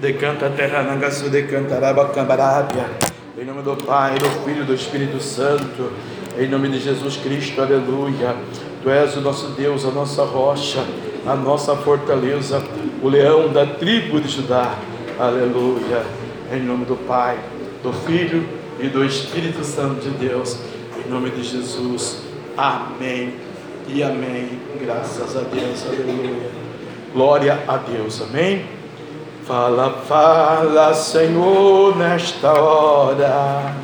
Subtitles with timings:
[0.00, 2.84] Decanta terra nangasu, decanta rabacambarábia.
[3.38, 5.90] Em nome do Pai, do Filho e do Espírito Santo.
[6.38, 8.36] Em nome de Jesus Cristo, aleluia.
[8.82, 10.84] Tu és o nosso Deus, a nossa rocha,
[11.26, 12.62] a nossa fortaleza,
[13.02, 14.74] o leão da tribo de Judá.
[15.18, 16.04] Aleluia.
[16.52, 17.38] Em nome do Pai,
[17.82, 18.46] do Filho
[18.78, 20.58] e do Espírito Santo de Deus.
[21.02, 22.18] Em nome de Jesus.
[22.54, 23.32] Amém
[23.88, 24.60] e amém.
[24.78, 25.86] Graças a Deus.
[25.86, 26.50] Aleluia.
[27.14, 28.20] Glória a Deus.
[28.20, 28.75] Amém.
[29.46, 33.76] Fala, fala, Senhor, nesta hora,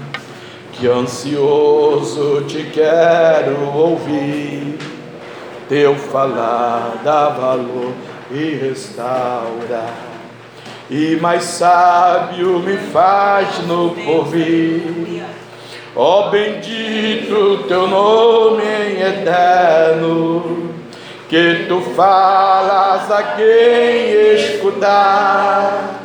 [0.73, 4.77] que ansioso te quero ouvir.
[5.69, 7.93] Teu falar dá valor
[8.33, 9.87] e restaura,
[10.91, 15.23] e mais sábio me faz no porvir.
[15.95, 18.65] Ó oh, bendito teu nome
[19.01, 20.72] eterno
[21.33, 26.03] que tu falas a quem escutar,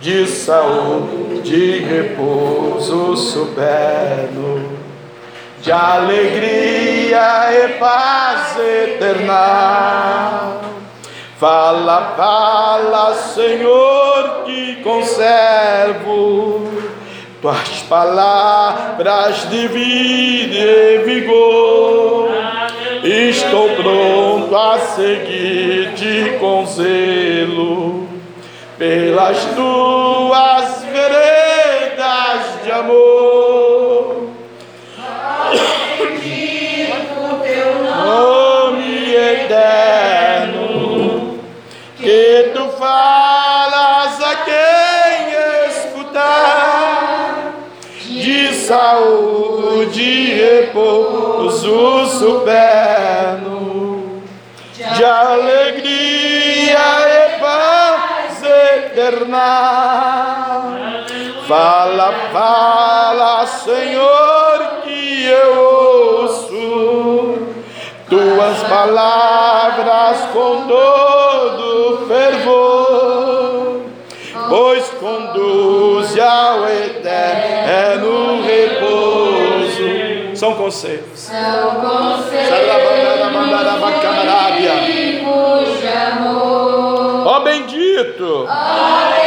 [0.00, 4.66] de saúde, de repouso soberano,
[5.60, 10.56] de alegria e paz eterna.
[11.38, 16.62] Fala, fala, Senhor, que conservo
[17.42, 22.30] tuas palavras de vida e vigor
[23.04, 28.06] Estou pronto a seguir-te com zelo
[28.78, 33.51] pelas tuas veredas de amor.
[49.02, 53.42] De saúde e repouso super
[54.94, 59.42] de alegria e paz eterna.
[61.46, 67.38] Fala, fala, Senhor, que eu ouço
[68.08, 73.82] tuas palavras com todo fervor,
[74.48, 78.21] pois conduz ao eterno.
[80.52, 81.06] São conselhos.
[81.14, 82.48] São conselhos.
[87.24, 88.46] Ó bendito.
[88.48, 89.21] Ó bendito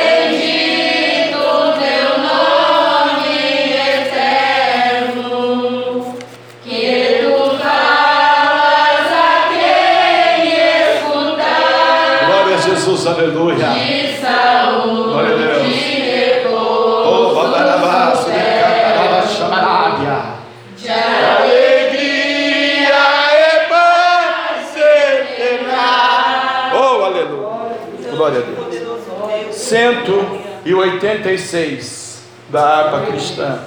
[30.65, 33.59] 186 da harpa cristã.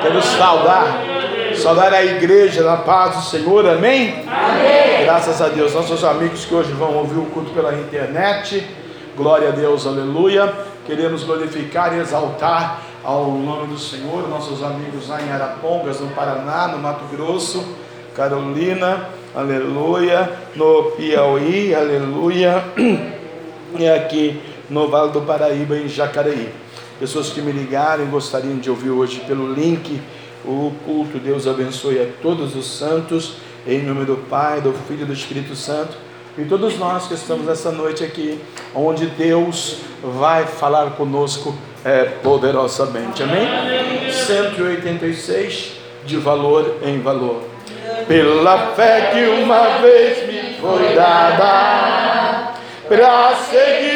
[0.00, 1.04] Quero saudar,
[1.54, 4.24] saudar a igreja na paz do Senhor, amém?
[4.26, 5.04] Amém.
[5.04, 8.66] Graças a Deus, nossos amigos que hoje vão ouvir o culto pela internet,
[9.14, 10.50] glória a Deus, aleluia.
[10.86, 16.68] Queremos glorificar e exaltar ao nome do Senhor, nossos amigos lá em Arapongas, no Paraná,
[16.68, 17.76] no Mato Grosso,
[18.16, 22.64] Carolina, aleluia, no Piauí, aleluia.
[23.78, 26.48] e aqui no Vale do Paraíba, em Jacareí.
[26.98, 30.00] Pessoas que me ligaram gostariam de ouvir hoje pelo link
[30.44, 31.18] o culto.
[31.18, 33.36] Deus abençoe a todos os santos,
[33.66, 35.96] em nome do Pai, do Filho e do Espírito Santo.
[36.36, 38.40] E todos nós que estamos essa noite aqui,
[38.74, 41.54] onde Deus vai falar conosco
[41.84, 43.22] é, poderosamente.
[43.22, 44.10] Amém?
[44.10, 45.72] 186
[46.04, 47.42] de valor em valor.
[48.08, 52.54] Pela fé que uma vez me foi dada
[52.88, 53.93] para seguir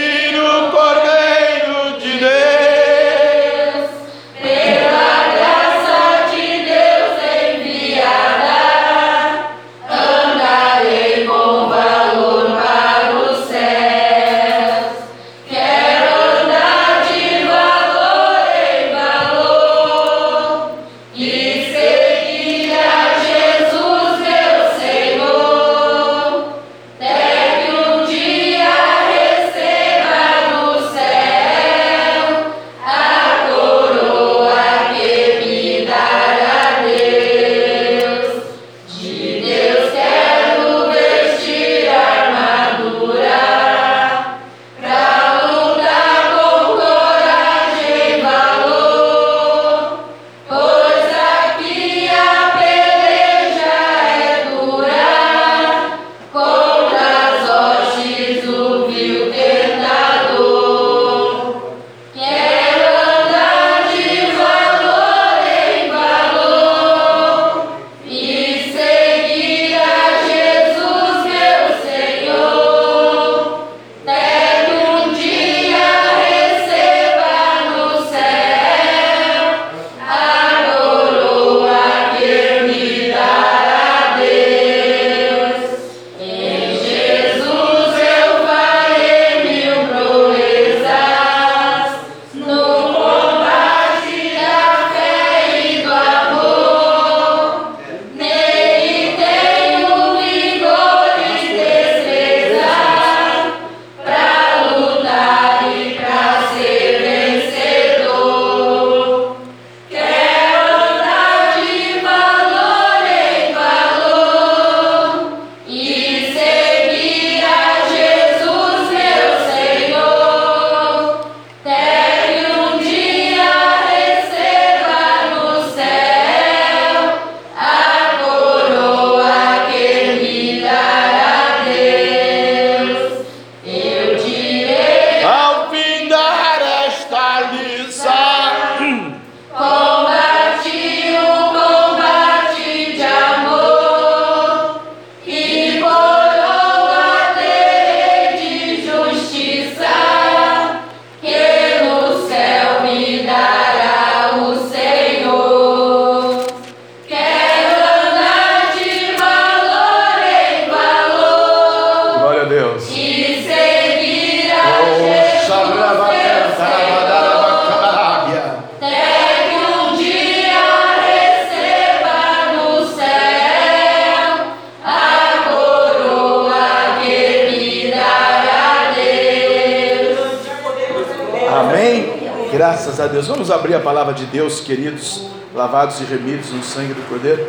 [185.58, 187.44] lavados e remidos no sangue do Cordeiro,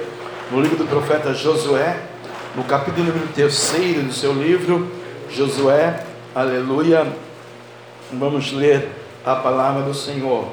[0.49, 1.95] no livro do profeta Josué,
[2.55, 4.91] no capítulo número terceiro do seu livro,
[5.29, 6.03] Josué,
[6.33, 7.05] aleluia.
[8.11, 8.89] Vamos ler
[9.23, 10.47] a palavra do Senhor.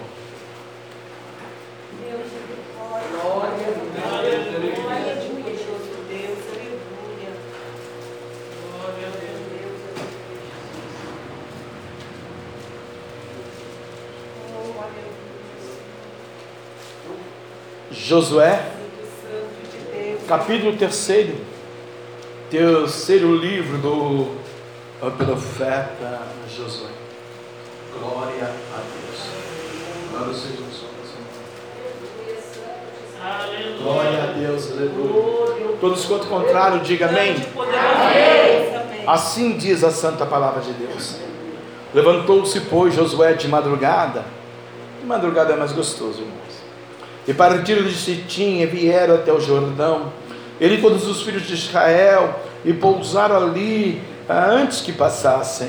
[18.07, 18.65] Josué,
[20.29, 21.35] capítulo terceiro,
[22.49, 24.31] terceiro livro do
[25.17, 26.91] profeta Josué.
[27.99, 29.23] Glória a Deus.
[30.13, 30.93] Glória seja o Senhor.
[33.83, 35.77] Glória a Deus, aleluia.
[35.81, 37.35] Todos quanto contrário, diga amém.
[39.05, 41.17] Assim diz a santa palavra de Deus.
[41.93, 44.25] Levantou-se, pois, Josué de madrugada.
[45.01, 46.56] De madrugada é mais gostoso, irmãos
[47.27, 50.13] e partiram de Sitim e vieram até o Jordão.
[50.61, 55.69] Ele e todos os filhos de Israel e pousaram ali ah, antes que passassem.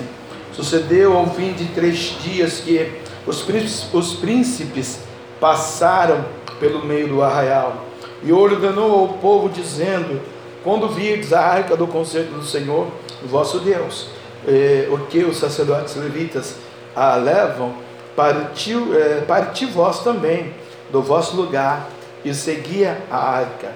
[0.53, 2.89] Sucedeu ao fim de três dias que
[3.25, 4.99] os príncipes, os príncipes
[5.39, 6.25] passaram
[6.59, 7.85] pelo meio do arraial
[8.23, 10.19] e ordenou ao povo, dizendo:
[10.63, 12.87] Quando virdes a arca do concerto do Senhor,
[13.23, 14.09] vosso Deus,
[14.47, 16.55] eh, o que os sacerdotes levitas
[16.95, 17.75] a levam,
[18.15, 20.53] partiu, eh, parti vós também
[20.89, 21.89] do vosso lugar
[22.23, 23.71] e seguia a arca.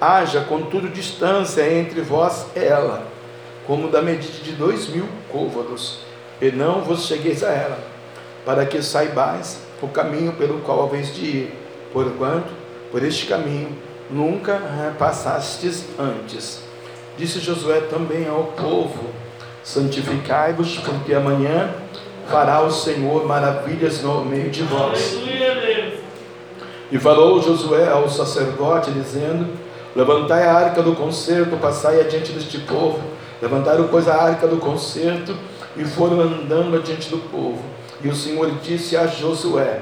[0.00, 3.06] Haja, contudo, distância entre vós e ela,
[3.66, 6.00] como da medida de dois mil côvados,
[6.40, 7.78] e não vos chegueis a ela,
[8.44, 11.58] para que saibais o caminho pelo qual haveis de ir,
[11.92, 12.52] porquanto
[12.90, 13.76] por este caminho
[14.10, 14.60] nunca
[14.98, 16.62] passastes antes.
[17.16, 19.10] Disse Josué também ao povo:
[19.62, 21.72] Santificai-vos, porque amanhã
[22.28, 25.16] fará o Senhor maravilhas no meio de vós.
[26.92, 29.48] E falou Josué ao sacerdote, dizendo:
[29.96, 33.00] Levantai a arca do concerto, passai adiante deste povo.
[33.40, 35.34] Levantaram, pois, a arca do concerto
[35.74, 37.62] e foram andando adiante do povo.
[38.04, 39.80] E o Senhor disse a Josué: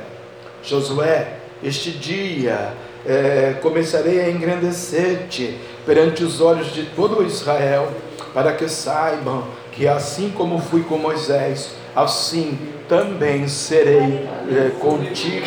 [0.62, 2.75] Josué, este dia
[3.05, 7.88] é, começarei a engrandecer-te perante os olhos de todo Israel,
[8.33, 12.57] para que saibam que assim como fui com Moisés, assim
[12.88, 15.47] também serei é, contigo.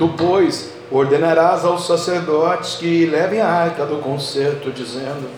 [0.00, 5.28] Tu, pois, ordenarás aos sacerdotes que levem a arca do concerto, dizendo: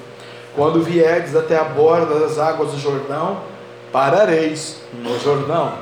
[0.54, 3.40] Quando vierdes até a borda das águas do Jordão,
[3.90, 5.72] parareis no Jordão.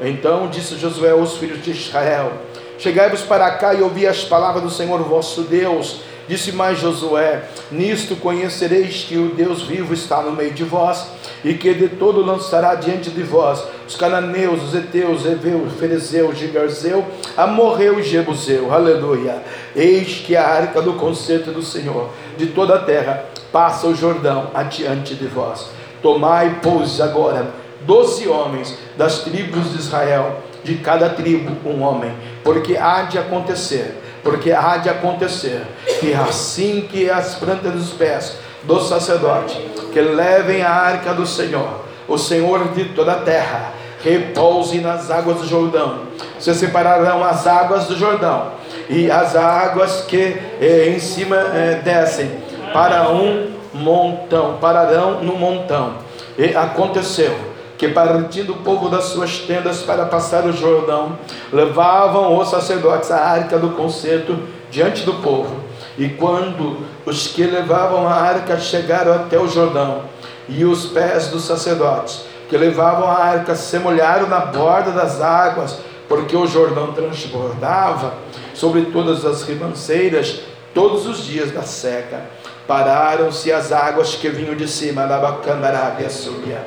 [0.00, 2.32] Então disse Josué aos filhos de Israel:
[2.78, 6.00] Chegai-vos para cá e ouvi as palavras do Senhor vosso Deus.
[6.28, 11.06] Disse mais Josué: Nisto conhecereis que o Deus vivo está no meio de vós,
[11.44, 17.04] e que de todo lançará diante de vós os cananeus, os heteus, heveus, ferezeus, gigarzeu,
[17.36, 18.72] amorreu e jebuseu.
[18.72, 19.42] Aleluia.
[19.76, 24.50] Eis que a arca do concerto do Senhor de toda a terra passa o Jordão
[24.54, 25.68] adiante de vós.
[26.02, 32.12] Tomai, pois, agora doze homens das tribos de Israel, de cada tribo um homem,
[32.42, 35.62] porque há de acontecer, porque há de acontecer
[36.00, 39.60] que assim que as plantas dos pés do sacerdote
[39.92, 45.38] que levem a arca do Senhor o Senhor de toda a terra, repouse nas águas
[45.38, 46.00] do Jordão.
[46.38, 48.52] Se separarão as águas do Jordão
[48.88, 52.30] e as águas que eh, em cima eh, descem
[52.72, 55.94] para um montão, pararão no montão.
[56.36, 57.34] E aconteceu
[57.76, 61.18] que partindo o povo das suas tendas para passar o Jordão,
[61.52, 64.38] levavam os sacerdotes a arca do concerto
[64.70, 65.56] diante do povo.
[65.98, 70.02] E quando os que levavam a arca chegaram até o Jordão,
[70.48, 75.78] e os pés dos sacerdotes que levavam a arca se molharam na borda das águas,
[76.08, 78.14] porque o Jordão transbordava
[78.52, 80.40] sobre todas as ribanceiras
[80.74, 82.22] todos os dias da seca.
[82.66, 86.64] Pararam-se as águas que vinham de cima, Labacandarábia subia.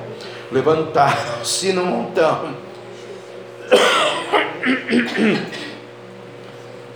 [0.51, 2.53] Levantaram-se no montão.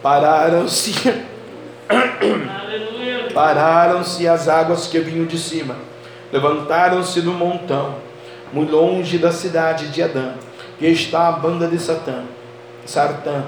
[0.02, 0.94] Pararam-se.
[3.34, 5.76] Pararam-se as águas que vinham de cima
[6.32, 7.96] levantaram-se do montão,
[8.54, 10.34] muito longe da cidade de Adã,
[10.80, 12.24] que está a banda de Satã,
[12.86, 13.44] Sartã,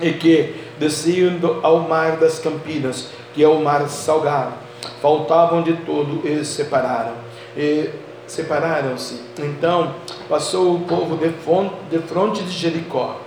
[0.00, 4.52] e que desciam ao mar das Campinas, que é o mar salgado.
[5.00, 7.12] Faltavam de todo e separaram.
[7.56, 7.88] E
[8.26, 9.20] separaram-se.
[9.38, 9.94] Então
[10.28, 13.18] passou o povo de, fronte de Jericó.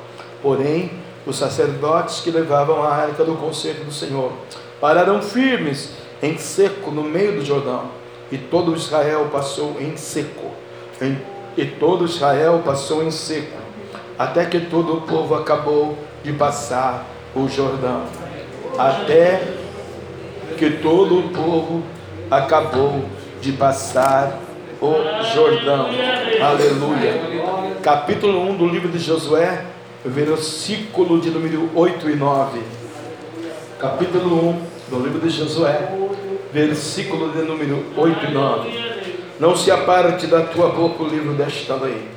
[0.41, 0.91] Porém,
[1.25, 4.31] os sacerdotes que levavam a arca do conselho do Senhor
[4.79, 7.91] pararam firmes em seco no meio do Jordão
[8.31, 10.51] e todo Israel passou em seco.
[11.55, 13.57] e todo Israel passou em seco,
[14.17, 18.03] até que todo o povo acabou de passar o Jordão.
[18.77, 19.41] Até
[20.57, 21.83] que todo o povo
[22.29, 23.05] acabou
[23.41, 24.39] de passar
[24.81, 25.89] o Jordão.
[26.41, 27.77] Aleluia.
[27.81, 29.65] Capítulo 1 do livro de Josué,
[30.05, 32.59] versículo de número 8 e 9.
[33.79, 35.91] Capítulo 1 do livro de Josué,
[36.53, 38.97] versículo de número 8 e 9.
[39.39, 42.07] Não se aparte da tua boca o livro desta lei.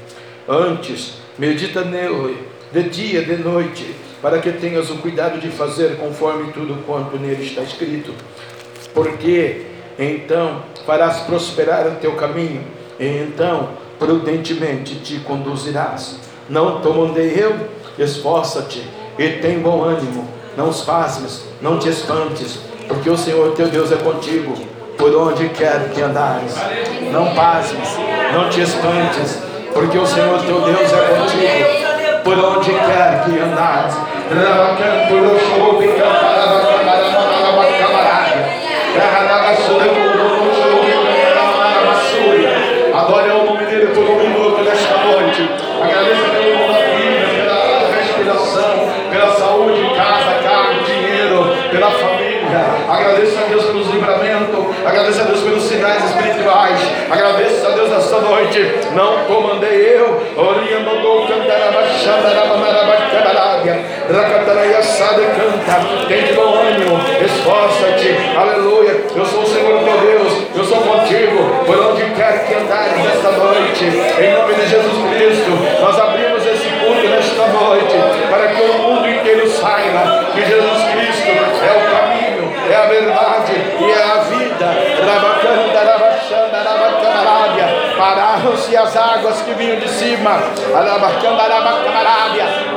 [0.49, 2.39] Antes, medita nele,
[2.73, 7.45] de dia, de noite, para que tenhas o cuidado de fazer conforme tudo quanto nele
[7.45, 8.13] está escrito.
[8.93, 9.67] Porque
[9.99, 12.65] então farás prosperar o teu caminho,
[12.99, 16.17] e então prudentemente te conduzirás.
[16.49, 17.55] Não te eu,
[17.99, 18.83] esforça-te
[19.19, 22.59] e tem bom ânimo, não os pasmes, não te espantes,
[22.89, 24.55] porque o Senhor teu Deus é contigo
[24.97, 26.55] por onde quer que andares.
[27.13, 27.89] Não pasmes,
[28.33, 29.39] não te espantes,
[29.73, 33.95] porque o Senhor teu Deus é contigo, por onde quer que andares.
[58.95, 60.21] Não comandei eu.
[60.37, 60.91] Oriando
[64.11, 66.07] Racatarayassada canta.
[66.09, 66.99] Tem de bom ânimo.
[67.25, 68.37] Esforça-te.
[68.37, 69.05] Aleluia.
[69.15, 70.33] Eu sou o Senhor teu Deus.
[70.57, 71.65] Eu sou contigo.
[71.65, 73.85] Por onde quer que andares nesta noite.
[73.85, 75.51] Em nome de Jesus Cristo.
[75.81, 77.97] Nós abrimos esse culto nesta noite.
[78.29, 83.53] Para que o mundo inteiro saiba que Jesus Cristo é o caminho, é a verdade
[83.79, 84.20] e é a
[88.41, 90.43] Pararam-se as águas que vinham de cima.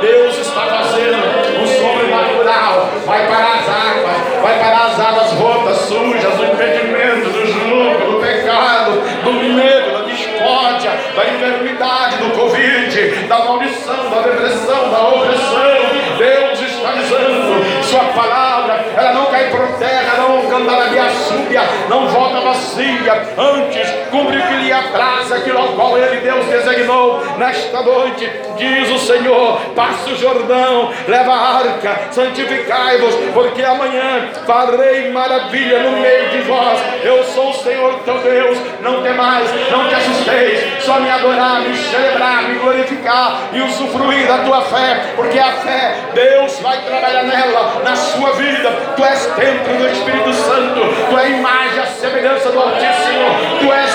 [0.02, 1.24] Deus está fazendo
[1.62, 2.90] um sobrenatural.
[3.06, 8.20] Vai parar as águas, vai parar as águas rotas, sujas, do impedimento, do jugo, do
[8.20, 8.92] pecado,
[9.24, 15.74] do medo, da discórdia, da enfermidade, do Covid, da maldição, da depressão, da opressão.
[16.18, 23.14] Deus está dizendo, Sua palavra, ela não por terra, não cantarabia súbia, não volta vazia,
[23.38, 28.30] antes cumpre o que lhe abraça, aquilo ao qual Ele, Deus, designou nesta noite.
[28.58, 35.92] Diz o Senhor: passa o Jordão, leva a arca, santificai-vos, porque amanhã farei maravilha no
[35.98, 36.80] meio de vós.
[37.04, 41.76] Eu sou o Senhor teu Deus, não temais, não te assusteis, só me adorar, me
[41.76, 47.82] celebrar, me glorificar e usufruir da tua fé, porque a fé, Deus vai trabalhar nela,
[47.84, 48.70] na sua vida.
[48.96, 53.26] Tu és templo do Espírito Santo, tu és imagem, a semelhança do Altíssimo,
[53.60, 53.94] tu és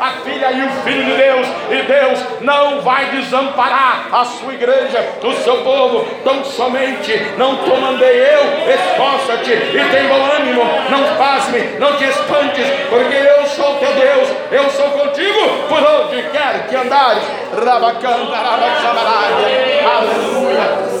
[0.00, 5.04] a filha e o filho de Deus, e Deus não vai desamparar a sua igreja,
[5.22, 11.16] o seu povo, tão somente não te mandei eu, esforça-te e tem bom ânimo, não
[11.16, 15.38] pasme, não te espantes, porque eu sou teu Deus, eu sou contigo
[15.68, 17.22] por onde quer que andares.
[17.52, 20.91] Rabacanda, rabacabarábia, aleluia.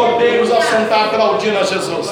[0.00, 2.06] Podemos assentar aplaudindo a Jesus.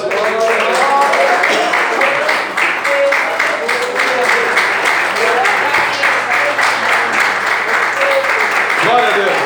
[8.83, 9.37] Glória a Deus.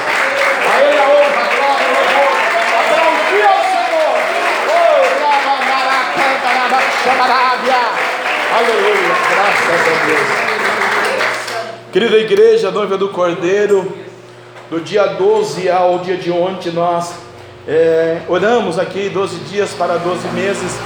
[0.70, 2.36] A Ele a honra, a glória, o louvor.
[2.82, 4.16] Aplaudir ao Senhor.
[4.68, 7.82] Oh, Rabamaracanta, Rabaxabarábia.
[8.58, 9.16] Aleluia.
[9.32, 10.28] Graças a Deus.
[11.94, 13.98] Querida igreja, noiva do Cordeiro,
[14.70, 17.24] do dia 12 ao dia de ontem, nós
[17.68, 20.78] é, oramos aqui 12 dias para 12 meses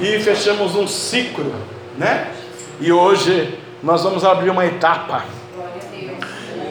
[0.00, 1.52] e fechamos um ciclo,
[1.98, 2.30] né?
[2.80, 5.24] E hoje nós vamos abrir uma etapa.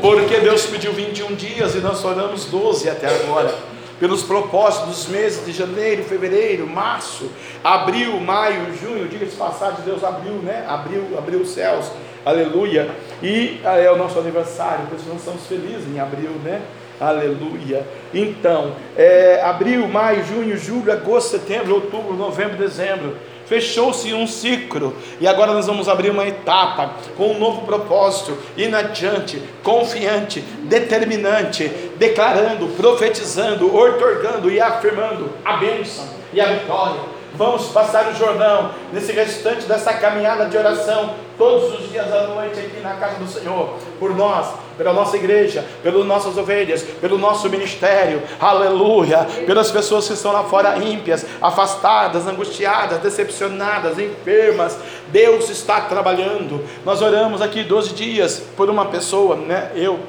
[0.02, 3.54] Porque Deus pediu 21 dias e nós oramos 12 até agora.
[4.00, 7.30] Pelos propósitos dos meses de janeiro, fevereiro, março,
[7.64, 10.66] abril, maio, junho, diga-se passagem, Deus abriu, né?
[10.68, 11.86] Abriu, abriu os céus,
[12.26, 12.90] aleluia.
[13.22, 16.62] E é o nosso aniversário, por isso nós estamos felizes em abril, né?
[17.02, 17.84] Aleluia.
[18.14, 23.18] Então, é, abril, maio, junho, julho, agosto, setembro, outubro, novembro, dezembro.
[23.48, 29.42] Fechou-se um ciclo e agora nós vamos abrir uma etapa com um novo propósito, inadiante,
[29.64, 31.68] confiante, determinante,
[31.98, 39.12] declarando, profetizando, otorgando e afirmando a bênção e a vitória vamos passar o Jordão nesse
[39.12, 43.78] restante dessa caminhada de oração, todos os dias à noite aqui na casa do Senhor,
[44.00, 50.14] por nós, pela nossa igreja, pelas nossas ovelhas, pelo nosso ministério, aleluia, pelas pessoas que
[50.14, 54.78] estão lá fora ímpias, afastadas, angustiadas, decepcionadas, enfermas.
[55.08, 56.64] Deus está trabalhando.
[56.86, 59.72] Nós oramos aqui 12 dias por uma pessoa, né?
[59.76, 60.00] Eu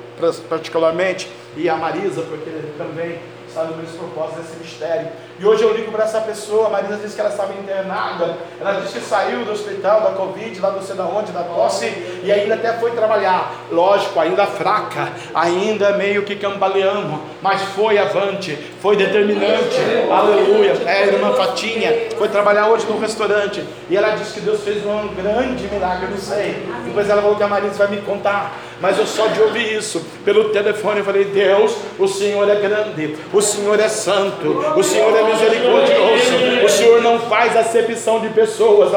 [0.49, 5.08] particularmente, e a Marisa, porque também está no mesmo propósito desse mistério.
[5.43, 8.75] E hoje eu ligo para essa pessoa, a Marisa disse que ela estava internada, ela
[8.75, 11.87] disse que saiu do hospital da Covid, lá não sei da onde, da tosse,
[12.23, 13.52] e ainda até foi trabalhar.
[13.69, 19.81] Lógico, ainda fraca, ainda meio que cambaleando, mas foi avante, foi determinante.
[20.09, 20.75] Aleluia.
[20.87, 25.09] É, irmã Fatinha foi trabalhar hoje no restaurante, e ela disse que Deus fez um
[25.09, 26.65] grande milagre, eu não sei.
[26.85, 30.00] Depois ela falou que a Marisa vai me contar, mas eu só de ouvir isso
[30.25, 35.17] pelo telefone, eu falei: Deus, o Senhor é grande, o Senhor é santo, o Senhor
[35.17, 36.64] é misericordioso.
[36.64, 38.90] O Senhor não faz acepção de pessoas.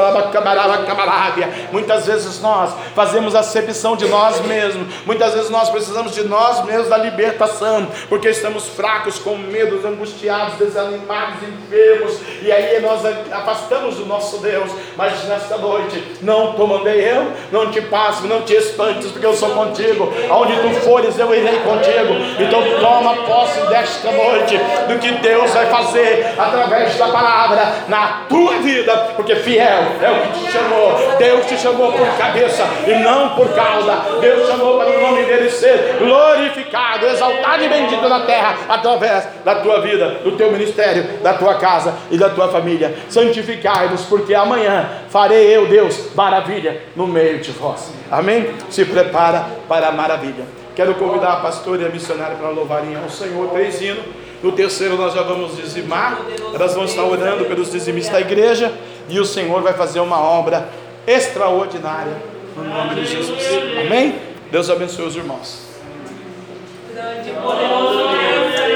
[1.71, 4.87] Muitas vezes nós fazemos acepção de nós mesmos.
[5.05, 10.55] Muitas vezes nós precisamos de nós mesmos da libertação, porque estamos fracos, com medo, angustiados,
[10.55, 12.19] desanimados, enfermos.
[12.41, 14.69] E aí nós afastamos do nosso Deus.
[14.95, 19.33] Mas nesta noite, não te mandei eu, não te passo, não te espantes, porque eu
[19.33, 20.11] sou contigo.
[20.29, 22.13] Aonde tu fores, eu irei contigo.
[22.39, 28.55] Então toma posse desta noite do que Deus vai fazer através da palavra na tua
[28.59, 31.17] vida, porque fiel é o que te chamou.
[31.17, 34.19] Deus te chamou por cabeça e não por cauda.
[34.19, 39.55] Deus chamou para o nome dele ser glorificado, exaltado e bendito na terra através da
[39.55, 42.95] tua vida, do teu ministério, da tua casa e da tua família.
[43.09, 47.91] Santificai-vos, porque amanhã farei eu, Deus, maravilha no meio de vós.
[48.11, 48.53] Amém?
[48.69, 50.45] Se prepara para a maravilha.
[50.75, 53.49] Quero convidar a pastora e a missionária para louvarem ao Senhor.
[53.51, 54.03] Três hinos.
[54.45, 56.19] No terceiro nós já vamos dizimar.
[56.53, 58.71] Elas vão estar orando pelos dizimistas da igreja.
[59.09, 60.69] E o Senhor vai fazer uma obra
[61.07, 62.15] extraordinária
[62.55, 63.41] no nome de Jesus.
[63.83, 64.19] Amém?
[64.51, 65.65] Deus abençoe os irmãos.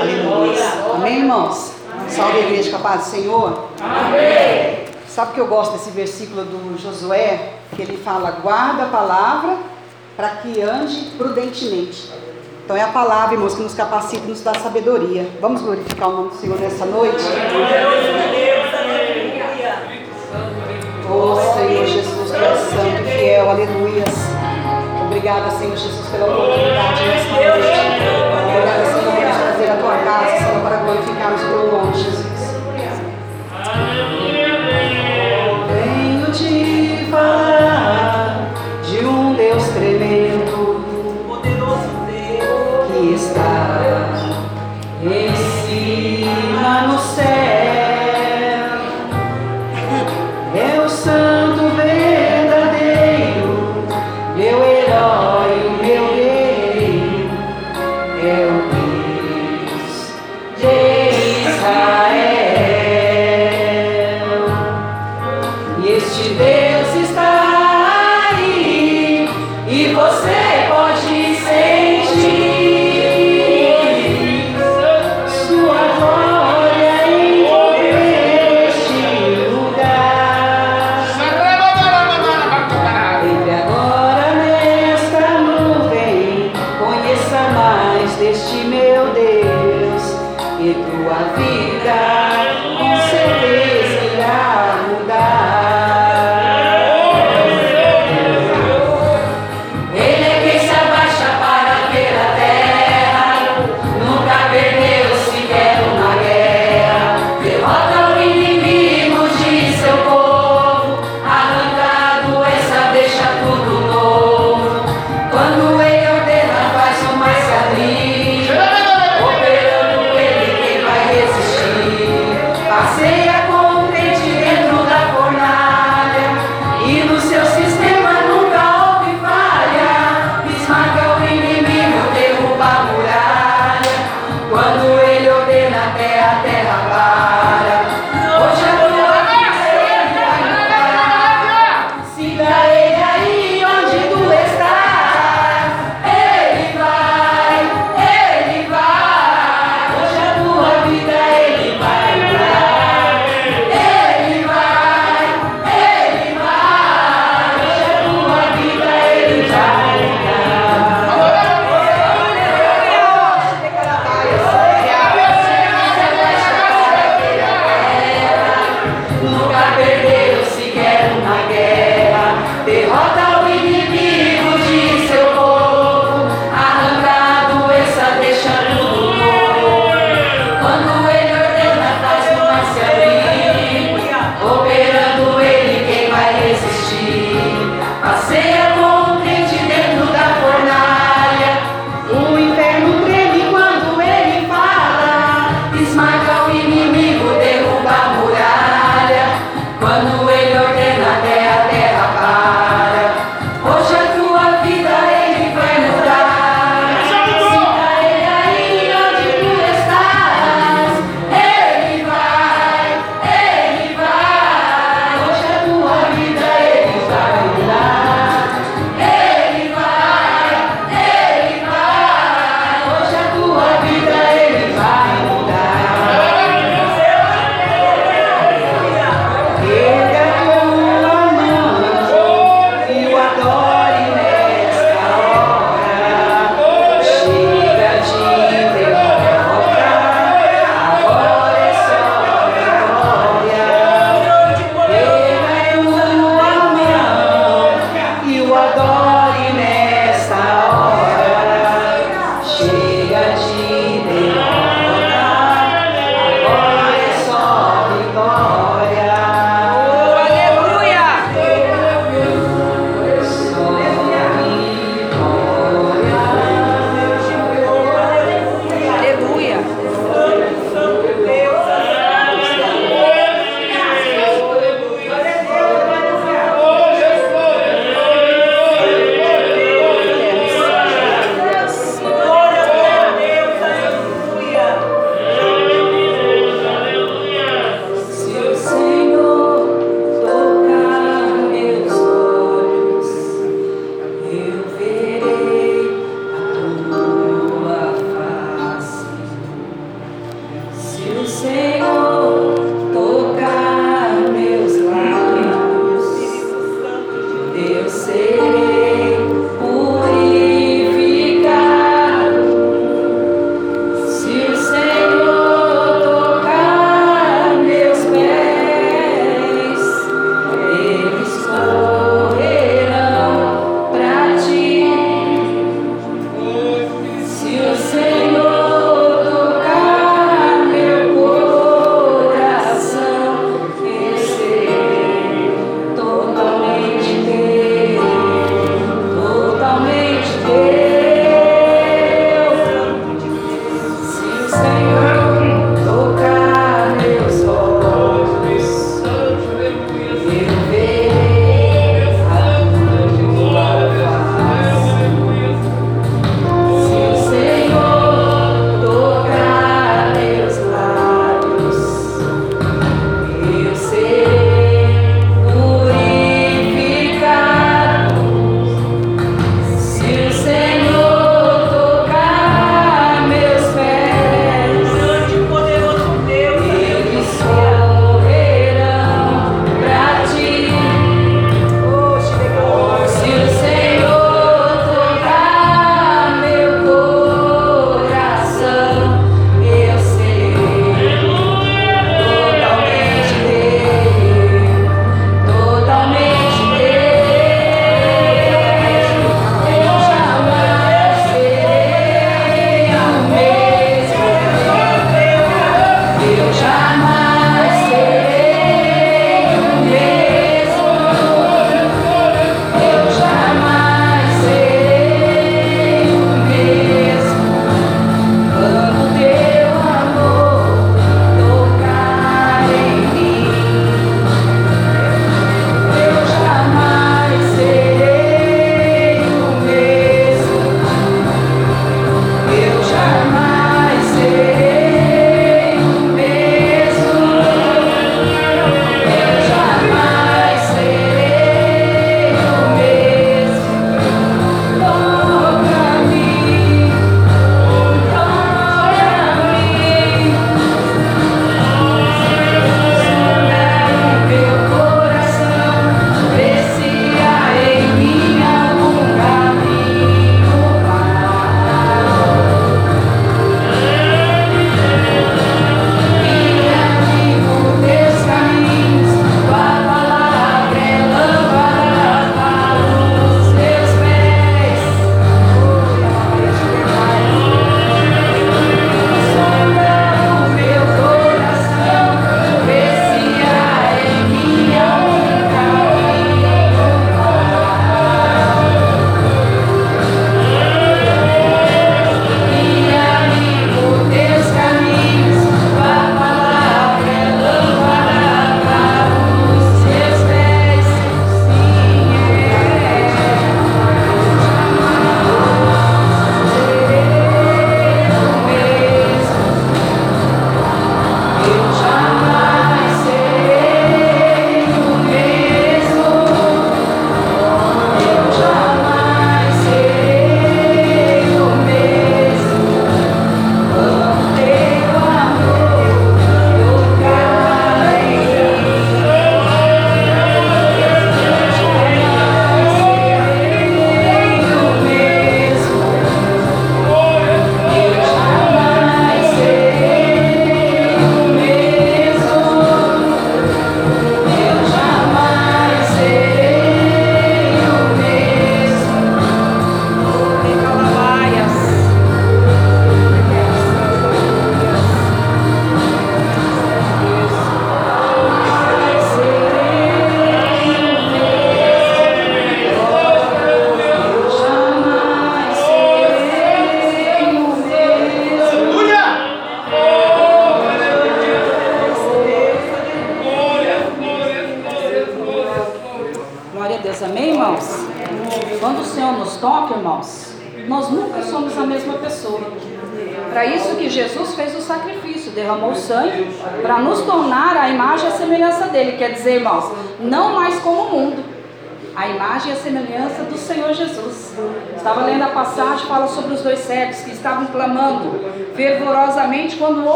[0.00, 0.64] Aleluia.
[0.94, 1.74] Amém, irmãos?
[2.08, 3.68] Salve a igreja com a paz do Senhor.
[3.82, 4.86] Amém.
[5.06, 7.52] Sabe que eu gosto desse versículo do Josué?
[7.76, 9.58] Que ele fala: guarda a palavra
[10.16, 12.29] para que ande prudentemente.
[12.70, 15.28] Então é a palavra, irmãos, que nos capacita e nos dá sabedoria.
[15.40, 17.24] Vamos glorificar o nome do Senhor nessa noite?
[21.10, 24.04] Oh Senhor Jesus, tu és santo e fiel, aleluia.
[25.04, 27.68] Obrigada, Senhor Jesus, pela oportunidade nesta noite.
[28.54, 28.89] Obrigada,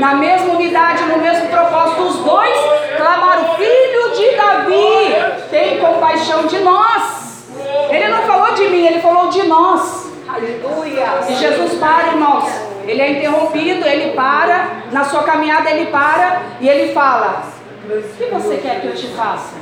[0.00, 2.02] na mesma unidade, no mesmo propósito.
[2.02, 2.56] Os dois
[2.96, 7.46] clamaram: Filho de Davi, tem compaixão de nós.
[7.90, 10.12] Ele não falou de mim, ele falou de nós.
[10.28, 11.06] Aleluia.
[11.28, 12.68] E Jesus para, irmãos.
[12.86, 17.42] Ele é interrompido, ele para, na sua caminhada ele para e ele fala:
[17.84, 19.56] O que você quer que eu te faça?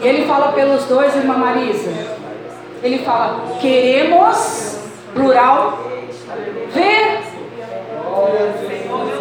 [0.00, 1.90] E ele fala pelos dois, irmã Marisa.
[2.82, 4.78] Ele fala: Queremos,
[5.14, 5.78] plural,
[6.72, 7.20] ver.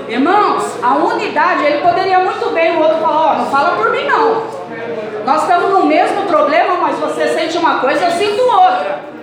[0.07, 4.05] Irmãos, a unidade, ele poderia muito bem o outro falar: oh, não fala por mim
[4.05, 4.57] não.
[5.25, 9.17] Nós estamos no mesmo problema, mas você sente uma coisa, eu sinto outra.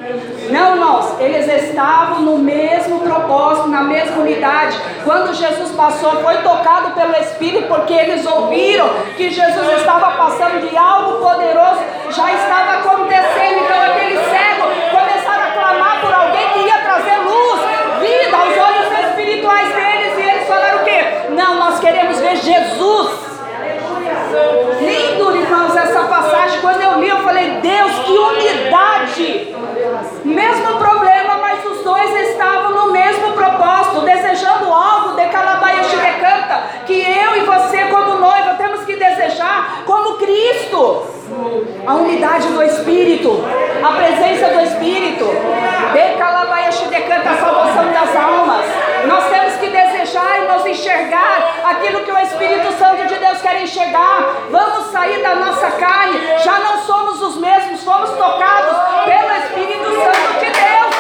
[0.51, 4.79] Não, irmãos, eles estavam no mesmo propósito, na mesma unidade.
[5.03, 10.77] Quando Jesus passou, foi tocado pelo Espírito, porque eles ouviram que Jesus estava passando de
[10.77, 13.65] algo poderoso, já estava acontecendo.
[13.65, 17.61] Então, aquele cego começaram a clamar por alguém que ia trazer luz,
[18.01, 21.05] vida aos olhos espirituais deles, e eles falaram o quê?
[21.31, 23.25] Não, nós queremos ver Jesus.
[24.81, 26.54] Lindo, irmãos, essa passagem.
[26.65, 29.55] Quando eu li, eu falei: Deus, que unidade!
[30.25, 36.95] Mesmo problema, mas os dois estavam no mesmo propósito, desejando algo de Calabaia decanta, que
[36.95, 41.07] eu e você, como noiva, temos que desejar como Cristo.
[41.87, 43.45] A unidade do Espírito,
[43.83, 45.27] a presença do Espírito,
[45.93, 48.65] de Calabaia a salvação das almas.
[49.07, 49.84] Nós temos que desejar
[50.17, 54.37] e nos enxergar aquilo que o Espírito Santo de Deus quer enxergar.
[54.49, 60.39] Vamos sair da nossa carne, já não somos os mesmos, fomos tocados pelo Espírito Santo
[60.39, 60.95] de Deus.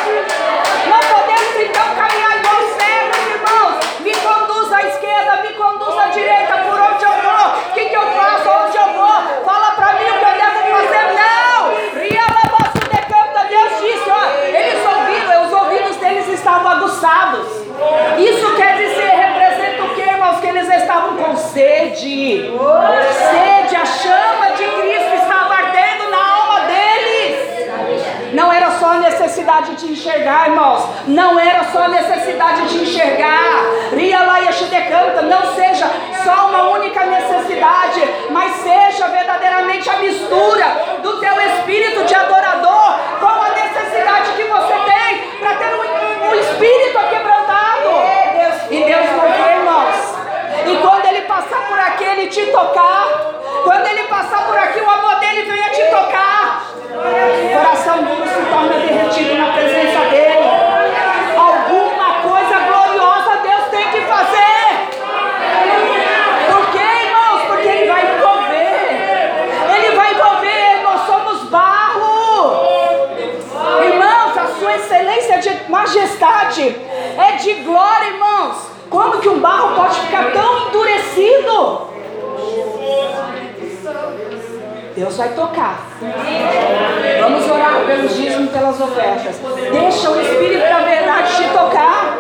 [0.89, 4.01] Não podemos então caminhar igual cegos, irmãos.
[4.01, 7.97] Me conduz à esquerda, me conduz à direita, por onde eu vou, o que, que
[7.97, 9.45] eu faço, onde eu vou.
[9.45, 11.05] Fala para mim o que eu devo fazer.
[11.15, 12.03] Não!
[12.03, 17.65] Rialabaço decanta, Deus disse, ó, eles ouviram, os ouvidos deles estavam aguçados.
[18.19, 20.41] Isso quer dizer, representa o que, irmãos?
[20.41, 21.37] Que eles estavam com
[22.15, 23.77] sede.
[23.77, 28.33] A chama de Cristo estava ardendo na alma deles.
[28.33, 30.89] Não era só a necessidade de enxergar, irmãos.
[31.07, 33.65] Não era só a necessidade de enxergar.
[33.93, 34.45] Ria lá e
[34.89, 35.23] canta.
[35.23, 35.87] Não seja
[36.25, 38.01] só uma única necessidade,
[38.31, 40.67] mas seja verdadeiramente a mistura
[41.03, 46.35] do teu espírito de adorador com a necessidade que você tem para ter um, um
[46.35, 47.55] espírito quebrantado.
[48.71, 50.15] E Deus não vê, irmãos.
[50.67, 53.09] E quando Ele passar por aqui, Ele te tocar.
[53.65, 56.67] Quando Ele passar por aqui, o amor dele venha te tocar.
[56.89, 60.45] O coração duro se torna derretido na presença dEle.
[61.37, 64.65] Alguma coisa gloriosa Deus tem que fazer.
[66.49, 67.43] Por quê, irmãos?
[67.49, 69.77] Porque Ele vai envolver.
[69.77, 70.83] Ele vai envolver.
[70.85, 72.67] Nós somos barro.
[73.83, 76.77] Irmãos, a sua excelência de majestade
[77.19, 78.75] é de glória, irmãos.
[78.89, 81.94] Como que um barro pode ficar tão endurecido?
[84.97, 85.89] Deus vai tocar.
[87.21, 89.41] Vamos orar pelos dízimos e pelas ofertas.
[89.73, 92.17] Deixa o Espírito da verdade te tocar.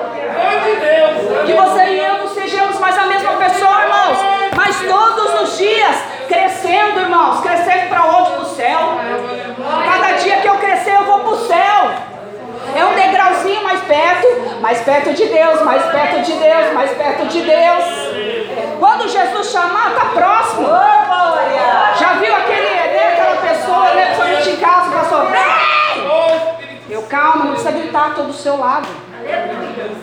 [1.46, 4.18] Que você e eu não sejamos mais a mesma pessoa, irmãos.
[4.56, 7.40] Mas todos os dias crescendo, irmãos.
[7.42, 8.30] Crescendo para onde?
[8.32, 8.80] Para o céu.
[9.84, 11.90] Cada dia que eu crescer, eu vou para o céu.
[12.76, 14.26] É um degrauzinho mais perto,
[14.60, 17.84] mais perto de Deus, mais perto de Deus, mais perto de Deus.
[18.80, 20.68] Quando Jesus chamar, está próximo.
[21.96, 25.28] Já viu aquele, né, aquela pessoa, né, principalmente em casa, pastor?
[26.90, 28.88] Eu calma, não precisa gritar todo do seu lado.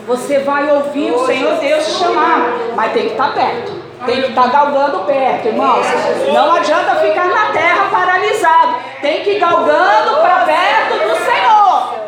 [0.06, 3.72] Você vai ouvir o Senhor Deus te chamar, mas tem que estar perto.
[4.04, 5.86] Tem que estar galgando perto, irmãos.
[6.32, 8.74] Não adianta ficar na terra paralisado.
[9.00, 12.02] Tem que ir galgando para perto do Senhor.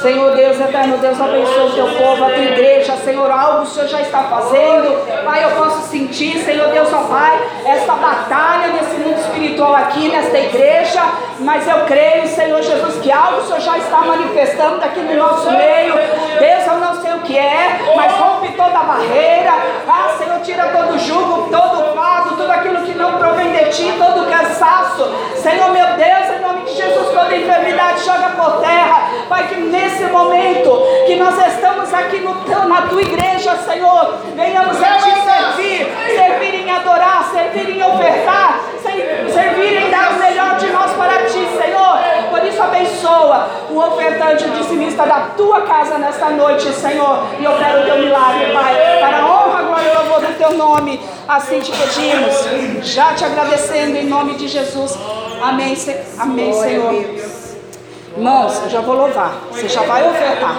[0.00, 3.88] Senhor Deus, eterno Deus, abençoe o teu povo, a tua igreja, Senhor, algo o Senhor
[3.88, 5.24] já está fazendo.
[5.24, 10.36] Pai, eu posso sentir, Senhor Deus, ó Pai, esta batalha nesse mundo espiritual aqui nesta
[10.36, 11.00] igreja,
[11.38, 15.48] mas eu creio, Senhor Jesus, que algo o Senhor já está manifestando aqui no nosso
[15.52, 15.94] meio.
[16.40, 19.52] Deus, eu não sei o que é, mas rompe toda a barreira.
[19.88, 23.64] Ah, Senhor, tira todo o jugo, todo o fardo, tudo aquilo que não provém de
[23.70, 25.04] ti, todo cansaço.
[25.36, 29.08] Senhor, meu Deus, em nome de Jesus, toda enfermidade joga por terra.
[29.28, 32.34] Pai, que nesse momento que nós estamos aqui no,
[32.66, 38.60] na tua igreja, Senhor, venhamos a te servir, servir em adorar, servir em ofertar,
[39.32, 41.98] servir em dar o melhor de nós para ti, Senhor.
[42.30, 47.26] Por isso, abençoa o ofertante, o dizimista da tua casa nesta noite, Senhor.
[47.38, 50.52] E eu quero o teu milagre, Pai, para a honra, glória e louvor do teu
[50.54, 51.00] nome.
[51.26, 54.98] Assim te pedimos, já te agradecendo em nome de Jesus.
[55.42, 55.76] Amém,
[56.18, 57.38] Amém Senhor.
[58.16, 59.32] Irmãos, eu já vou louvar.
[59.52, 60.56] Você já vai ofertar.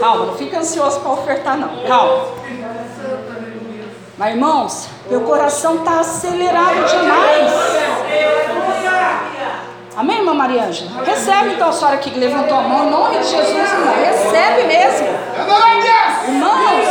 [0.00, 1.68] Calma, não fica ansioso para ofertar, não.
[1.86, 2.24] Calma.
[4.16, 7.52] Mas, irmãos, meu coração está acelerado demais.
[9.96, 11.04] Amém, irmã Maria Ângela?
[11.04, 13.94] Recebe então a senhora que levantou a mão em nome de Jesus, irmão.
[13.94, 15.08] Recebe mesmo.
[16.26, 16.88] Irmãos,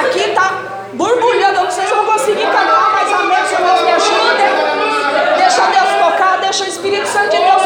[0.00, 0.52] aqui está
[0.94, 1.58] borbulhando.
[1.58, 3.36] Eu não sei se eu vou conseguir cantar, mas amém.
[3.36, 5.36] Deus me ajuda.
[5.36, 7.65] Deixa Deus tocar, deixa o Espírito Santo de Deus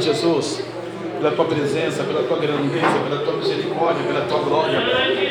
[0.00, 0.62] Jesus,
[1.18, 4.80] pela tua presença, pela tua grandeza, pela tua misericórdia, pela tua glória.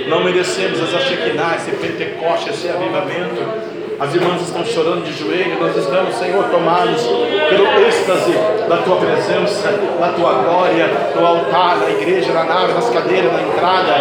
[0.08, 3.80] Não merecemos as achequinais, esse pentecoste, esse avivamento.
[4.00, 7.02] As irmãs estão chorando de joelho, nós estamos, Senhor, tomados
[7.50, 8.32] pelo êxtase
[8.70, 9.68] da tua presença,
[10.00, 13.92] da tua glória, no altar, na igreja, na nave, nas cadeiras, na entrada.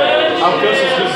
[0.41, 1.08] Alcança os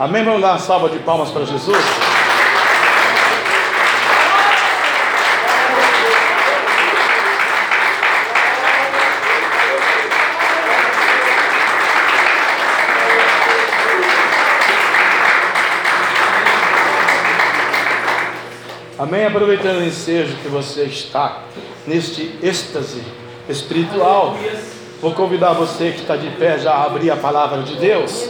[0.00, 0.24] Amém?
[0.24, 1.76] Vamos dar uma salva de palmas para Jesus?
[18.98, 19.26] Amém?
[19.26, 21.42] Aproveitando o ensejo que você está
[21.86, 23.02] neste êxtase
[23.50, 24.34] espiritual,
[25.02, 28.29] vou convidar você que está de pé já a abrir a palavra de Deus.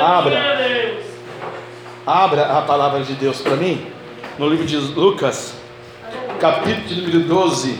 [0.00, 0.98] Abra.
[2.06, 3.86] Abra a palavra de Deus para mim,
[4.38, 5.54] no livro de Lucas,
[6.40, 7.78] capítulo número 12,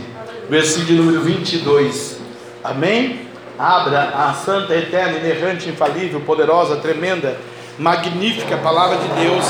[0.50, 2.20] versículo número 22.
[2.62, 3.20] Amém?
[3.58, 7.38] Abra a santa, eterna, inerrante, infalível, poderosa, tremenda,
[7.78, 9.46] magnífica palavra de Deus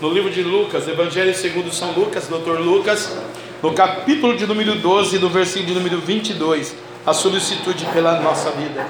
[0.00, 3.16] no livro de Lucas, Evangelho segundo São Lucas, doutor Lucas,
[3.62, 6.74] no capítulo de número 12, no versículo de número 22,
[7.06, 8.84] a solicitude pela nossa vida.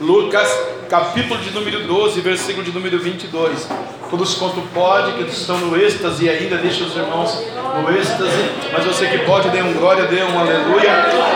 [0.00, 0.48] Lucas,
[0.88, 3.68] capítulo de número 12, versículo de número 22.
[4.10, 7.40] Todos quanto pode, que estão no êxtase ainda, deixa os irmãos
[7.80, 10.90] no êxtase, mas você que pode, dê um glória, dê um aleluia,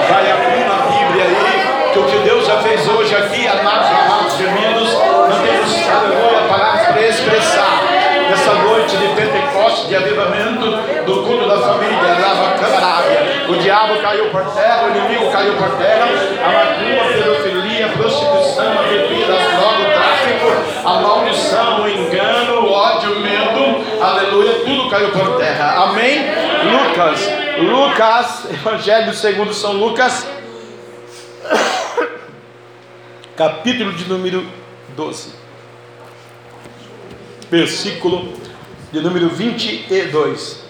[0.09, 4.37] vai abrindo a Bíblia aí, que o que Deus já fez hoje aqui, amados, amados,
[4.37, 7.89] gemidos, não temos, aleluia, palavras para expressar
[8.29, 10.67] nessa noite de Pentecostes, de avivamento
[11.07, 13.49] do culto da família, lava camarária.
[13.49, 16.07] O diabo caiu por terra, o inimigo caiu por terra,
[16.45, 20.47] a macumba, pedofilia, a prostituição, a bebida, a o tráfico,
[20.85, 25.85] a maldição, o engano, o ódio, o medo, aleluia, tudo caiu por terra.
[25.85, 26.19] Amém?
[26.71, 27.21] Lucas,
[27.59, 30.27] Lucas, Evangelho segundo São Lucas,
[33.37, 34.47] capítulo de número
[34.95, 35.33] 12,
[37.51, 38.35] versículo
[38.93, 40.65] de número 22,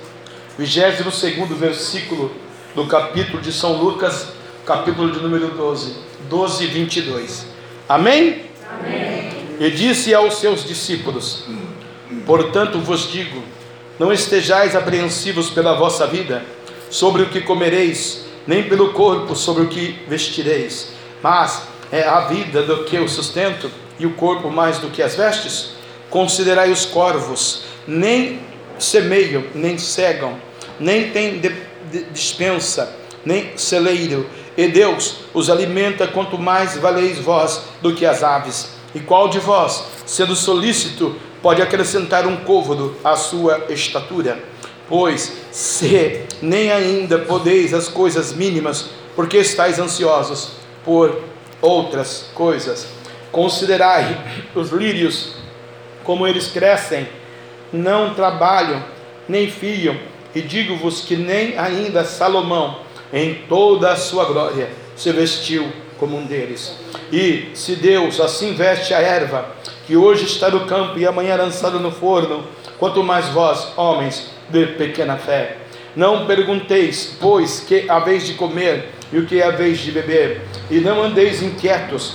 [0.56, 2.32] 22 versículo
[2.74, 4.28] do capítulo de São Lucas,
[4.64, 7.46] capítulo de número 12, 12 e 22.
[7.88, 8.42] Amém?
[8.70, 9.30] Amém?
[9.58, 11.44] E disse aos seus discípulos:
[12.26, 13.42] Portanto vos digo,
[13.98, 16.44] não estejais apreensivos pela vossa vida,
[16.90, 22.62] sobre o que comereis, nem pelo corpo sobre o que vestireis, mas é a vida
[22.62, 25.70] do que o sustento, e o corpo mais do que as vestes?
[26.08, 28.40] Considerai os corvos, nem
[28.78, 30.38] semeiam, nem cegam,
[30.78, 31.40] nem têm
[32.12, 34.26] dispensa, nem celeiro,
[34.58, 38.70] e Deus os alimenta, quanto mais valeis vós do que as aves.
[38.92, 44.42] E qual de vós, sendo solícito, pode acrescentar um côvado à sua estatura?
[44.88, 50.54] Pois, se nem ainda podeis as coisas mínimas, porque estáis ansiosos
[50.84, 51.22] por
[51.62, 52.88] outras coisas.
[53.30, 54.18] Considerai
[54.56, 55.34] os lírios,
[56.02, 57.06] como eles crescem,
[57.72, 58.82] não trabalham,
[59.28, 59.96] nem fiam,
[60.34, 65.66] e digo-vos que nem ainda Salomão, em toda a sua glória, se vestiu
[65.98, 66.76] como um deles.
[67.12, 69.46] E se Deus assim veste a erva,
[69.86, 72.44] que hoje está no campo e amanhã lançada no forno,
[72.78, 75.58] quanto mais vós, homens de pequena fé.
[75.96, 81.02] Não pergunteis, pois, que haveis de comer e o que haveis de beber, e não
[81.02, 82.14] andeis inquietos,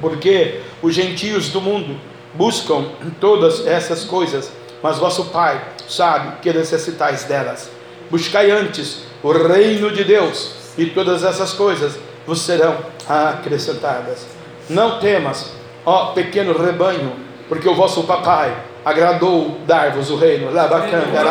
[0.00, 1.98] porque os gentios do mundo
[2.34, 2.86] buscam
[3.20, 4.52] todas essas coisas,
[4.82, 7.70] mas vosso Pai sabe que necessitais delas.
[8.10, 12.76] Buscai antes o reino de Deus, e todas essas coisas vos serão
[13.08, 14.26] acrescentadas.
[14.70, 15.52] Não temas,
[15.84, 17.12] ó pequeno rebanho,
[17.48, 18.54] porque o vosso papai
[18.84, 20.52] agradou dar-vos o reino.
[20.52, 21.22] Labacanga,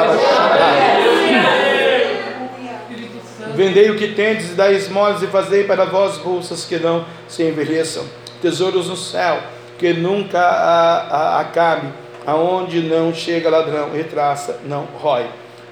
[3.56, 7.44] Vendei o que tendes e dai esmolas e fazei para vós bolsas que não se
[7.44, 8.04] envelheçam,
[8.40, 9.40] tesouros no céu,
[9.80, 11.88] que nunca a, a, acabe,
[12.26, 15.26] aonde não chega ladrão e traça não rói.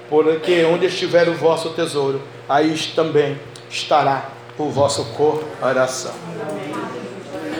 [0.10, 3.39] Porque onde estiver o vosso tesouro, aí também
[3.70, 6.14] estará o vosso coração.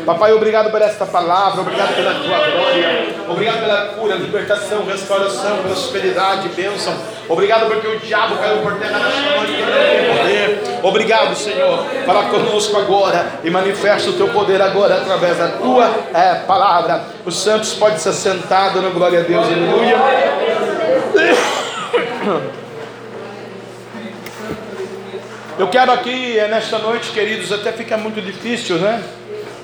[0.06, 6.48] Papai, obrigado por esta palavra, obrigado pela tua glória, obrigado pela cura, libertação, restauração, prosperidade,
[6.50, 6.96] bênção.
[7.28, 9.00] Obrigado porque o diabo caiu por terra
[9.48, 10.80] ele não tem poder.
[10.84, 11.84] Obrigado, Senhor.
[12.06, 17.02] Fala conosco agora e manifesta o teu poder agora através da tua é, palavra.
[17.26, 19.98] Os santos podem ser sentados no glória a Deus, aleluia.
[25.57, 29.03] Eu quero aqui, é, nesta noite, queridos, até fica muito difícil, né?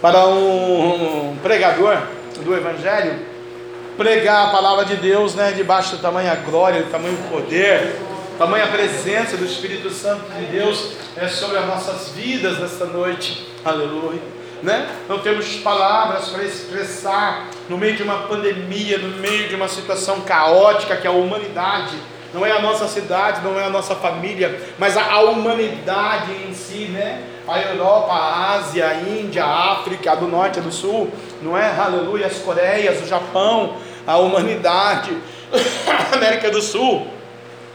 [0.02, 1.98] Para um pregador
[2.44, 3.32] do Evangelho
[3.98, 5.52] pregar a palavra de Deus, né?
[5.52, 8.00] Debaixo da tamanha glória, do tamanho poder,
[8.38, 14.22] tamanha presença do Espírito Santo de Deus é sobre as nossas vidas nesta noite, aleluia.
[14.64, 14.88] Né?
[15.10, 20.22] Não temos palavras para expressar no meio de uma pandemia, no meio de uma situação
[20.22, 21.98] caótica que a humanidade
[22.34, 26.54] não é a nossa cidade, não é a nossa família, mas a, a humanidade em
[26.54, 27.24] si, né?
[27.48, 31.12] A Europa, a Ásia, a Índia, a África, a do Norte, a do Sul,
[31.42, 31.70] não é?
[31.78, 33.78] Aleluia, as Coreias, o Japão,
[34.08, 35.16] a humanidade,
[36.12, 37.08] a América do Sul,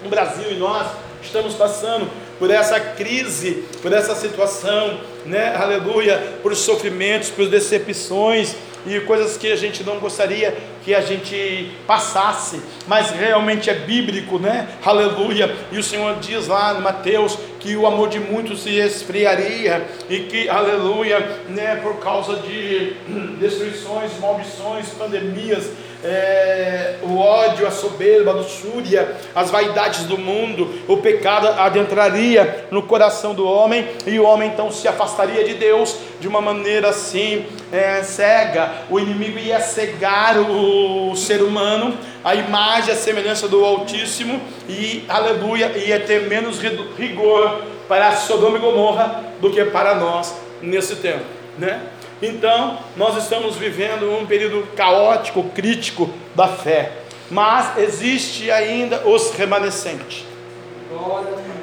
[0.04, 0.86] o Brasil e nós
[1.22, 5.54] estamos passando por essa crise, por essa situação, né?
[5.56, 8.54] Aleluia, por sofrimentos, por decepções,
[8.86, 14.38] e coisas que a gente não gostaria que a gente passasse, mas realmente é bíblico,
[14.38, 14.68] né?
[14.84, 15.52] Aleluia.
[15.72, 20.20] E o Senhor diz lá no Mateus que o amor de muitos se esfriaria e
[20.20, 21.18] que, aleluia,
[21.48, 22.94] né, por causa de
[23.40, 25.68] destruições, maldições, pandemias,
[26.06, 32.82] é, o ódio, a soberba, a luxúria, as vaidades do mundo, o pecado adentraria no
[32.82, 37.44] coração do homem e o homem então se afastaria de Deus de uma maneira assim
[37.72, 38.70] é, cega.
[38.88, 45.72] O inimigo ia cegar o, ser humano, a imagem, a semelhança do Altíssimo e, aleluia,
[45.76, 46.60] ia ter menos
[46.96, 51.24] rigor para Sodoma e Gomorra do que para nós nesse tempo,
[51.58, 51.80] né?
[52.22, 56.92] Então, nós estamos vivendo um período caótico, crítico da fé,
[57.30, 60.24] mas existe ainda os remanescentes.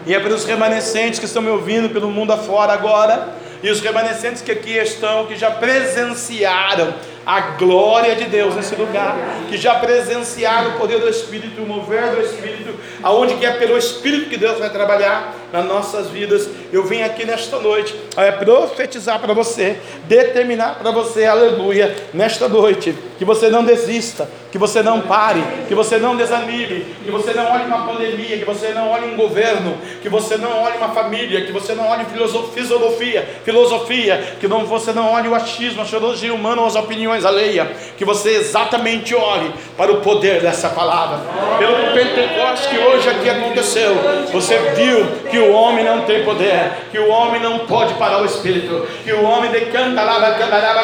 [0.05, 3.29] E é para os remanescentes que estão me ouvindo pelo mundo afora agora,
[3.63, 6.93] e os remanescentes que aqui estão, que já presenciaram
[7.25, 9.15] a glória de Deus nesse lugar,
[9.49, 13.77] que já presenciaram o poder do Espírito, o mover do Espírito, aonde que é pelo
[13.77, 16.49] Espírito que Deus vai trabalhar nas nossas vidas.
[16.71, 22.95] Eu vim aqui nesta noite é, profetizar para você, determinar para você, aleluia, nesta noite,
[23.19, 27.51] que você não desista, que você não pare, que você não desanime, que você não
[27.51, 31.45] olhe uma pandemia, que você não olhe um governo, que você não olhe uma família,
[31.45, 36.33] que você não olhe filosofia, filosofia, que não, você não olhe o achismo, a teologia
[36.33, 41.19] humana ou as opiniões alheias, que você exatamente olhe para o poder dessa palavra.
[41.57, 43.95] Pelo Pentecoste que hoje aqui aconteceu,
[44.31, 48.25] você viu que o homem não tem poder, que o homem não pode parar o
[48.25, 50.83] espírito, que o homem decanta lá, cantarava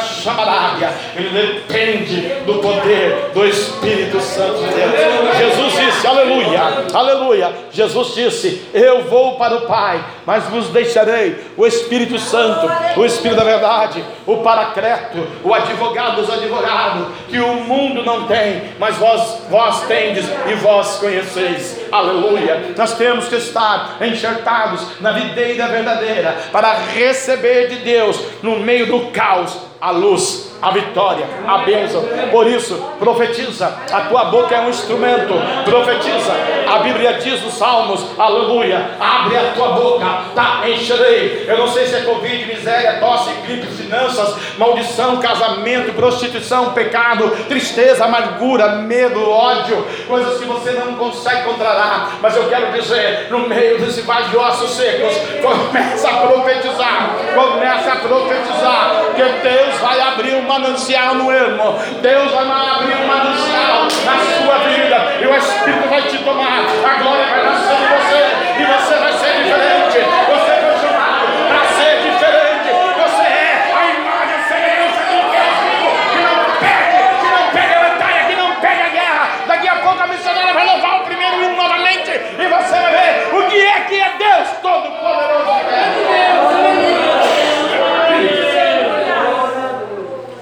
[1.16, 5.38] ele depende do poder do Espírito Santo de Deus.
[5.38, 6.62] Jesus disse, aleluia,
[6.94, 7.54] aleluia.
[7.72, 13.38] Jesus disse: Eu vou para o Pai, mas vos deixarei o Espírito Santo, o Espírito
[13.38, 19.42] da verdade, o Paracreto, o advogado dos advogados, que o mundo não tem, mas vós,
[19.50, 21.80] vós tendes e vós conheceis.
[22.00, 22.74] Aleluia.
[22.78, 29.12] Nós temos que estar enxertados na videira verdadeira para receber de Deus no meio do
[29.12, 32.04] caos a luz a vitória, a bênção.
[32.32, 33.74] Por isso, profetiza.
[33.92, 35.34] A tua boca é um instrumento.
[35.64, 36.34] Profetiza.
[36.68, 38.92] A Bíblia diz nos Salmos, aleluia.
[39.00, 40.06] Abre a tua boca,
[40.36, 40.62] tá?
[40.68, 41.46] Encherei.
[41.48, 48.06] Eu não sei se é Covid, miséria, tosse, gripe, finanças, maldição, casamento, prostituição, pecado, tristeza,
[48.06, 52.18] amargura, medo, ódio, coisas que você não consegue controlar.
[52.22, 57.10] Mas eu quero dizer, no meio desse vale de ossos secos, começa a profetizar.
[57.34, 61.80] Começa a profetizar que Deus vai abrir uma manancial no ermo.
[62.02, 64.98] Deus vai abrir um manancial na sua vida.
[65.22, 66.66] E o Espírito vai te tomar.
[66.84, 67.49] A glória vai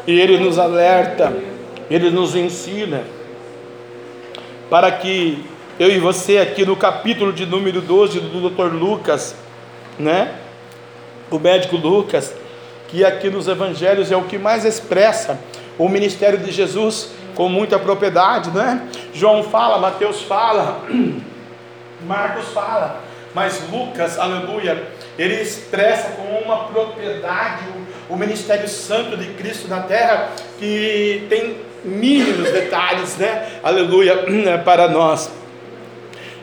[0.07, 1.35] E ele nos alerta,
[1.91, 3.03] ele nos ensina,
[4.69, 5.43] para que
[5.77, 8.73] eu e você, aqui no capítulo de número 12 do Dr.
[8.73, 9.35] Lucas,
[9.99, 10.33] né?
[11.29, 12.33] O médico Lucas,
[12.87, 15.39] que aqui nos evangelhos é o que mais expressa
[15.77, 18.87] o ministério de Jesus com muita propriedade, né?
[19.13, 20.81] João fala, Mateus fala,
[22.07, 23.03] Marcos fala,
[23.35, 24.87] mas Lucas, aleluia,
[25.19, 30.29] ele expressa com uma propriedade o, o ministério santo de Cristo na terra,
[30.59, 33.59] que tem mínimos detalhes, né?
[33.63, 34.25] Aleluia,
[34.63, 35.31] para nós.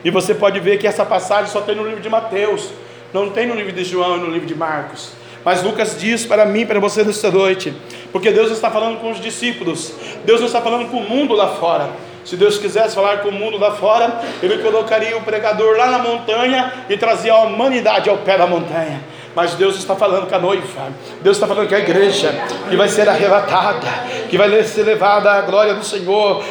[0.03, 2.69] E você pode ver que essa passagem só tem no livro de Mateus,
[3.13, 5.11] não tem no livro de João e no livro de Marcos.
[5.43, 7.73] Mas Lucas diz para mim, para você nesta noite,
[8.11, 9.93] porque Deus está falando com os discípulos,
[10.23, 11.89] Deus não está falando com o mundo lá fora.
[12.25, 15.99] Se Deus quisesse falar com o mundo lá fora, Ele colocaria o pregador lá na
[15.99, 18.99] montanha e trazia a humanidade ao pé da montanha.
[19.35, 22.33] Mas Deus está falando com a noiva, Deus está falando com a igreja,
[22.69, 23.87] que vai ser arrebatada,
[24.29, 26.43] que vai ser levada à glória do Senhor.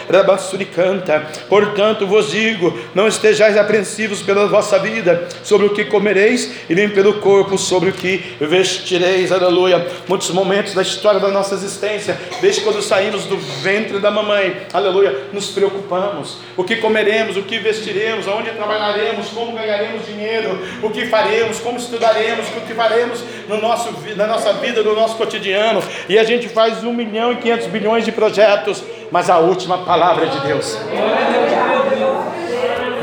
[0.74, 1.26] canta.
[1.48, 6.88] Portanto, vos digo: não estejais apreensivos pela vossa vida, sobre o que comereis, e nem
[6.88, 9.32] pelo corpo, sobre o que vestireis.
[9.32, 9.86] Aleluia.
[10.06, 15.16] Muitos momentos da história da nossa existência, desde quando saímos do ventre da mamãe, aleluia,
[15.32, 21.06] nos preocupamos: o que comeremos, o que vestiremos, aonde trabalharemos, como ganharemos dinheiro, o que
[21.06, 26.18] faremos, como estudaremos, o que faremos no nosso, na nossa vida, no nosso cotidiano, e
[26.18, 30.28] a gente faz um milhão e quinhentos bilhões de projetos, mas a última palavra é
[30.28, 30.78] de Deus.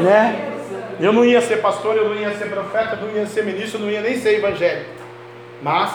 [0.02, 0.48] Né?
[1.00, 3.80] Eu não ia ser pastor, eu não ia ser profeta, eu não ia ser ministro,
[3.80, 4.90] eu não ia nem ser evangélico.
[5.62, 5.92] Mas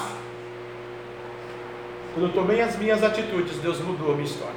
[2.16, 4.54] Quando eu tomei as minhas atitudes, Deus mudou a minha história.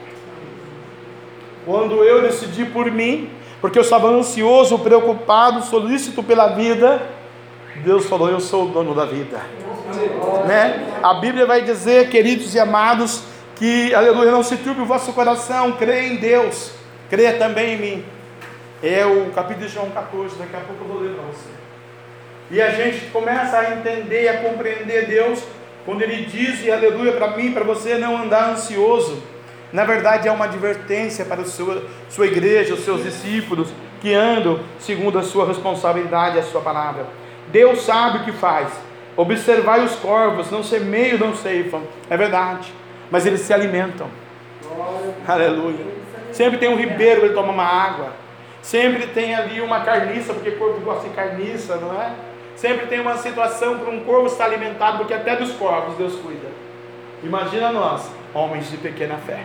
[1.66, 7.02] Quando eu decidi por mim, porque eu estava ansioso, preocupado, solícito pela vida,
[7.84, 9.40] Deus falou: Eu sou o dono da vida.
[10.48, 11.00] Né?
[11.02, 13.24] A Bíblia vai dizer, queridos e amados,
[13.56, 16.72] que, aleluia, não se turbe o vosso coração, crê em Deus,
[17.10, 18.06] crê também em mim.
[18.82, 21.50] É o capítulo de João 14, daqui a pouco eu vou ler para você.
[22.52, 25.44] E a gente começa a entender e a compreender Deus
[25.86, 29.22] quando Ele diz, e aleluia, para mim, para você não andar ansioso.
[29.72, 33.70] Na verdade, é uma advertência para a sua, sua igreja, os seus discípulos,
[34.02, 37.06] que andam segundo a sua responsabilidade, a sua palavra.
[37.52, 38.70] Deus sabe o que faz.
[39.16, 41.82] Observai os corvos, não semeiam, não ceifam.
[42.10, 42.74] É verdade.
[43.12, 44.08] Mas eles se alimentam.
[45.28, 45.86] Aleluia.
[46.32, 48.14] Sempre tem um ribeiro, ele toma uma água.
[48.62, 52.12] Sempre tem ali uma carniça, porque corvo gosta de carniça, não é?
[52.56, 56.48] Sempre tem uma situação para um corvo estar alimentado, porque até dos corvos Deus cuida.
[57.24, 59.40] Imagina nós, homens de pequena fé.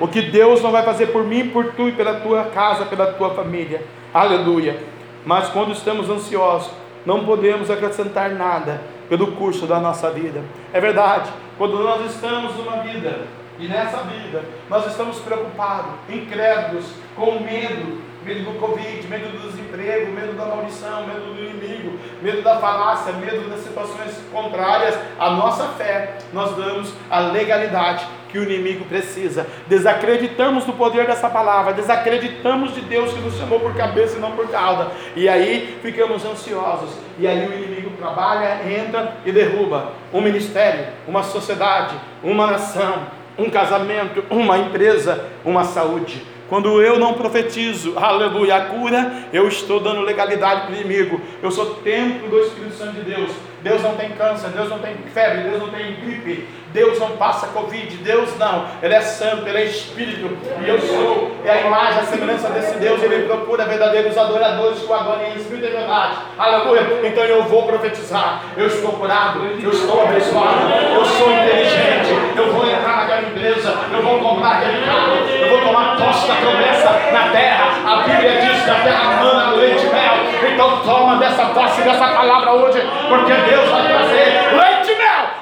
[0.00, 3.12] O que Deus não vai fazer por mim, por tu e pela tua casa, pela
[3.12, 3.82] tua família.
[4.12, 4.76] Aleluia.
[5.24, 6.70] Mas quando estamos ansiosos,
[7.04, 10.42] não podemos acrescentar nada pelo curso da nossa vida.
[10.72, 13.26] É verdade, quando nós estamos numa vida,
[13.58, 20.12] e nessa vida, nós estamos preocupados, incrédulos, com medo, medo do Covid, medo do desemprego,
[20.12, 25.68] medo da maldição, medo do inimigo, medo da falácia, medo das situações contrárias à nossa
[25.68, 29.46] fé, nós damos a legalidade que o inimigo precisa.
[29.66, 34.32] Desacreditamos do poder dessa palavra, desacreditamos de Deus que nos chamou por cabeça e não
[34.32, 34.88] por cauda.
[35.14, 36.90] E aí ficamos ansiosos.
[37.18, 43.06] E aí o inimigo trabalha, entra e derruba um ministério, uma sociedade, uma nação,
[43.38, 46.22] um casamento, uma empresa, uma saúde.
[46.50, 51.20] Quando eu não profetizo, aleluia, a cura, eu estou dando legalidade para o inimigo.
[51.40, 53.30] Eu sou templo do Espírito Santo de Deus.
[53.62, 57.48] Deus não tem câncer, Deus não tem febre, Deus não tem gripe, Deus não passa
[57.48, 62.00] Covid, Deus não, Ele é santo, Ele é Espírito, e eu sou, é a imagem,
[62.00, 66.14] a semelhança desse Deus, Ele procura verdadeiros adoradores que o adorem em Espírito e verdade,
[66.38, 72.52] aleluia, então eu vou profetizar, eu estou curado, eu estou abençoado, eu sou inteligente, eu
[72.52, 76.90] vou entrar naquela empresa, eu vou comprar aquele carro, eu vou tomar posse da promessa
[77.12, 81.46] na terra, a Bíblia diz que a terra mana leite e mel, então toma dessa
[81.46, 84.79] posse, dessa palavra hoje, porque Deus vai trazer leite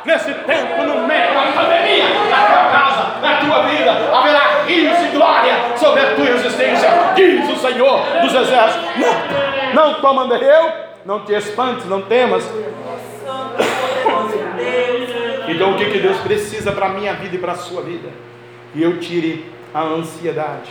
[0.05, 5.07] nesse tempo, no meio da pandemia, na tua casa, na tua vida, haverá rios de
[5.09, 8.89] glória sobre a tua existência, diz o Senhor dos Exércitos.
[9.75, 10.73] Não, não toma eu,
[11.05, 12.49] não te espantes, não temas.
[15.49, 18.09] Então o que, que Deus precisa para a minha vida e para a sua vida?
[18.73, 20.71] Que eu tire a ansiedade.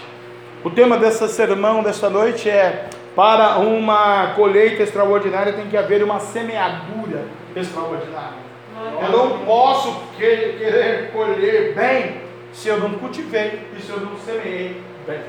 [0.63, 6.19] O tema dessa sermão desta noite é para uma colheita extraordinária tem que haver uma
[6.19, 7.25] semeadura
[7.55, 8.46] extraordinária.
[9.01, 12.21] Eu não posso querer colher bem
[12.53, 15.21] se eu não cultivei e se eu não semeei bem.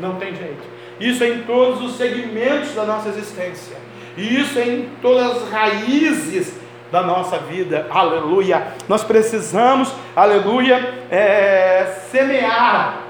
[0.00, 0.62] Não tem jeito.
[0.98, 3.76] Isso é em todos os segmentos da nossa existência.
[4.16, 6.54] E isso é em todas as raízes
[6.90, 7.86] da nossa vida.
[7.90, 8.74] Aleluia.
[8.88, 13.02] Nós precisamos, aleluia, é, semear,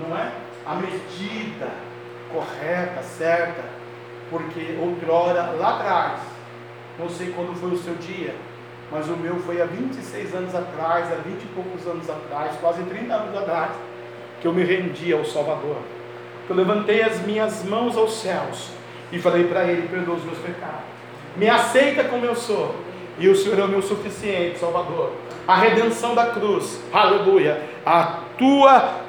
[0.00, 0.30] não é?
[0.64, 1.68] A medida
[2.32, 3.62] correta, certa,
[4.30, 6.20] porque outrora, lá atrás,
[6.98, 8.34] não sei quando foi o seu dia,
[8.90, 12.82] mas o meu foi há 26 anos atrás, há 20 e poucos anos atrás, quase
[12.84, 13.72] 30 anos atrás,
[14.40, 15.76] que eu me rendi ao Salvador.
[16.48, 18.70] Eu levantei as minhas mãos aos céus
[19.10, 20.80] e falei para Ele: perdoa os meus pecados,
[21.36, 22.74] me aceita como eu sou,
[23.18, 25.12] e o Senhor é o meu suficiente, Salvador.
[25.46, 29.00] A redenção da cruz, aleluia, a tua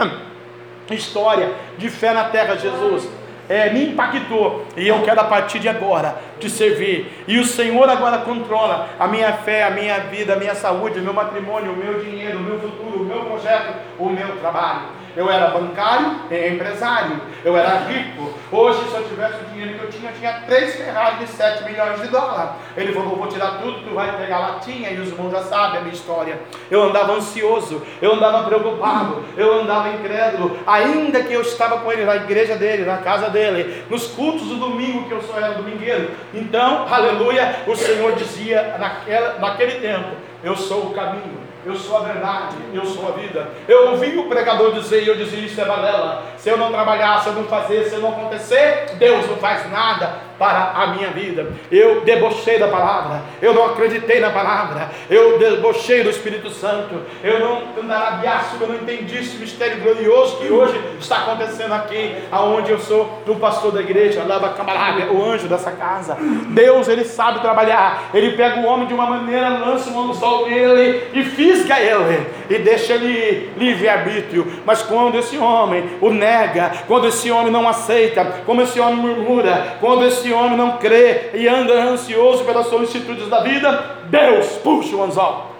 [0.90, 3.08] história de fé na terra, Jesus
[3.48, 7.24] é, me impactou e eu quero a partir de agora te servir.
[7.26, 11.02] E o Senhor agora controla a minha fé, a minha vida, a minha saúde, o
[11.02, 15.05] meu matrimônio, o meu dinheiro, o meu futuro, o meu projeto, o meu trabalho.
[15.16, 17.18] Eu era bancário e empresário.
[17.42, 18.34] Eu era rico.
[18.52, 21.64] Hoje, se eu tivesse o dinheiro que eu tinha, eu tinha três Ferrari de 7
[21.64, 22.50] milhões de dólares.
[22.76, 24.90] Ele falou: vou tirar tudo, tu vai pegar latinha.
[24.90, 26.38] E os irmãos já sabem a minha história.
[26.70, 30.58] Eu andava ansioso, eu andava preocupado, eu andava incrédulo.
[30.66, 34.56] Ainda que eu estava com ele na igreja dele, na casa dele, nos cultos do
[34.56, 36.10] domingo, que eu só era domingueiro.
[36.34, 40.10] Então, aleluia, o Senhor dizia naquela, naquele tempo:
[40.44, 43.48] Eu sou o caminho eu sou a verdade, eu sou a vida.
[43.66, 46.22] Eu ouvi o pregador dizer e eu dizia: Isso é balela.
[46.38, 49.68] Se eu não trabalhar, se eu não fazer, se eu não acontecer, Deus não faz
[49.70, 50.14] nada.
[50.38, 51.48] Para a minha vida.
[51.70, 57.40] Eu debochei da palavra, eu não acreditei na palavra, eu debochei do Espírito Santo, eu
[57.40, 62.78] não andarabiaço, eu não entendi esse mistério glorioso que hoje está acontecendo aqui, aonde eu
[62.78, 66.16] sou o pastor da igreja, lava camarada, o anjo dessa casa.
[66.48, 71.02] Deus, ele sabe trabalhar, ele pega o homem de uma maneira, lança um anzol nele
[71.12, 74.60] e fisga ele, e deixa ele livre-arbítrio.
[74.64, 79.76] Mas quando esse homem o nega, quando esse homem não aceita, quando esse homem murmura,
[79.80, 85.02] quando esse homem não crê e anda ansioso pelas solicitudes da vida, Deus puxa o
[85.02, 85.52] anzol.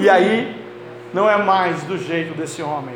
[0.00, 0.56] E aí
[1.12, 2.94] não é mais do jeito desse homem.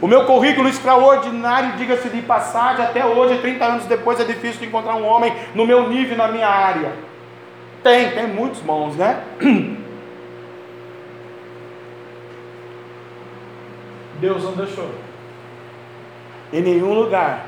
[0.00, 4.66] O meu currículo extraordinário, diga-se de passagem, até hoje, 30 anos depois, é difícil de
[4.66, 6.92] encontrar um homem no meu nível, na minha área.
[7.82, 9.22] Tem, tem muitos bons, né?
[14.20, 14.90] Deus não deixou.
[16.52, 17.46] Em nenhum lugar,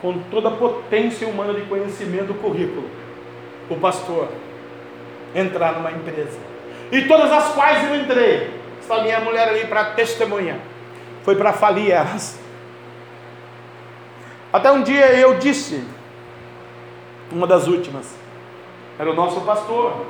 [0.00, 2.88] com toda a potência humana de conhecimento do currículo,
[3.68, 4.28] o pastor
[5.34, 6.38] entrar numa empresa.
[6.90, 8.50] E todas as quais eu entrei,
[8.80, 10.58] está minha mulher ali para testemunha,
[11.22, 12.38] foi para falir elas.
[14.52, 15.84] Até um dia eu disse,
[17.30, 18.14] uma das últimas,
[18.98, 20.06] era o nosso pastor.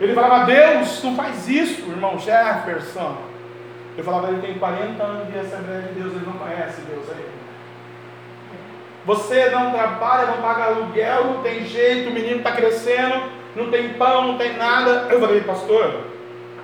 [0.00, 3.16] Ele falava: Deus, não faz isso, irmão Jefferson.
[3.96, 7.43] Eu falava, ele tem 40 anos de Assembleia de Deus, ele não conhece Deus aí.
[9.06, 13.22] Você não trabalha, não paga aluguel, não tem jeito, o menino está crescendo,
[13.54, 15.08] não tem pão, não tem nada.
[15.10, 16.00] Eu falei, pastor,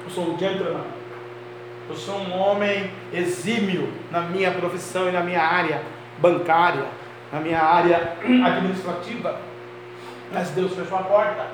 [0.05, 0.85] eu sou um gentleman.
[1.89, 5.83] Eu sou um homem exímio na minha profissão e na minha área
[6.19, 6.85] bancária,
[7.33, 9.39] na minha área administrativa.
[10.33, 11.47] Mas Deus fechou a porta.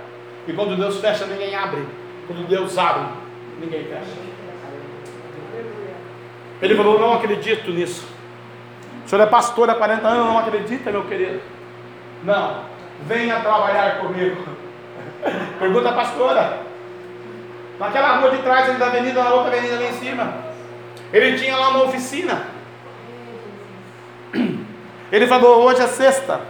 [0.47, 1.85] E quando Deus fecha, ninguém abre.
[2.27, 3.09] Quando Deus abre,
[3.59, 4.13] ninguém fecha.
[6.63, 8.16] Ele falou: Não acredito nisso.
[9.07, 11.41] O senhor é pastor há 40 anos, não acredita, meu querido?
[12.25, 12.63] Não,
[13.03, 14.45] venha trabalhar comigo.
[15.61, 16.59] Pergunta a pastora.
[17.79, 20.35] Naquela rua de trás ali da avenida, na outra avenida lá em cima.
[21.13, 22.47] Ele tinha lá uma oficina.
[25.13, 26.41] Ele falou: Hoje é sexta.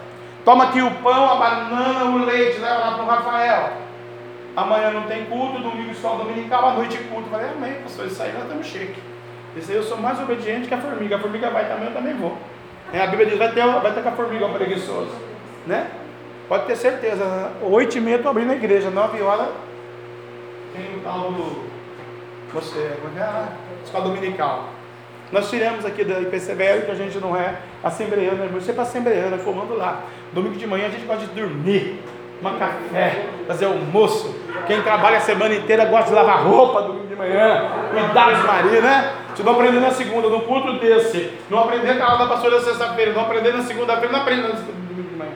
[0.43, 3.73] Toma aqui o pão, a banana, o leite, leva lá para o Rafael.
[4.57, 7.27] Amanhã não tem culto, domingo só dominical, à noite culto.
[7.27, 9.03] Eu falei, amém, pastor, isso aí nós estamos chique.
[9.57, 11.17] Esse aí eu sou mais obediente que a formiga.
[11.17, 12.37] A formiga vai também, eu também vou.
[12.93, 15.11] É, a Bíblia diz, vai ter, vai ter com a formiga o preguiçoso.
[15.67, 15.89] Né?
[16.49, 17.51] Pode ter certeza.
[17.63, 19.49] Oito e meia estou abrindo a igreja, nove horas
[20.77, 21.67] tem o tal do.
[22.53, 23.21] Você, é?
[23.21, 23.49] Ah,
[23.85, 24.65] escola dominical.
[25.33, 29.37] Nós tiramos aqui da IPCBL que a gente não é assembleana, você é para assembleana,
[29.39, 30.03] formando lá.
[30.33, 32.01] Domingo de manhã a gente gosta de dormir,
[32.41, 34.33] tomar café, fazer almoço.
[34.69, 38.83] Quem trabalha a semana inteira gosta de lavar roupa domingo de manhã, cuidar dos maridos,
[38.83, 39.13] né?
[39.37, 42.59] Se não aprender na segunda, no culto desse, não aprender com a aula da pastora
[42.59, 45.33] sexta-feira, não aprender na segunda-feira, não aprende no domingo de manhã.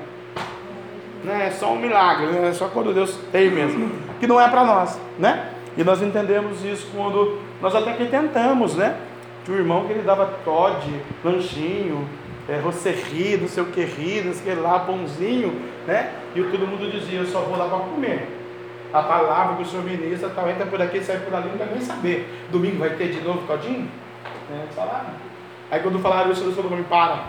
[1.22, 2.48] Não é só um milagre, né?
[2.48, 3.93] é só quando Deus tem mesmo.
[4.18, 5.51] Que não é para nós, né?
[5.77, 8.97] E nós entendemos isso quando nós até que tentamos, né?
[9.44, 10.81] Que o irmão que ele dava Todd,
[11.22, 12.09] lanchinho,
[12.48, 16.10] é, rocerri, não sei o que ri, não sei o que lá, pãozinho, né?
[16.35, 18.40] E todo mundo dizia, eu só vou lá para comer
[18.93, 21.67] a palavra que o senhor ministra, tal, entra por aqui, sai por ali, não quer
[21.67, 22.47] nem saber.
[22.51, 23.89] Domingo vai ter de novo codinho?
[24.51, 25.11] É, falaram.
[25.71, 27.27] Aí quando falaram isso, o senhor me para.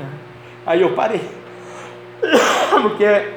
[0.64, 1.20] Aí eu parei.
[2.82, 3.32] Porque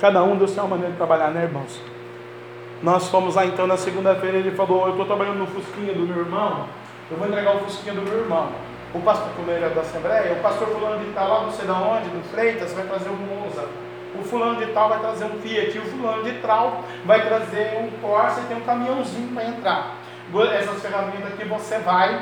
[0.00, 1.80] cada um deu sua maneira de trabalhar, né, irmãos?
[2.80, 6.18] Nós fomos lá então na segunda-feira, ele falou, eu estou trabalhando no Fusquinha do meu
[6.18, 6.66] irmão,
[7.10, 8.52] eu vou entregar o Fusquinha do meu irmão.
[8.94, 11.72] O pastor, como é da Assembleia, o pastor fulano de tal, lá não sei de
[11.72, 13.66] onde, do Freitas, vai trazer um Monza
[14.18, 17.90] o fulano de tal vai trazer um Fiat, o fulano de tal vai trazer um
[18.00, 19.96] Corsa e tem um caminhãozinho para entrar.
[20.52, 22.20] Essas ferramentas aqui você vai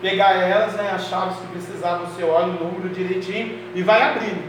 [0.00, 4.48] pegar elas, né, as chaves que precisar, você olha o número direitinho e vai abrindo.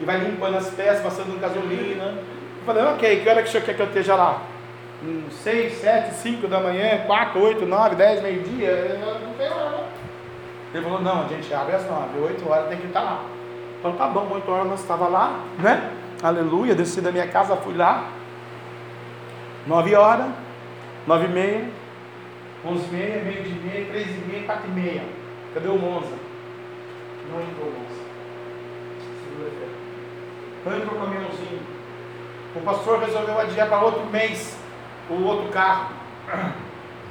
[0.00, 2.04] E vai limpando as peças, passando gasolina.
[2.04, 4.42] Eu falei, ok, que hora que o senhor quer que eu esteja lá?
[5.42, 9.00] 6, 7, 5 da manhã, 4, 8, 9, 10, meio-dia?
[9.00, 9.84] Não tem hora.
[10.72, 13.24] Ele falou, não, a gente abre às 9, 8 horas tem que estar lá.
[13.82, 15.90] Então tá bom, 8 horas nós estava lá, né?
[16.22, 18.12] Aleluia, desci da minha casa, fui lá.
[19.66, 20.28] 9 horas,
[21.04, 21.68] 9 e meia,
[22.64, 25.02] 11 e meia, meio de meia, 3 e meia, 4 e meia.
[25.52, 26.14] Cadê o Monza?
[27.28, 28.02] Não entrou o Monza.
[29.24, 30.78] Segunda-feira.
[30.78, 31.60] Entrou o caminhãozinho.
[32.54, 34.56] O pastor resolveu adiar para outro mês
[35.10, 35.92] o outro carro.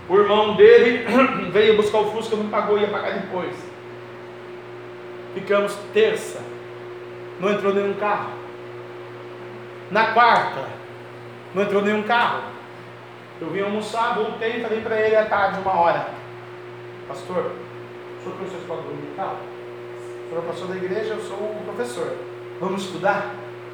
[0.08, 1.06] O irmão dele
[1.52, 3.56] veio buscar o Fusca, não pagou, ia pagar depois.
[5.34, 6.40] Ficamos terça,
[7.42, 8.30] não entrou nenhum carro.
[9.90, 10.64] Na quarta,
[11.56, 12.44] não entrou nenhum carro.
[13.42, 16.08] Eu vim almoçar, voltei e falei para ele à tarde, uma hora.
[17.08, 17.52] Pastor,
[18.20, 19.38] o senhor a escola dominical?
[20.32, 22.16] o pastor da igreja, eu sou o professor.
[22.60, 23.32] Vamos estudar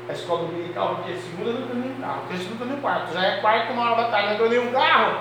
[0.09, 3.23] a escola dominical, porque segunda não tem nenhum carro, terça não tem nenhum quarto, já
[3.23, 5.19] é quarto, uma hora da tarde, não tem nenhum carro.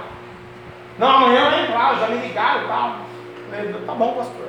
[0.98, 2.96] Não, amanhã eu entro lá, já me ligaram e tal.
[3.50, 4.48] Falei, tá bom, pastor.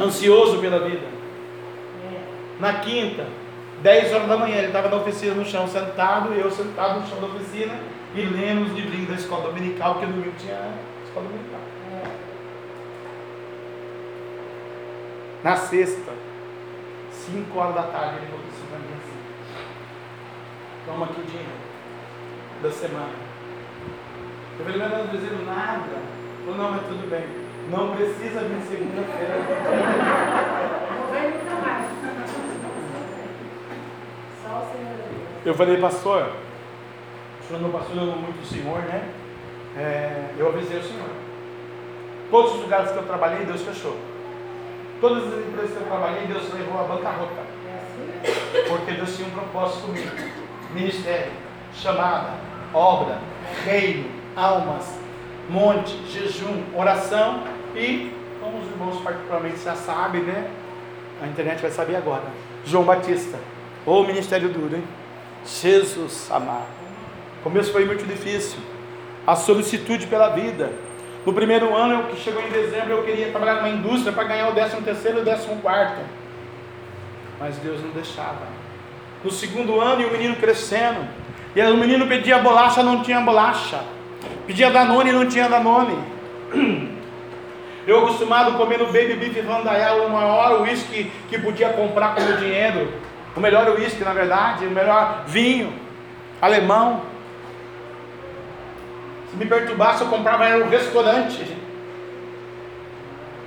[0.00, 1.17] Ansioso pela vida.
[2.60, 3.26] Na quinta,
[3.82, 7.20] 10 horas da manhã, ele estava na oficina no chão sentado, eu sentado no chão
[7.20, 7.74] da oficina
[8.14, 10.72] e lendo os livrinhos da escola dominical, porque no domingo tinha
[11.06, 11.60] escola dominical.
[15.44, 16.12] Na sexta,
[17.12, 19.18] 5 horas da tarde, ele falou assim para mim assim:
[20.84, 21.52] Toma aqui o dinheiro
[22.60, 23.28] da semana.
[24.58, 25.84] Eu falei, não estou dizendo nada.
[26.44, 27.24] Falou, não, mas tudo bem.
[27.70, 29.36] Não precisa vir segunda-feira.
[30.90, 31.88] Não vem nunca mais.
[35.44, 36.32] Eu falei, pastor,
[37.40, 39.08] o senhor não pastor, eu amo muito o senhor, né?
[39.76, 41.08] É, eu avisei o senhor.
[42.30, 43.96] Todos os lugares que eu trabalhei, Deus fechou.
[45.00, 47.40] Todas as empresas que eu trabalhei, Deus levou a bancarrota.
[47.66, 48.68] É assim?
[48.68, 50.10] Porque Deus tinha um propósito comigo.
[50.74, 51.32] Ministério,
[51.72, 52.32] chamada,
[52.74, 53.18] obra,
[53.64, 54.98] reino, almas,
[55.48, 57.44] monte, jejum, oração
[57.74, 60.50] e, como os irmãos particularmente já sabem, né?
[61.22, 62.24] A internet vai saber agora.
[62.64, 63.38] João Batista.
[63.88, 64.84] Ô ministério duro, hein?
[65.46, 66.66] Jesus amado.
[67.40, 68.58] O começo foi muito difícil.
[69.26, 70.70] A solicitude pela vida.
[71.24, 74.50] No primeiro ano, eu, que chegou em dezembro, eu queria trabalhar numa indústria para ganhar
[74.50, 76.02] o décimo terceiro e o décimo quarto.
[77.40, 78.46] Mas Deus não deixava.
[79.24, 81.08] No segundo ano, e o menino crescendo.
[81.56, 83.82] E o menino pedia bolacha, não tinha bolacha.
[84.46, 85.98] Pedia Danone, não tinha Danone.
[87.86, 92.36] Eu acostumado comendo baby beef Vandaial, o maior uísque que podia comprar com o meu
[92.36, 93.07] dinheiro.
[93.38, 95.72] O melhor uísque, na verdade, o melhor vinho
[96.42, 97.02] alemão.
[99.30, 101.56] Se me perturbasse, eu comprava era um restaurante.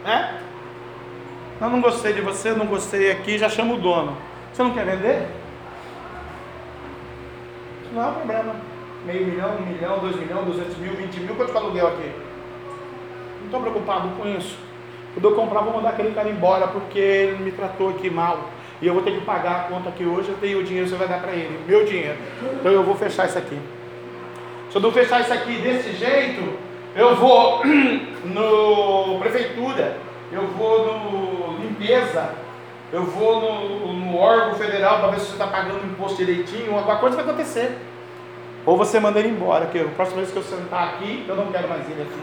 [0.05, 0.35] É?
[1.59, 4.15] Eu não gostei de você, não gostei aqui, já chamo o dono.
[4.53, 5.27] Você não quer vender?
[7.91, 8.55] Não é problema.
[9.05, 12.13] Meio milhão, um milhão, dois milhões, duzentos mil, vinte mil, quanto que aluguel aqui?
[13.39, 14.57] Não estou preocupado com isso.
[15.13, 18.39] Quando eu comprar, vou mandar aquele cara embora porque ele me tratou aqui mal.
[18.81, 20.95] E eu vou ter que pagar a conta aqui hoje, eu tenho o dinheiro, você
[20.95, 22.17] vai dar para ele, meu dinheiro.
[22.59, 23.59] Então eu vou fechar isso aqui.
[24.71, 26.57] Se eu não fechar isso aqui desse jeito,
[26.95, 27.61] eu vou
[28.25, 29.97] no prefeitura,
[30.31, 32.33] eu vou no limpeza,
[32.91, 36.75] eu vou no, no órgão federal para ver se você está pagando o imposto direitinho,
[36.75, 37.77] alguma coisa vai acontecer.
[38.65, 41.51] Ou você manda ele embora, que a próxima vez que eu sentar aqui, eu não
[41.51, 42.21] quero mais ele aqui.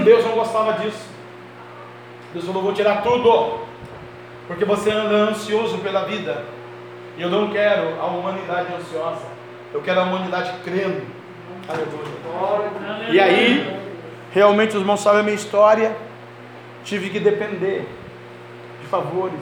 [0.04, 1.11] Deus não gostava disso.
[2.32, 3.60] Deus falou: vou tirar tudo,
[4.46, 6.44] porque você anda ansioso pela vida.
[7.16, 9.26] E eu não quero a humanidade ansiosa,
[9.72, 11.02] eu quero a humanidade crendo.
[11.68, 13.10] Aleluia.
[13.10, 13.80] E aí,
[14.32, 15.94] realmente os irmãos sabem a minha história.
[16.84, 17.86] Tive que depender
[18.80, 19.40] de favores,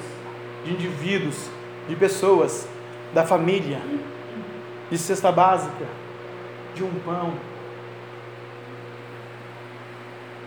[0.65, 1.49] de indivíduos,
[1.89, 2.69] de pessoas,
[3.15, 3.81] da família,
[4.91, 5.87] de cesta básica,
[6.75, 7.33] de um pão.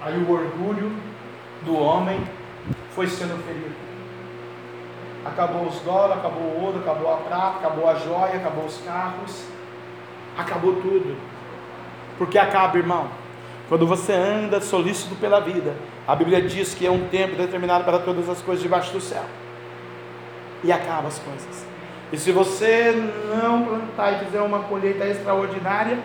[0.02, 0.92] Aí o orgulho
[1.66, 2.24] do homem
[2.92, 3.76] foi sendo ferido.
[5.26, 9.46] Acabou os dólares, acabou o ouro, acabou a prata, acabou a joia, acabou os carros,
[10.38, 11.16] acabou tudo.
[12.18, 13.08] Porque acaba, irmão.
[13.70, 15.74] Quando você anda solícito pela vida,
[16.08, 19.24] a Bíblia diz que é um tempo determinado para todas as coisas debaixo do céu.
[20.64, 21.66] E acaba as coisas.
[22.12, 22.94] E se você
[23.34, 25.98] não plantar e fizer uma colheita extraordinária,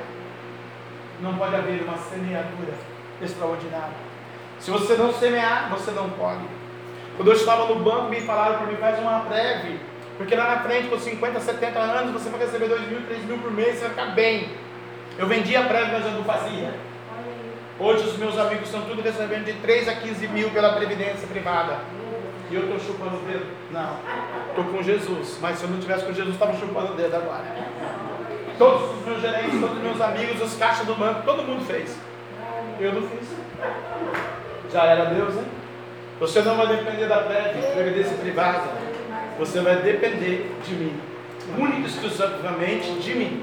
[1.21, 2.73] não pode haver uma semeadura
[3.21, 4.08] extraordinária.
[4.61, 6.47] Se você não semear, você não colhe.
[7.17, 9.79] Quando eu estava no banco, me falaram para mim, faz uma breve.
[10.17, 13.39] Porque lá na frente, com 50, 70 anos, você vai receber 2 mil, 3 mil
[13.39, 14.49] por mês, você vai ficar bem.
[15.17, 16.75] Eu vendia breve, mas eu não fazia.
[17.81, 21.79] Hoje os meus amigos estão tudo recebendo de 3 a 15 mil pela previdência privada.
[22.51, 23.47] E eu estou chupando o dedo?
[23.71, 23.97] Não.
[24.49, 25.39] Estou com Jesus.
[25.41, 27.45] Mas se eu não tivesse com Jesus, estava chupando o dedo agora.
[28.59, 31.97] Todos os meus gerentes, todos os meus amigos, os caixas do banco, todo mundo fez.
[32.81, 33.29] Eu não fiz.
[34.73, 35.45] Já era Deus, hein?
[36.21, 38.63] Você não vai depender da previdência privada.
[39.39, 40.93] Você vai depender de mim.
[41.57, 43.43] Única e exclusivamente de mim.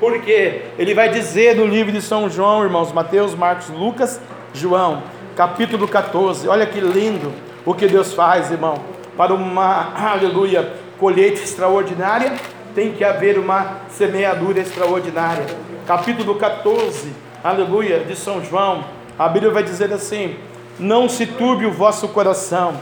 [0.00, 4.20] Porque ele vai dizer no livro de São João, irmãos, Mateus, Marcos, Lucas,
[4.52, 5.02] João,
[5.36, 6.48] capítulo 14.
[6.48, 7.32] Olha que lindo
[7.64, 8.74] o que Deus faz, irmão.
[9.16, 12.32] Para uma, aleluia, colheita extraordinária,
[12.74, 15.46] tem que haver uma semeadura extraordinária.
[15.86, 17.12] Capítulo 14,
[17.44, 18.84] aleluia, de São João.
[19.22, 20.34] A Bíblia vai dizer assim:
[20.80, 22.74] Não se turbe o vosso coração,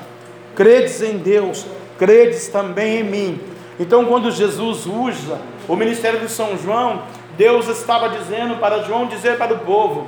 [0.56, 1.66] credes em Deus,
[1.98, 3.40] credes também em mim.
[3.78, 5.38] Então, quando Jesus usa
[5.68, 7.02] o ministério de São João,
[7.36, 10.06] Deus estava dizendo para João dizer para o povo: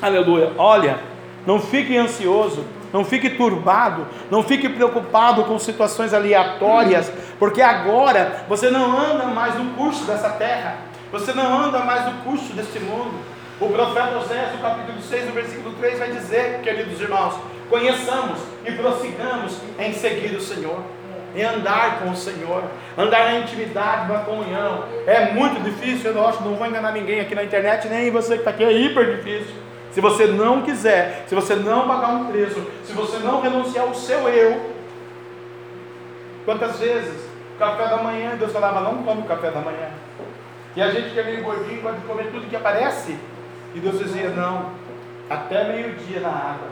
[0.00, 1.00] Aleluia, olha,
[1.46, 8.70] Não fique ansioso, não fique turbado, não fique preocupado com situações aleatórias, porque agora você
[8.70, 10.76] não anda mais no curso dessa terra,
[11.12, 13.33] você não anda mais no curso deste mundo.
[13.64, 17.34] O profeta Oséias, no capítulo 6, no versículo 3, vai dizer, queridos irmãos,
[17.70, 20.80] conheçamos e prossigamos em seguir o Senhor
[21.34, 22.62] em andar com o Senhor,
[22.96, 24.84] andar na intimidade, na comunhão.
[25.06, 28.38] É muito difícil, eu acho, não vou enganar ninguém aqui na internet, nem você que
[28.40, 29.54] está aqui, é hiper difícil.
[29.90, 33.94] Se você não quiser, se você não pagar um preço, se você não renunciar ao
[33.94, 34.60] seu eu,
[36.44, 37.28] quantas vezes,
[37.58, 39.88] café da manhã, Deus falava, não come café da manhã.
[40.76, 43.16] E a gente que é meio gordinho pode comer tudo que aparece.
[43.74, 44.70] E Deus dizia, não,
[45.28, 46.68] até meio-dia na água.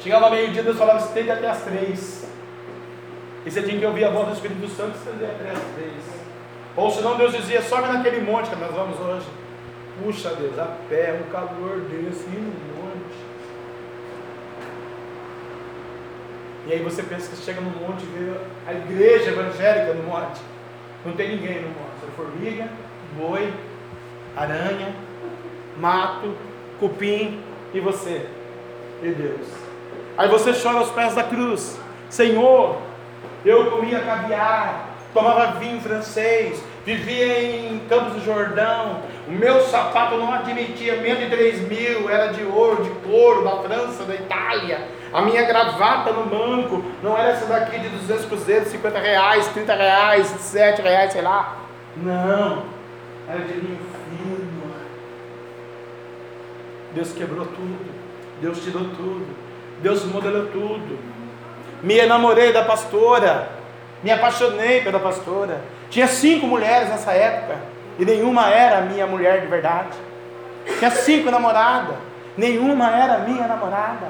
[0.00, 2.28] Chegava meio-dia, Deus falava, estende até as três.
[3.44, 6.16] E você tinha que ouvir a voz do Espírito Santo estender até as três.
[6.76, 9.26] Ou senão Deus dizia, sobe naquele monte que nós vamos hoje.
[10.02, 13.16] Puxa Deus, a pé, um calor desse, ir no monte.
[16.66, 18.32] E aí você pensa que chega no monte e vê
[18.66, 20.40] a igreja evangélica no monte.
[21.04, 22.04] Não tem ninguém no monte.
[22.06, 22.68] É formiga,
[23.16, 23.54] boi,
[24.36, 24.92] aranha,
[25.78, 26.34] mato,
[26.78, 27.40] cupim
[27.72, 28.26] e você.
[29.02, 29.46] E Deus.
[30.16, 31.78] Aí você chora aos pés da cruz.
[32.08, 32.78] Senhor,
[33.44, 39.02] eu comia caviar, tomava vinho francês, vivia em Campos do Jordão.
[39.28, 43.56] O meu sapato não admitia menos de 3 mil, era de ouro, de couro, da
[43.56, 44.88] França, da Itália.
[45.12, 49.74] A minha gravata no banco não era essa daqui de 200 cruzeiros, 50 reais, 30
[49.74, 51.56] reais, 7 reais, sei lá.
[51.96, 52.64] Não,
[53.28, 53.78] era de linho
[54.08, 54.55] fino.
[56.96, 57.92] Deus quebrou tudo,
[58.40, 59.26] Deus tirou tudo,
[59.82, 60.98] Deus modelou tudo.
[61.82, 63.50] Me enamorei da pastora,
[64.02, 65.60] me apaixonei pela pastora.
[65.90, 67.58] Tinha cinco mulheres nessa época
[67.98, 69.94] e nenhuma era minha mulher de verdade.
[70.78, 71.96] Tinha cinco namoradas,
[72.34, 74.08] nenhuma era minha namorada.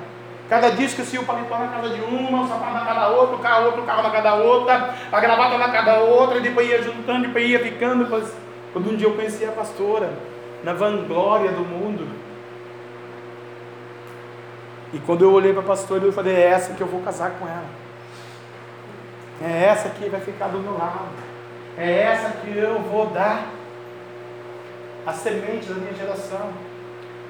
[0.49, 3.35] Cada dia esquecia o paletó na casa de uma, o sapato na casa da outra,
[3.35, 6.41] o carro outro, carro na casa da outra, a gravata na casa da outra, e
[6.41, 8.05] depois ia juntando, depois ia ficando.
[8.05, 8.33] Depois...
[8.73, 10.09] Quando um dia eu conheci a pastora,
[10.63, 12.07] na vanglória do mundo,
[14.93, 17.33] e quando eu olhei para a pastora, eu falei: é essa que eu vou casar
[17.33, 17.67] com ela.
[19.43, 21.09] É essa que vai ficar do meu lado.
[21.77, 23.47] É essa que eu vou dar
[25.07, 26.49] a semente da minha geração.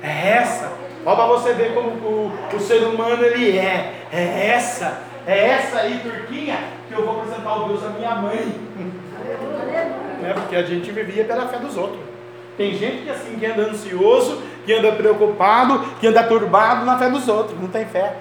[0.03, 0.73] É essa.
[1.05, 4.07] Olha para você ver como o, o, ser humano ele é.
[4.13, 5.03] É essa.
[5.27, 6.59] É essa aí, Turquinha,
[6.89, 8.55] que eu vou apresentar o Deus à minha mãe.
[10.25, 12.01] É porque a gente vivia pela fé dos outros.
[12.57, 17.09] Tem gente que assim que anda ansioso, que anda preocupado, que anda turbado na fé
[17.09, 18.17] dos outros, não tem fé.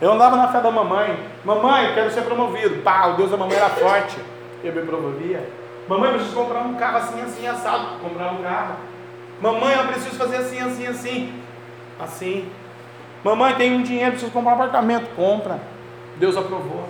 [0.00, 2.82] Eu andava na fé da mamãe, mamãe, quero ser promovido.
[2.82, 4.18] Pá, o Deus da mamãe era forte,
[4.62, 5.48] eu me promovia.
[5.88, 7.98] Mamãe, preciso comprar um carro assim, assim, assado.
[8.00, 8.76] Comprar um carro.
[9.40, 11.42] Mamãe, eu preciso fazer assim, assim, assim.
[11.98, 12.48] Assim.
[13.24, 15.14] Mamãe, tem um dinheiro, preciso comprar um apartamento.
[15.16, 15.58] Compra.
[16.16, 16.86] Deus aprovou.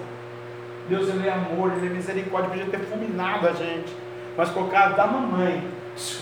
[0.89, 3.94] Deus ele é amor, ele é misericórdia, podia ter fulminado a gente.
[4.36, 5.62] Mas por causa da mamãe,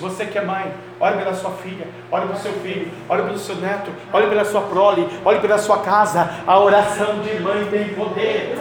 [0.00, 3.56] você que é mãe, olhe pela sua filha, olhe pelo seu filho, olhe pelo seu
[3.56, 6.30] neto, olhe pela sua prole, olhe pela sua casa.
[6.46, 8.56] A oração de mãe tem poder.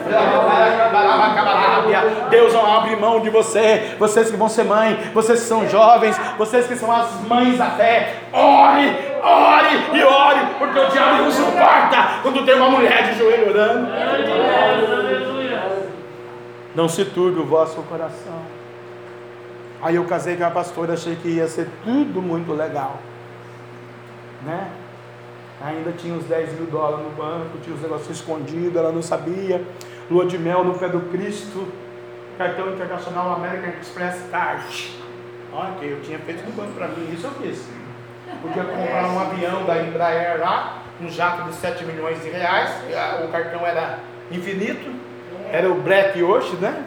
[2.30, 3.96] Deus não abre mão de você.
[3.98, 7.72] Vocês que vão ser mãe, vocês que são jovens, vocês que são as mães da
[7.72, 8.16] fé.
[8.34, 8.94] Ore,
[9.24, 13.88] ore e ore, porque o diabo não suporta quando tem uma mulher de joelho orando.
[16.76, 18.55] Não se turbe o vosso coração.
[19.86, 22.98] Aí eu casei com a pastora, achei que ia ser tudo muito legal.
[24.44, 24.68] Né?
[25.64, 29.64] Ainda tinha uns 10 mil dólares no banco, tinha os negócios escondidos, ela não sabia.
[30.10, 31.68] Lua de mel no pé do Cristo,
[32.36, 34.91] cartão internacional American Express Card.
[35.80, 37.64] Que eu tinha feito no banco para mim, isso eu fiz.
[38.41, 42.72] Podia comprar um avião da Embraer lá, um jato de 7 milhões de reais,
[43.24, 43.99] o cartão era
[44.32, 44.91] infinito,
[45.52, 46.84] era o Black hoje, né?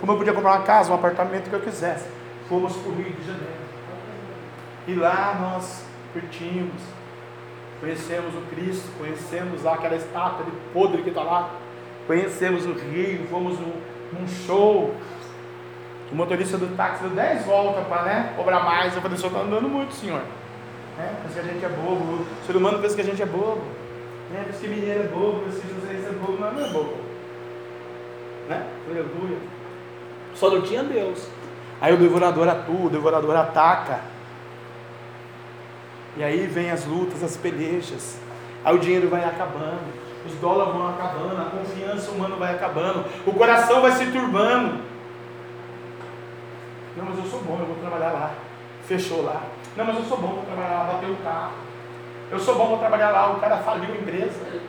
[0.00, 2.19] Como eu podia comprar uma casa, um apartamento que eu quisesse
[2.50, 3.60] fomos para o Rio de Janeiro.
[4.88, 6.82] E lá nós curtimos,
[7.78, 11.54] conhecemos o Cristo, conhecemos lá aquela estátua de podre que está lá,
[12.08, 14.92] conhecemos o Rio, fomos num, show.
[16.10, 18.96] O motorista do táxi deu 10 voltas para né, cobrar mais.
[18.96, 20.20] Eu falei, o senhor está andando muito, senhor.
[20.98, 22.26] É, pensa que a gente é bobo.
[22.42, 23.62] O ser humano pensa que a gente é bobo.
[24.34, 26.36] É, pensa que mineiro é bobo, pensa que José é bobo.
[26.40, 26.96] Não, não é bobo.
[28.48, 28.66] Né?
[28.88, 29.38] Aleluia.
[30.34, 31.28] Só não tinha Deus.
[31.80, 34.00] Aí o devorador atua, o devorador ataca.
[36.16, 38.18] E aí vem as lutas, as pelejas.
[38.64, 39.80] Aí o dinheiro vai acabando,
[40.26, 44.80] os dólares vão acabando, a confiança humana vai acabando, o coração vai se turbando.
[46.96, 48.30] Não, mas eu sou bom, eu vou trabalhar lá.
[48.86, 49.40] Fechou lá.
[49.76, 51.52] Não, mas eu sou bom, vou trabalhar lá, bater o carro.
[52.30, 53.30] Eu sou bom, vou trabalhar lá.
[53.30, 54.60] O cara faliu a empresa.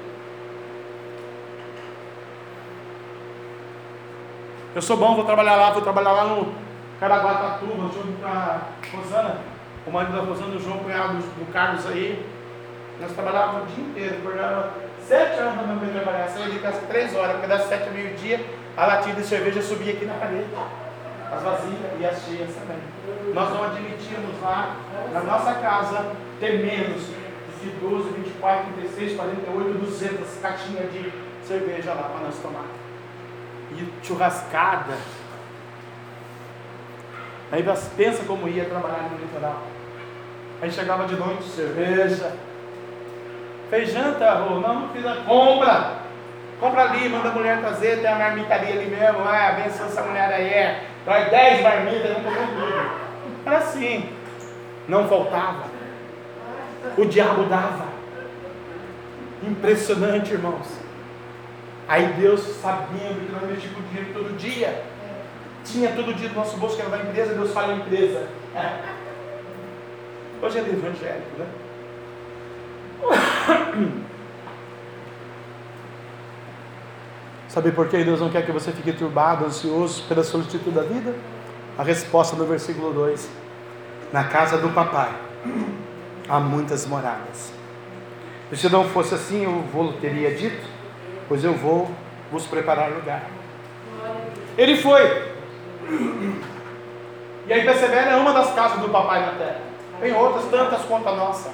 [4.74, 6.70] Eu sou bom, vou trabalhar lá, vou trabalhar lá no
[7.02, 8.61] Caraguatatuba, junto com a
[8.94, 9.38] Rosana,
[9.88, 12.23] o marido da Rosana, o João, cunhado do Carlos aí.
[13.02, 16.80] Nós trabalhávamos o dia inteiro, acordava sete horas da manhã para trabalhar, saía de casa
[16.88, 18.45] três horas, porque das sete ao meio-dia
[18.78, 20.45] a latinha de cerveja subia aqui na parede.
[21.36, 22.78] As vazias e as cheias também.
[23.34, 24.76] Nós não admitimos lá,
[25.11, 26.06] na nossa casa,
[26.40, 27.02] ter menos
[27.64, 31.11] de 12, 24, 36, 48, 200 caixinhas de
[31.48, 32.65] cerveja lá para nós tomar.
[33.72, 34.94] E churrascada.
[37.52, 37.65] Aí
[37.98, 39.61] pensa como ia trabalhar no litoral.
[40.61, 42.32] Aí chegava de noite, cerveja.
[43.69, 44.60] Fez janta, Rô?
[44.60, 46.02] Não, não fiz a compra.
[46.60, 49.19] Compra ali, manda a mulher trazer, tem a marmitaria ali mesmo.
[49.26, 50.48] Ah, abençoa essa mulher aí.
[50.48, 50.84] É.
[51.03, 52.91] Traz 10 marmitas, não comeu tudo.
[53.45, 54.10] Era assim.
[54.88, 55.64] Não faltava.
[56.98, 57.86] O diabo dava.
[59.44, 60.68] Impressionante, irmãos.
[61.88, 64.84] Aí Deus, sabendo que nós mexíamos com dinheiro todo dia,
[65.64, 68.28] tinha todo dia no nosso bolso que era da empresa, Deus fala empresa.
[70.42, 71.48] Hoje é evangélico, né?
[77.48, 81.14] Sabe por que Deus não quer que você fique turbado, ansioso pela solicitude da vida?
[81.78, 83.30] A resposta no versículo 2:
[84.14, 85.12] Na casa do papai
[86.30, 87.52] há muitas moradas.
[88.52, 90.66] E se não fosse assim, eu vou teria dito,
[91.28, 91.92] pois eu vou
[92.32, 93.30] vos preparar lugar.
[94.58, 95.31] Ele foi.
[97.47, 99.59] E aí persevera é uma das casas do papai na terra.
[99.99, 101.51] Tem outras tantas quanto a nossa.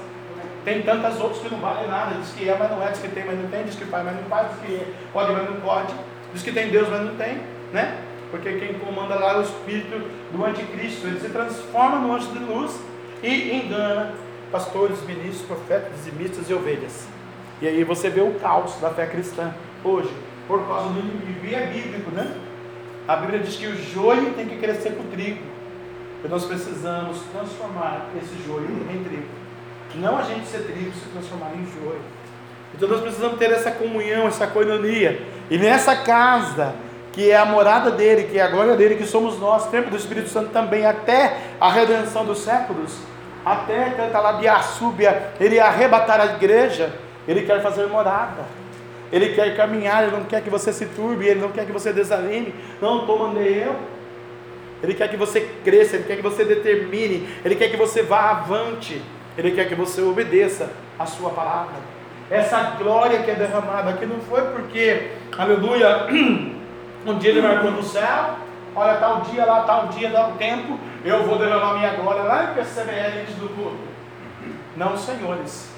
[0.64, 2.14] Tem tantas outras que não valem nada.
[2.16, 2.90] Diz que é, mas não é.
[2.90, 3.64] Diz que tem, mas não tem.
[3.64, 4.48] Diz que faz, mas não faz.
[4.48, 5.94] Diz que pode, mas não pode.
[6.32, 7.40] Diz que tem Deus, mas não tem.
[7.72, 7.98] Né?
[8.30, 9.98] Porque quem comanda lá é o espírito
[10.30, 11.06] do anticristo.
[11.06, 12.78] Ele se transforma no anjo de luz
[13.22, 14.14] e engana
[14.52, 17.06] pastores, ministros, profetas, dizimistas e ovelhas.
[17.60, 19.52] E aí você vê o caos da fé cristã
[19.82, 20.12] hoje,
[20.46, 21.46] por causa do inimigo.
[21.46, 22.34] E é bíblico, né?
[23.08, 25.42] A Bíblia diz que o joio tem que crescer com o trigo.
[26.22, 29.28] E nós precisamos transformar esse joio em trigo.
[29.94, 32.02] Não a gente ser trigo se transformar em joio.
[32.74, 35.22] Então nós precisamos ter essa comunhão, essa coinonia.
[35.50, 36.74] E nessa casa,
[37.12, 39.96] que é a morada dele, que é a glória dele, que somos nós, templo do
[39.96, 42.94] Espírito Santo também, até a redenção dos séculos,
[43.42, 44.46] até canta lá de
[45.40, 46.92] ele arrebatar a igreja,
[47.26, 48.44] ele quer fazer morada.
[49.10, 51.92] Ele quer caminhar, ele não quer que você se turbe, ele não quer que você
[51.92, 52.54] desanime.
[52.80, 53.74] Não, estou mandei eu.
[54.82, 58.30] Ele quer que você cresça, ele quer que você determine, ele quer que você vá
[58.30, 59.02] avante,
[59.36, 61.74] ele quer que você obedeça a sua palavra.
[62.30, 66.06] Essa glória que é derramada aqui não foi porque, aleluia,
[67.06, 68.36] um dia ele marcou no céu,
[68.76, 72.54] olha, tal dia lá, tal dia, tal tempo, eu vou derramar minha glória lá em
[72.54, 73.78] PCBL antes do culto.
[74.76, 75.72] Não, senhores.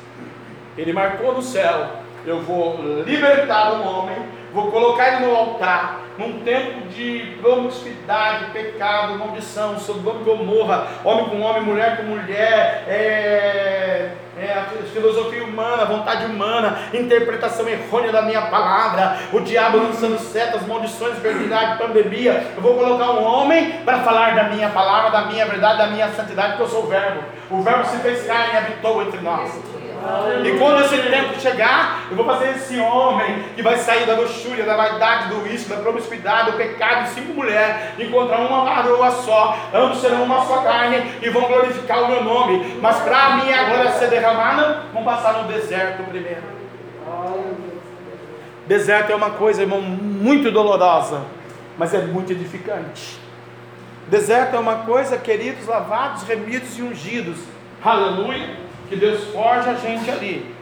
[0.76, 1.90] Ele marcou no céu,
[2.26, 4.16] eu vou libertar um homem,
[4.52, 11.24] vou colocar ele no altar, num tempo de promiscuidade, pecado, maldição, Sodoma e Gomorra, homem
[11.26, 18.42] com homem, mulher com mulher, é, é, filosofia humana, vontade humana, interpretação errônea da minha
[18.42, 22.52] palavra, o diabo lançando setas, maldições, verdade, pandemia.
[22.54, 26.08] Eu vou colocar um homem para falar da minha palavra, da minha verdade, da minha
[26.10, 27.22] santidade, porque eu sou o Verbo.
[27.50, 29.79] O Verbo se fez carne e habitou entre nós.
[30.44, 34.64] E quando esse tempo chegar, eu vou fazer esse homem que vai sair da luxúria,
[34.64, 39.58] da vaidade, do risco, da promiscuidade, do pecado de cinco mulheres, encontrar uma varoa só,
[39.74, 42.78] ambos serão uma só carne e vão glorificar o meu nome.
[42.80, 46.60] Mas para mim agora ser derramada, vão passar no deserto primeiro.
[48.66, 51.22] Deserto é uma coisa, irmão, muito dolorosa,
[51.76, 53.18] mas é muito edificante.
[54.06, 57.38] Deserto é uma coisa, queridos, lavados, remidos e ungidos.
[57.84, 60.54] Aleluia que Deus forja a gente ali.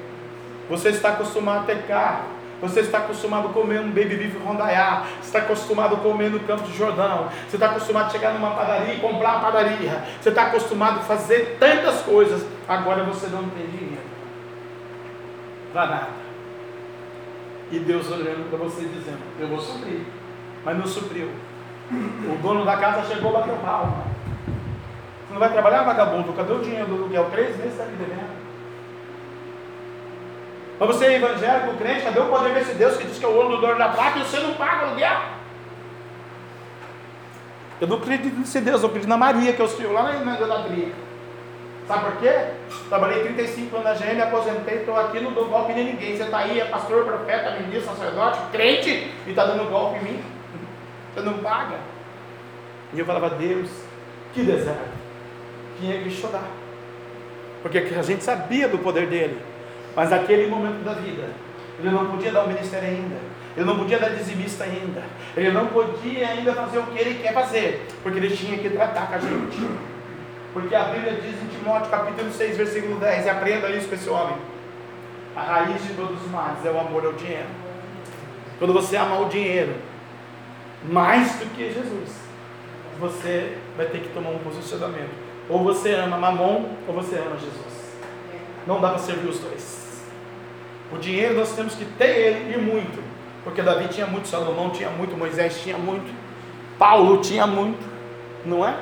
[0.68, 2.24] Você está acostumado a ter carro,
[2.60, 6.40] você está acostumado a comer um baby beef rondaiá, você está acostumado a comer no
[6.40, 10.28] Campo de Jordão, você está acostumado a chegar numa padaria e comprar uma padaria, você
[10.28, 14.08] está acostumado a fazer tantas coisas, agora você não tem dinheiro
[15.72, 16.08] para nada.
[17.70, 20.00] E Deus olhando para você dizendo, eu vou suprir,
[20.64, 21.30] mas não supriu.
[21.90, 24.07] O dono da casa chegou a bater palma.
[25.28, 26.32] Você não vai trabalhar, vagabundo?
[26.32, 27.28] Cadê o dinheiro do aluguel?
[27.30, 28.38] Três meses está me devendo.
[30.80, 33.34] Mas você é evangélico, crente, cadê o poder desse Deus que diz que é o
[33.34, 35.20] ouro do dono da placa e você não paga o aluguel?
[37.80, 40.92] Eu não acredito nesse Deus, eu acredito na Maria, que eu sou lá na idolatria.
[41.86, 42.34] Sabe por quê?
[42.88, 46.16] Trabalhei 35 anos na GM, aposentei, estou aqui, não dou golpe em ninguém.
[46.16, 50.24] Você está aí, é pastor, profeta, ministro, sacerdote, crente, e está dando golpe em mim.
[51.14, 51.76] Você não paga.
[52.92, 53.68] E eu falava, Deus,
[54.32, 54.97] que deserto
[55.78, 56.48] tinha que chorar.
[57.62, 59.38] Porque a gente sabia do poder dele.
[59.94, 61.28] Mas naquele momento da vida,
[61.78, 63.16] ele não podia dar o ministério ainda.
[63.56, 65.02] Ele não podia dar dizimista ainda.
[65.36, 67.86] Ele não podia ainda fazer o que ele quer fazer.
[68.02, 69.68] Porque ele tinha que tratar com a gente.
[70.52, 74.08] Porque a Bíblia diz em Timóteo capítulo 6, versículo 10, e aprenda isso com esse
[74.08, 74.36] homem.
[75.34, 77.48] A raiz de todos os males é o amor ao dinheiro.
[78.58, 79.74] Quando você ama o dinheiro
[80.84, 82.16] mais do que Jesus,
[82.98, 85.27] você vai ter que tomar um posicionamento.
[85.48, 87.96] Ou você ama Mamon, ou você ama Jesus.
[88.66, 90.02] Não dá para servir os dois.
[90.92, 93.02] O dinheiro nós temos que ter ele e muito.
[93.44, 96.12] Porque Davi tinha muito, Salomão tinha muito, Moisés tinha muito,
[96.78, 97.82] Paulo tinha muito,
[98.44, 98.76] não é?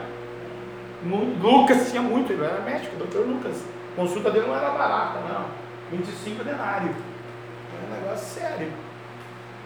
[1.40, 3.62] Lucas tinha muito, ele era médico, doutor Lucas.
[3.92, 5.46] A consulta dele não era barata, não.
[5.90, 6.96] 25 denários.
[6.96, 8.72] É um negócio sério.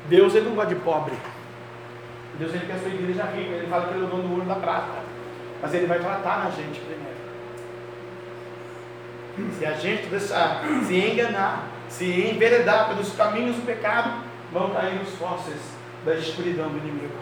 [0.08, 1.14] Deus ele não gosta de pobre.
[2.38, 3.54] Deus ele quer a sua igreja rica.
[3.54, 5.09] Ele fala que ele é o dono do ouro da prata.
[5.62, 7.10] Mas ele vai tratar na gente primeiro.
[9.58, 15.14] Se a gente deixar se enganar, se enveredar pelos caminhos do pecado, vão cair os
[15.16, 15.60] fósseis
[16.04, 17.14] da escuridão do inimigo.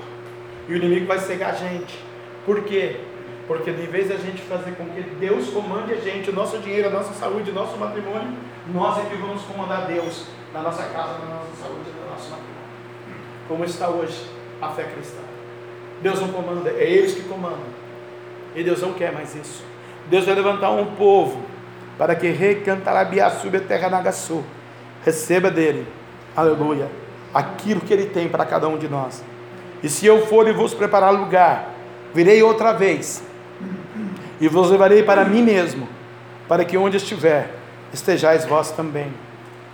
[0.69, 1.98] E o inimigo vai cegar a gente.
[2.44, 3.01] Por quê?
[3.47, 6.59] Porque em vez de a gente fazer com que Deus comande a gente, o nosso
[6.59, 8.36] dinheiro, a nossa saúde, o nosso matrimônio,
[8.73, 12.59] nós é que vamos comandar Deus na nossa casa, na nossa saúde, no nosso matrimônio.
[13.48, 14.27] Como está hoje
[14.60, 15.20] a fé cristã.
[16.02, 17.77] Deus não comanda, é eles que comandam.
[18.55, 19.65] E Deus não quer mais isso.
[20.09, 21.43] Deus vai levantar um povo
[21.97, 24.45] para que recantarabiaçube a terra nagaçu.
[25.05, 25.87] Receba dele,
[26.37, 26.89] aleluia,
[27.33, 29.23] aquilo que ele tem para cada um de nós.
[29.83, 31.70] E se eu for e vos preparar lugar,
[32.15, 33.23] virei outra vez
[34.41, 35.89] e vos levarei para mim mesmo,
[36.47, 37.55] para que onde estiver,
[37.93, 39.12] estejais vós também.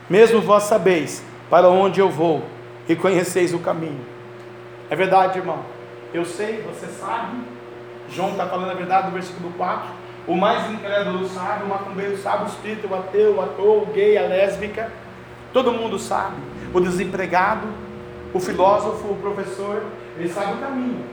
[0.08, 2.42] Mesmo vós sabeis para onde eu vou
[2.88, 4.04] e conheceis o caminho.
[4.90, 5.60] É verdade, irmão.
[6.12, 7.53] Eu sei, você sabe.
[8.14, 9.88] João está falando a verdade no versículo 4.
[10.26, 14.16] O mais incrédulo sabe, o macumbeiro sabe, o espírito, o ateu, o ator, o gay,
[14.16, 14.90] a lésbica.
[15.52, 16.36] Todo mundo sabe.
[16.72, 17.66] O desempregado,
[18.32, 19.84] o filósofo, o professor,
[20.16, 21.04] ele sabe o caminho.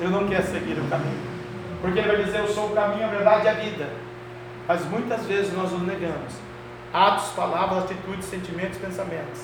[0.00, 1.36] Ele não quer seguir o caminho.
[1.80, 3.88] Porque ele vai dizer: Eu sou o caminho, a verdade e a vida.
[4.66, 6.34] Mas muitas vezes nós nos negamos.
[6.92, 9.42] Atos, palavras, atitudes, sentimentos, pensamentos.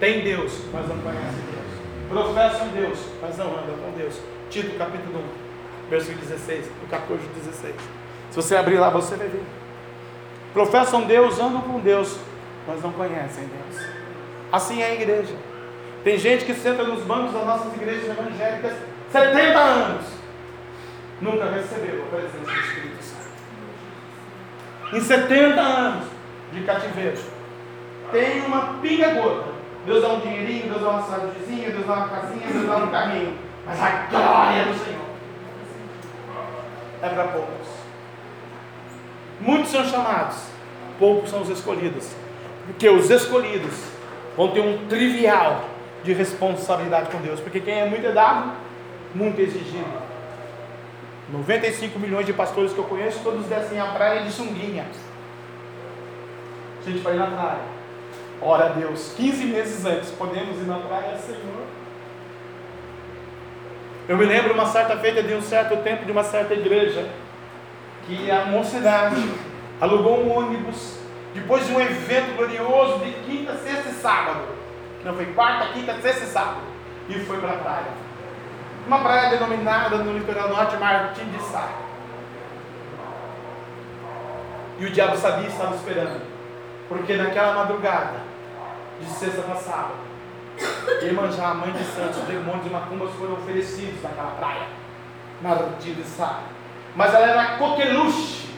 [0.00, 1.70] Tem Deus, mas não conhece Deus.
[2.08, 4.18] Professam Deus, mas não andam com Deus.
[4.50, 5.49] Tito capítulo 1,
[5.90, 7.74] versículo 16, o 14 16.
[8.30, 9.42] Se você abrir lá, você vai ver.
[10.52, 12.16] Professam Deus, andam com Deus,
[12.66, 13.84] mas não conhecem Deus.
[14.52, 15.34] Assim é a igreja.
[16.04, 18.72] Tem gente que senta nos bancos das nossas igrejas evangélicas
[19.12, 20.06] 70 anos,
[21.20, 24.96] nunca recebeu a presença do Espírito Santo.
[24.96, 26.06] Em 70 anos
[26.52, 27.18] de cativeiro,
[28.12, 29.50] tem uma pinga gota.
[29.84, 32.90] Deus dá um dinheirinho, Deus dá uma saúdezinha, Deus dá uma casinha, Deus dá um
[32.90, 33.36] carrinho.
[33.66, 35.09] Mas a glória do Senhor
[37.02, 37.68] é para poucos.
[39.40, 40.36] Muitos são chamados,
[40.98, 42.10] poucos são os escolhidos.
[42.66, 43.74] Porque os escolhidos
[44.36, 45.64] vão ter um trivial
[46.04, 47.40] de responsabilidade com Deus.
[47.40, 48.52] Porque quem é muito é dado,
[49.14, 50.10] muito exigido.
[51.32, 54.84] 95 milhões de pastores que eu conheço, todos descem a praia de sunguinha.
[56.84, 57.80] Gente, para ir na praia.
[58.42, 61.79] Ora a Deus, 15 meses antes, podemos ir na praia, Senhor.
[64.10, 67.08] Eu me lembro uma certa feita de um certo tempo de uma certa igreja,
[68.08, 69.22] que a mocidade
[69.80, 70.98] alugou um ônibus
[71.32, 74.40] depois de um evento glorioso de quinta, sexta e sábado.
[75.04, 76.62] Não foi quarta, quinta, sexta e sábado.
[77.08, 77.86] E foi para a praia.
[78.84, 81.68] Uma praia denominada no litoral norte Martim de Sá.
[84.80, 86.20] E o diabo sabia e estava esperando.
[86.88, 88.16] Porque naquela madrugada,
[89.00, 90.09] de sexta para sábado,
[91.02, 94.66] Iemanjá, a mãe de santos, os demônios e macumbas foram oferecidos naquela praia.
[95.40, 96.40] Martim de Sá.
[96.94, 98.50] Mas ela era coqueluche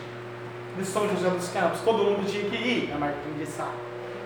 [0.77, 1.81] de São José dos Campos.
[1.81, 3.69] Todo mundo tinha que ir na Martim de Sá.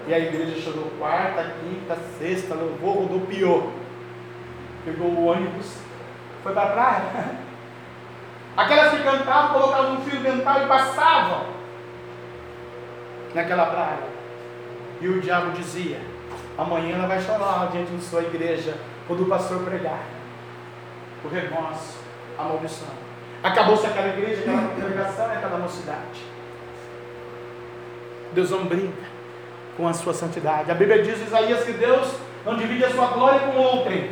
[0.08, 3.72] E a igreja chorou quarta, quinta, sexta, louvor, rodopiou.
[4.84, 5.78] Pegou o ônibus,
[6.42, 7.02] foi para a praia.
[8.56, 11.46] Aquelas que cantavam, colocavam um fio dental e passavam
[13.34, 14.16] naquela praia.
[15.00, 16.00] E o diabo dizia:
[16.58, 18.74] amanhã ela vai chorar diante da sua igreja,
[19.06, 20.00] quando o pastor pregar.
[21.24, 21.98] O remorso,
[22.38, 22.88] a maldição.
[23.42, 26.24] Acabou-se aquela igreja, aquela congregação e aquela mocidade.
[28.32, 29.04] Deus não brinca
[29.76, 30.70] com a sua santidade.
[30.70, 32.08] A Bíblia diz, Isaías, que Deus
[32.44, 34.10] não divide a sua glória com outrem.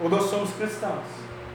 [0.00, 1.04] Ou nós somos cristãos,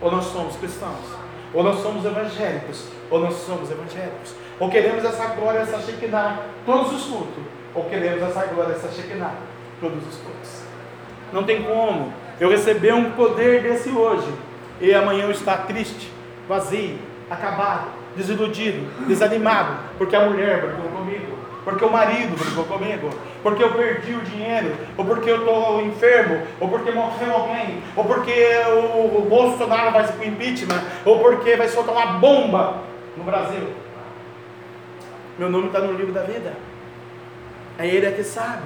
[0.01, 1.05] ou nós somos cristãos,
[1.53, 4.33] ou nós somos evangélicos, ou nós somos evangélicos.
[4.59, 7.43] Ou queremos essa glória, essa Shekinah, todos os cultos,
[7.73, 9.33] ou queremos essa glória, essa Shekinah,
[9.79, 10.63] todos os cultos.
[11.31, 14.31] Não tem como eu receber um poder desse hoje
[14.81, 16.11] e amanhã eu estar triste,
[16.47, 16.97] vazio,
[17.29, 23.09] acabado, desiludido, desanimado, porque a mulher brigou comigo, porque o marido brigou comigo,
[23.43, 28.03] porque eu perdi o dinheiro, ou porque eu estou enfermo, ou porque morreu alguém, ou
[28.03, 28.33] porque
[29.13, 32.77] o Bolsonaro vai para o impeachment, ou porque vai soltar uma bomba
[33.15, 33.67] no Brasil.
[35.37, 36.53] Meu nome está no livro da vida.
[37.79, 38.63] É Ele é que sabe.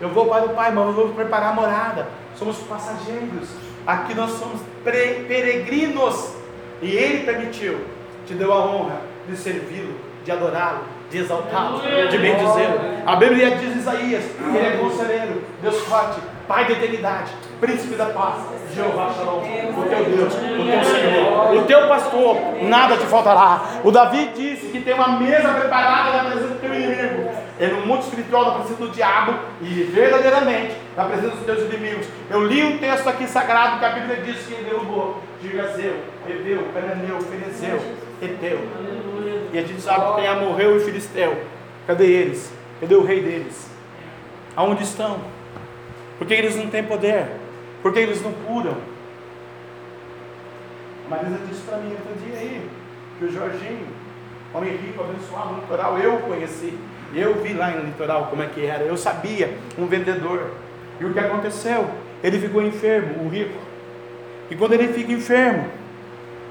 [0.00, 2.08] Eu vou para o Pai, mas eu vou preparar a morada.
[2.34, 3.48] Somos passageiros.
[3.86, 6.34] Aqui nós somos peregrinos.
[6.80, 7.78] E Ele permitiu,
[8.26, 9.94] te deu a honra de servi-lo,
[10.24, 10.80] de adorá-lo,
[11.10, 12.80] de exaltá-lo, de bendizê-lo.
[13.06, 18.06] A Bíblia diz Isaías que Ele é conselheiro, Deus forte, Pai da eternidade, Príncipe da
[18.06, 18.42] paz,
[18.74, 23.62] Jeová Shalom, o teu Deus, o teu Senhor, o teu pastor, nada te faltará.
[23.82, 27.30] O Davi disse que tem uma mesa preparada na presença do teu inimigo.
[27.58, 32.06] É no mundo espiritual, na presença do diabo e verdadeiramente na presença dos teus inimigos.
[32.30, 35.96] Eu li um texto aqui sagrado que a Bíblia diz que derrubou Girgazeu,
[36.28, 37.80] Ebeu, Cananeu, Ferezeu,
[38.20, 38.60] Eteu.
[39.52, 41.42] E a gente sabe que tem Amorreu e Filisteu.
[41.86, 42.52] Cadê eles?
[42.80, 43.70] Cadê o rei deles?
[44.54, 45.18] Aonde estão?
[46.18, 47.26] Por que eles não têm poder?
[47.82, 48.76] Por que eles não curam?
[51.06, 52.68] A Marisa disse para mim outro dia aí,
[53.18, 53.86] que o Jorginho,
[54.52, 56.76] homem rico, abençoado no eu conheci.
[57.14, 58.82] Eu vi lá no litoral como é que era.
[58.82, 60.50] Eu sabia, um vendedor.
[61.00, 61.88] E o que aconteceu?
[62.22, 63.58] Ele ficou enfermo, o rico.
[64.50, 65.68] E quando ele fica enfermo,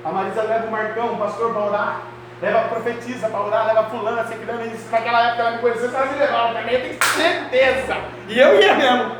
[0.03, 2.01] a Marisa leva o Marcão, o pastor para orar.
[2.41, 4.45] Leva a profetisa para orar, leva a fulana, assim, que
[4.91, 7.97] naquela época ela me conheceu, ela me levava também, eu tenho certeza.
[8.27, 9.15] E eu ia mesmo.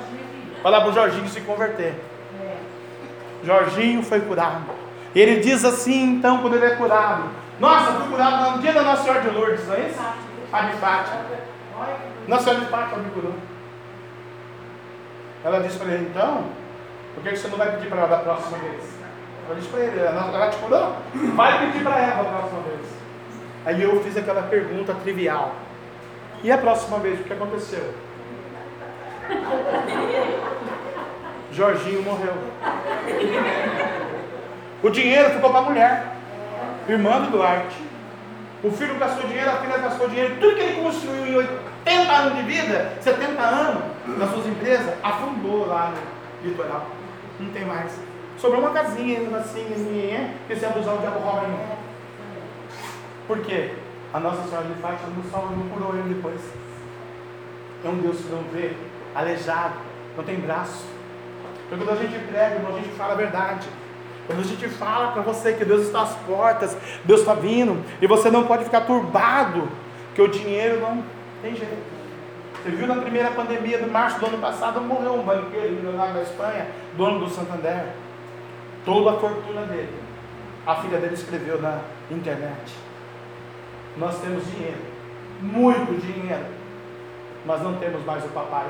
[0.61, 1.93] Falar para o Jorginho se converter.
[3.43, 4.65] Jorginho foi curado.
[5.15, 7.23] Ele diz assim, então, quando ele é curado.
[7.59, 9.99] Nossa, fui curado no dia da Nossa Senhora de Lourdes, não é isso?
[10.55, 11.19] A de Fátima.
[12.29, 13.33] Nossa Senhora de Fátima me curou.
[15.43, 16.45] Ela disse para ele, então,
[17.13, 18.83] por que você não vai pedir para ela da próxima vez?
[19.45, 20.95] Ela disse para ele, ela te curou?
[21.35, 22.87] Vai pedir para ela da próxima vez.
[23.65, 25.55] Aí eu fiz aquela pergunta trivial.
[26.41, 27.93] E a próxima vez, o que aconteceu?
[31.51, 32.33] Jorginho morreu.
[34.81, 36.15] O dinheiro ficou para a mulher,
[36.87, 37.75] irmã do Duarte.
[38.65, 40.37] O filho gastou dinheiro, a filha gastou dinheiro.
[40.39, 43.83] Tudo que ele construiu em 80 anos de vida, 70 anos,
[44.17, 46.87] nas suas empresas, afundou lá no litoral.
[47.39, 47.95] Não tem mais.
[48.39, 49.65] Sobrou uma casinha assim,
[50.47, 51.55] que se abusar o diabo rouba em
[53.27, 53.75] Por quê?
[54.11, 56.41] A Nossa Senhora de Fátima não salvou, não curou ele depois.
[57.83, 58.75] É um Deus que não vê,
[59.13, 59.75] aleijado,
[60.17, 60.85] não tem braço.
[61.69, 63.67] Porque quando a gente prega, a gente fala a verdade.
[64.27, 68.07] Quando a gente fala para você que Deus está às portas, Deus está vindo, e
[68.07, 69.69] você não pode ficar turbado,
[70.15, 71.03] que o dinheiro não
[71.41, 71.95] tem jeito.
[72.63, 76.23] Você viu na primeira pandemia de março do ano passado, morreu um banqueiro milionário da
[76.23, 77.89] Espanha, dono do Santander.
[78.83, 79.93] Toda a fortuna dele.
[80.65, 82.73] A filha dele escreveu na internet.
[83.97, 84.81] Nós temos dinheiro,
[85.39, 86.45] muito dinheiro,
[87.45, 88.65] mas não temos mais o papai.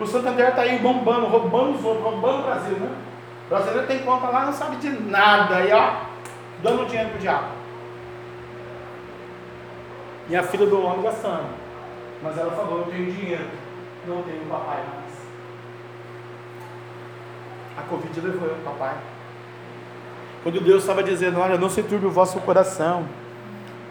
[0.00, 2.90] O Santander está aí bombando, roubando os outros, roubando o Brasil, né?
[3.46, 5.96] O brasileiro tem conta lá, não sabe de nada, aí ó,
[6.62, 7.46] dando dinheiro pro diabo.
[10.28, 11.44] E a filha do homem gastando.
[12.22, 13.44] Mas ela falou, eu tenho dinheiro,
[14.06, 15.14] não tenho papai mais.
[17.76, 18.94] A Covid levou o papai.
[20.42, 23.04] Quando Deus estava dizendo, olha, não se turbe o vosso coração.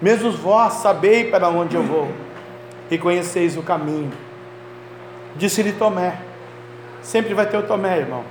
[0.01, 2.11] Mesmo vós sabei para onde eu vou.
[2.89, 4.11] E conheceis o caminho.
[5.35, 6.17] Disse-lhe Tomé.
[7.01, 8.23] Sempre vai ter o Tomé, irmão.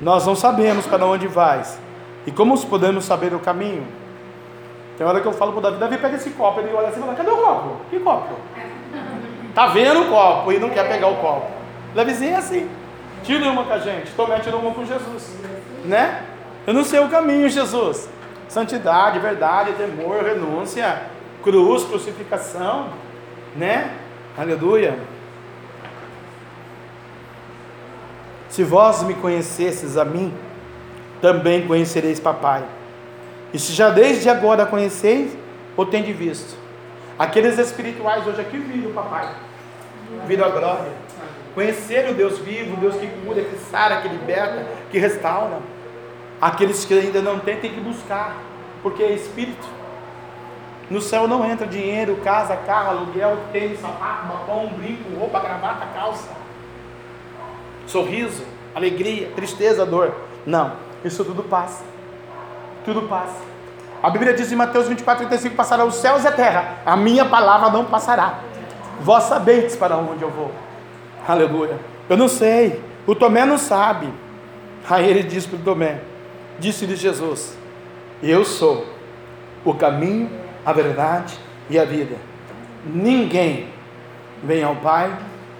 [0.00, 1.78] Nós não sabemos para onde vais.
[2.26, 3.86] E como podemos saber o caminho?
[4.98, 6.60] Tem hora que eu falo para o Davi, Davi, pega esse copo.
[6.60, 7.76] Ele olha assim e fala, cadê o copo?
[7.90, 8.34] Que copo?
[9.54, 11.50] Tá vendo o copo e não quer pegar o copo.
[11.94, 12.68] Davizinho é assim.
[13.22, 14.12] Tira uma com a gente.
[14.12, 15.34] Tomé tirou uma com Jesus.
[15.84, 16.22] Né?
[16.66, 18.08] Eu não sei o caminho, Jesus.
[18.48, 21.02] Santidade, verdade, temor, renúncia,
[21.42, 22.88] cruz, crucificação.
[23.54, 23.90] Né?
[24.36, 24.98] Aleluia.
[28.50, 30.32] Se vós me conhecesses a mim,
[31.20, 32.64] também conhecereis papai.
[33.52, 35.36] E se já desde agora conheceis,
[35.76, 36.56] ou tendes visto.
[37.18, 39.28] Aqueles espirituais hoje aqui viram o papai.
[40.26, 40.92] Viram a glória.
[41.54, 45.58] Conheceram o Deus vivo, o Deus que cura, que sara, que liberta, que restaura.
[46.38, 48.36] Aqueles que ainda não têm, tem que buscar,
[48.82, 49.75] porque é espírito.
[50.88, 56.30] No céu não entra dinheiro, casa, carro, aluguel, tênis, sapato, batom, brinco, roupa, gravata, calça.
[57.86, 58.44] Sorriso,
[58.74, 60.14] alegria, tristeza, dor.
[60.46, 60.72] Não,
[61.04, 61.84] isso tudo passa.
[62.84, 63.40] Tudo passa.
[64.02, 67.24] A Bíblia diz em Mateus 24, 35: passará os céus e a terra, a minha
[67.24, 68.40] palavra não passará.
[69.00, 70.52] Vós sabeis para onde eu vou.
[71.26, 71.78] Aleluia.
[72.08, 72.80] Eu não sei.
[73.06, 74.12] O Tomé não sabe.
[74.88, 76.00] Aí ele diz para o Tomé:
[76.58, 77.58] Disse-lhe Jesus:
[78.22, 78.86] Eu sou
[79.64, 80.30] o caminho,
[80.66, 81.38] a verdade
[81.70, 82.16] e a vida.
[82.84, 83.68] Ninguém
[84.42, 85.16] vem ao Pai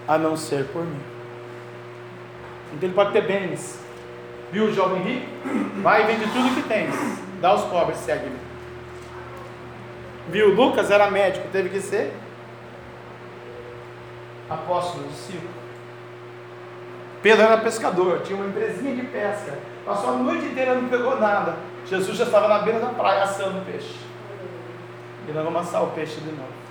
[0.07, 1.01] a não ser por mim.
[2.75, 3.81] Então ele pode ter bens.
[4.51, 5.27] Viu o jovem rico?
[5.81, 6.89] Vai e vende tudo que tem.
[7.41, 8.37] Dá aos pobres, segue-me.
[10.29, 10.55] Viu?
[10.55, 12.13] Lucas era médico, teve que ser
[14.51, 15.51] apóstolo, discípulo.
[17.23, 19.59] Pedro era pescador, tinha uma empresinha de pesca.
[19.85, 21.57] Passou a noite inteira não pegou nada.
[21.87, 24.06] Jesus já estava na beira da praia assando peixe.
[25.29, 26.67] E nós vamos assar o peixe de novo.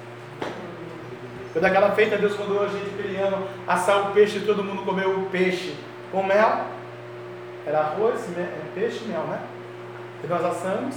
[1.51, 5.19] Foi daquela feita, Deus mandou a gente ano assar o peixe e todo mundo comeu
[5.19, 5.75] o peixe
[6.11, 6.65] com mel.
[7.65, 8.25] Era arroz,
[8.73, 9.41] peixe e mel, né?
[10.23, 10.95] E nós assamos.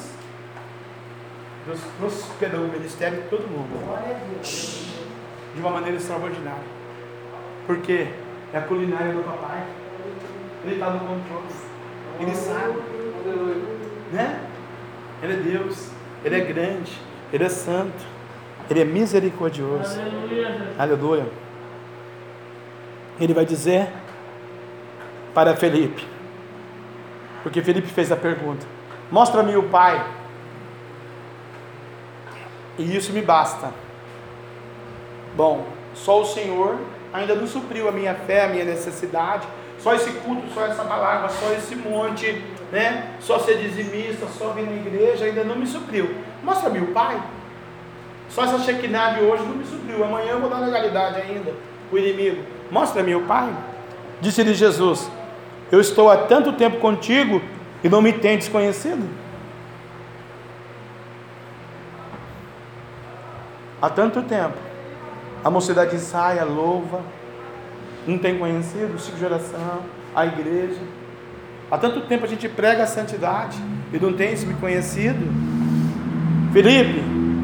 [1.66, 3.68] Deus prosperou o ministério de todo mundo.
[5.54, 6.78] De uma maneira extraordinária.
[7.66, 8.08] Porque
[8.52, 9.64] é a culinária do papai.
[10.64, 11.46] Ele está no controle.
[12.20, 12.78] Ele sabe.
[14.12, 14.40] Né?
[15.22, 15.90] Ele é Deus.
[16.24, 17.07] Ele é grande.
[17.32, 18.04] Ele é santo.
[18.70, 19.98] Ele é misericordioso.
[20.00, 20.74] Aleluia.
[20.78, 21.26] Aleluia.
[23.20, 23.88] Ele vai dizer
[25.34, 26.06] para Felipe.
[27.42, 28.66] Porque Felipe fez a pergunta:
[29.10, 30.04] Mostra-me o Pai.
[32.78, 33.72] E isso me basta.
[35.34, 36.78] Bom, só o Senhor
[37.12, 39.46] ainda não supriu a minha fé, a minha necessidade.
[39.88, 43.14] Só esse culto, só essa palavra, só esse monte, né?
[43.20, 46.14] Só ser dizimista, só vir na igreja ainda não me supriu.
[46.42, 47.18] Mostra-me o Pai.
[48.28, 50.04] Só essa Shekinah de hoje não me supriu.
[50.04, 51.54] Amanhã eu vou dar legalidade ainda.
[51.90, 52.42] O inimigo.
[52.70, 53.50] Mostra-me o Pai.
[54.20, 55.10] Disse-lhe Jesus:
[55.72, 57.40] Eu estou há tanto tempo contigo
[57.82, 59.08] e não me tem desconhecido.
[63.80, 64.58] Há tanto tempo.
[65.42, 67.00] A mocidade ensaia, louva,
[68.06, 69.80] não tem conhecido, o ciclo de oração,
[70.14, 70.80] a igreja.
[71.70, 73.58] Há tanto tempo a gente prega a santidade
[73.92, 75.18] e não tem se me conhecido.
[76.52, 77.02] Felipe,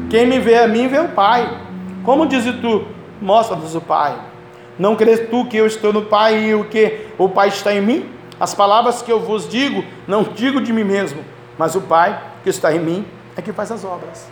[0.09, 1.61] quem me vê a mim vê o Pai.
[2.03, 2.85] Como dizes tu,
[3.21, 4.17] mostra-nos o Pai.
[4.77, 7.81] Não crês tu que eu estou no Pai e o que o Pai está em
[7.81, 8.09] mim?
[8.39, 11.23] As palavras que eu vos digo, não digo de mim mesmo,
[11.57, 13.05] mas o Pai que está em mim
[13.35, 14.27] é que faz as obras.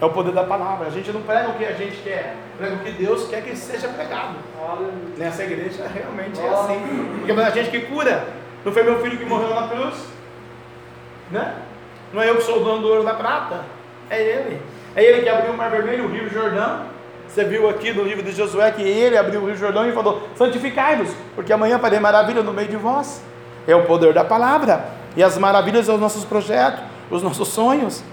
[0.00, 0.88] É o poder da palavra.
[0.88, 3.56] A gente não prega o que a gente quer, prega o que Deus quer que
[3.56, 4.36] seja pregado.
[5.16, 7.16] Nessa igreja realmente é assim.
[7.18, 8.28] Porque é a gente que cura.
[8.64, 9.94] Não foi meu filho que morreu na cruz?
[11.30, 11.54] Né?
[12.12, 13.64] Não é eu que sou o dono do ouro da prata.
[14.10, 14.60] É ele.
[14.94, 16.82] É ele que abriu o mar vermelho, o rio Jordão.
[17.26, 20.28] Você viu aqui no livro de Josué que ele abriu o rio Jordão e falou:
[20.36, 23.22] santificai-vos, porque amanhã farei maravilha no meio de vós.
[23.66, 24.86] É o poder da palavra.
[25.16, 28.04] E as maravilhas são os nossos projetos, os nossos sonhos.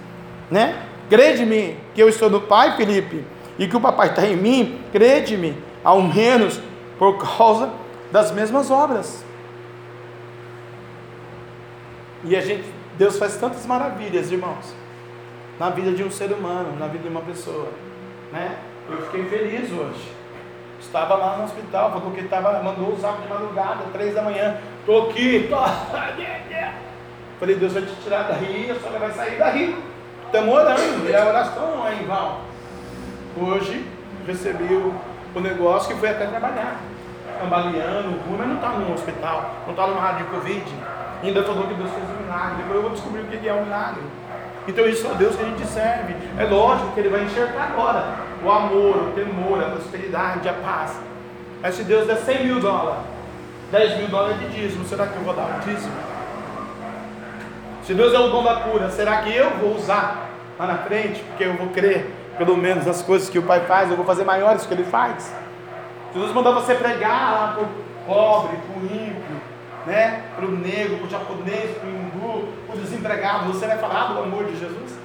[0.50, 0.76] Né?
[1.10, 3.24] Crede-me que eu estou no Pai, Felipe,
[3.58, 4.80] e que o Papai está em mim.
[4.92, 6.60] Crede-me, ao menos
[6.98, 7.70] por causa
[8.12, 9.24] das mesmas obras.
[12.24, 12.64] E a gente,
[12.98, 14.74] Deus faz tantas maravilhas, irmãos,
[15.60, 17.68] na vida de um ser humano, na vida de uma pessoa,
[18.32, 18.58] né?
[18.90, 20.12] Eu fiquei feliz hoje.
[20.80, 24.58] Estava lá no hospital, falou que estava, mandou o zap de madrugada, três da manhã.
[24.80, 25.58] Estou aqui, tô...
[27.40, 29.76] Falei, Deus vai te tirar daí, a senhora vai sair daí.
[30.34, 32.40] Estamos orando, e a oração é em vão.
[33.40, 33.86] Hoje
[34.26, 36.78] recebi o, negócio que foi até trabalhar.
[37.40, 40.64] Cambaleando, mas não está no hospital, não está numa rádio de Covid.
[41.22, 42.56] Ainda falou que Deus fez um milagre.
[42.58, 44.02] Depois eu vou descobrir o que é um milagre.
[44.68, 46.16] Então isso é Deus que a gente serve.
[46.40, 48.04] É lógico que ele vai enxergar agora
[48.44, 51.00] o amor, o temor, a prosperidade, a paz.
[51.62, 53.04] Mas se Deus der 100 mil dólares,
[53.72, 55.94] 10 mil dólares de dízimo, será que eu vou dar o dízimo?
[57.86, 61.22] Se Deus é o dom da cura, será que eu vou usar lá na frente?
[61.22, 64.24] Porque eu vou crer, pelo menos, nas coisas que o Pai faz, eu vou fazer
[64.24, 65.34] maiores que Ele faz.
[66.14, 67.68] Jesus mandou você pregar lá para o
[68.06, 69.36] pobre, para o ímpio,
[69.86, 70.24] né?
[70.34, 73.52] para o negro, para o japonês, para o hindu, para o desempregado.
[73.52, 74.98] Você vai falar do amor de Jesus?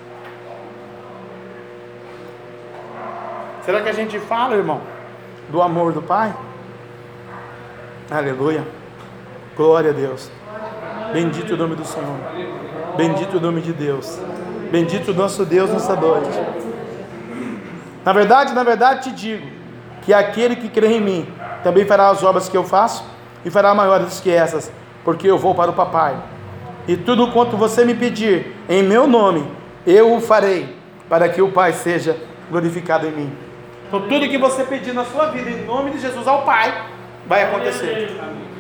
[3.65, 4.81] Será que a gente fala, irmão,
[5.49, 6.33] do amor do Pai?
[8.09, 8.65] Aleluia.
[9.57, 10.31] Glória a Deus.
[11.13, 12.68] Bendito o nome do Senhor.
[12.99, 14.19] Bendito o nome de Deus.
[14.73, 16.37] Bendito o nosso Deus nessa noite.
[18.05, 19.47] Na verdade, na verdade te digo
[20.03, 21.29] que aquele que crê em mim
[21.63, 23.05] também fará as obras que eu faço
[23.45, 24.73] e fará maiores que essas,
[25.05, 26.17] porque eu vou para o Papai.
[26.89, 29.49] E tudo quanto você me pedir em meu nome,
[29.87, 30.77] eu o farei,
[31.09, 32.17] para que o Pai seja
[32.51, 33.33] glorificado em mim.
[33.87, 36.75] Então, tudo que você pedir na sua vida, em nome de Jesus ao Pai,
[37.29, 38.11] vai acontecer.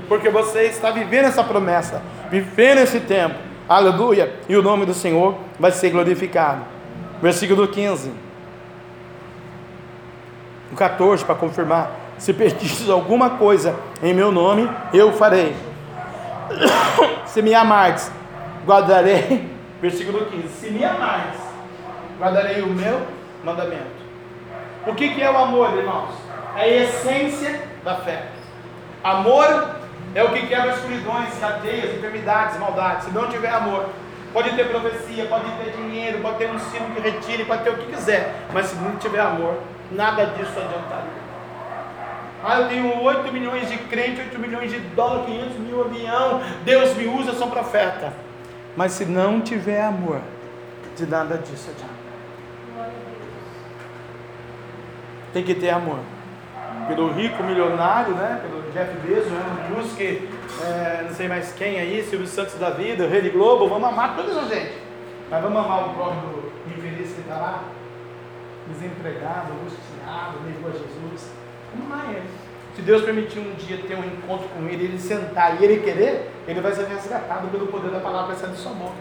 [0.09, 2.01] Porque você está vivendo essa promessa,
[2.31, 3.48] vivendo esse tempo.
[3.69, 4.33] Aleluia.
[4.49, 6.63] E o nome do Senhor vai ser glorificado.
[7.21, 8.11] Versículo 15.
[10.73, 11.91] O 14, para confirmar.
[12.17, 15.55] Se pedires alguma coisa em meu nome, eu farei.
[17.27, 18.11] Se me amardes,
[18.67, 19.49] guardarei.
[19.81, 20.49] Versículo 15.
[20.49, 21.41] Se me amardes,
[22.19, 23.01] guardarei o meu
[23.45, 23.99] mandamento.
[24.87, 26.15] O que, que é o amor, irmãos?
[26.57, 28.29] É a essência da fé.
[29.05, 29.78] Amor
[30.15, 33.05] é o que quebra escuridões, cadeias, enfermidades, maldades.
[33.05, 33.87] Se não tiver amor,
[34.33, 37.77] pode ter profecia, pode ter dinheiro, pode ter um sino que retire, pode ter o
[37.77, 39.59] que quiser, mas se não tiver amor,
[39.93, 41.29] nada disso adiantaria.
[42.45, 46.41] Ah, eu tenho 8 milhões de crentes, 8 milhões de dólares, 500 mil avião.
[46.65, 48.13] Deus me usa, eu sou profeta.
[48.77, 50.21] Mas se não tiver amor,
[50.97, 51.99] de nada disso adianta.
[55.33, 55.99] Tem que ter amor.
[56.89, 58.41] Pelo rico milionário, né?
[58.43, 63.07] Pelo Jeff Bezos, Elon Musk, é, não sei mais quem aí, Silvio Santos da vida,
[63.07, 64.73] Rede Globo, vamos amar toda essa gente.
[65.31, 67.65] Mas vamos amar o próprio infeliz que está lá,
[68.67, 71.31] desempregado, angustiado, negou a Jesus.
[71.75, 72.27] Vamos amar ele.
[72.75, 76.31] Se Deus permitir um dia ter um encontro com ele, ele sentar e ele querer,
[76.47, 78.95] ele vai ser resgatado pelo poder da palavra que sai do sua boca.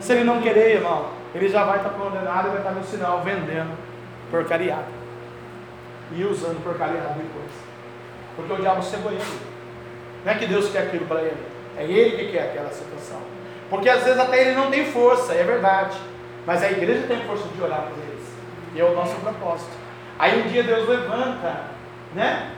[0.00, 3.22] Se ele não querer, irmão, ele já vai estar condenado e vai estar no sinal
[3.22, 3.76] vendendo
[4.30, 4.97] porcariado.
[6.12, 7.50] E usando porcariado depois.
[8.36, 8.80] Porque o diabo
[9.10, 9.40] ele.
[10.24, 11.42] Não é que Deus quer aquilo para ele,
[11.76, 13.20] é ele que quer aquela situação.
[13.70, 15.98] Porque às vezes até ele não tem força, é verdade.
[16.46, 18.26] Mas a igreja tem força de orar por eles.
[18.74, 19.70] E é o nosso propósito.
[20.18, 21.64] Aí um dia Deus levanta,
[22.14, 22.52] né?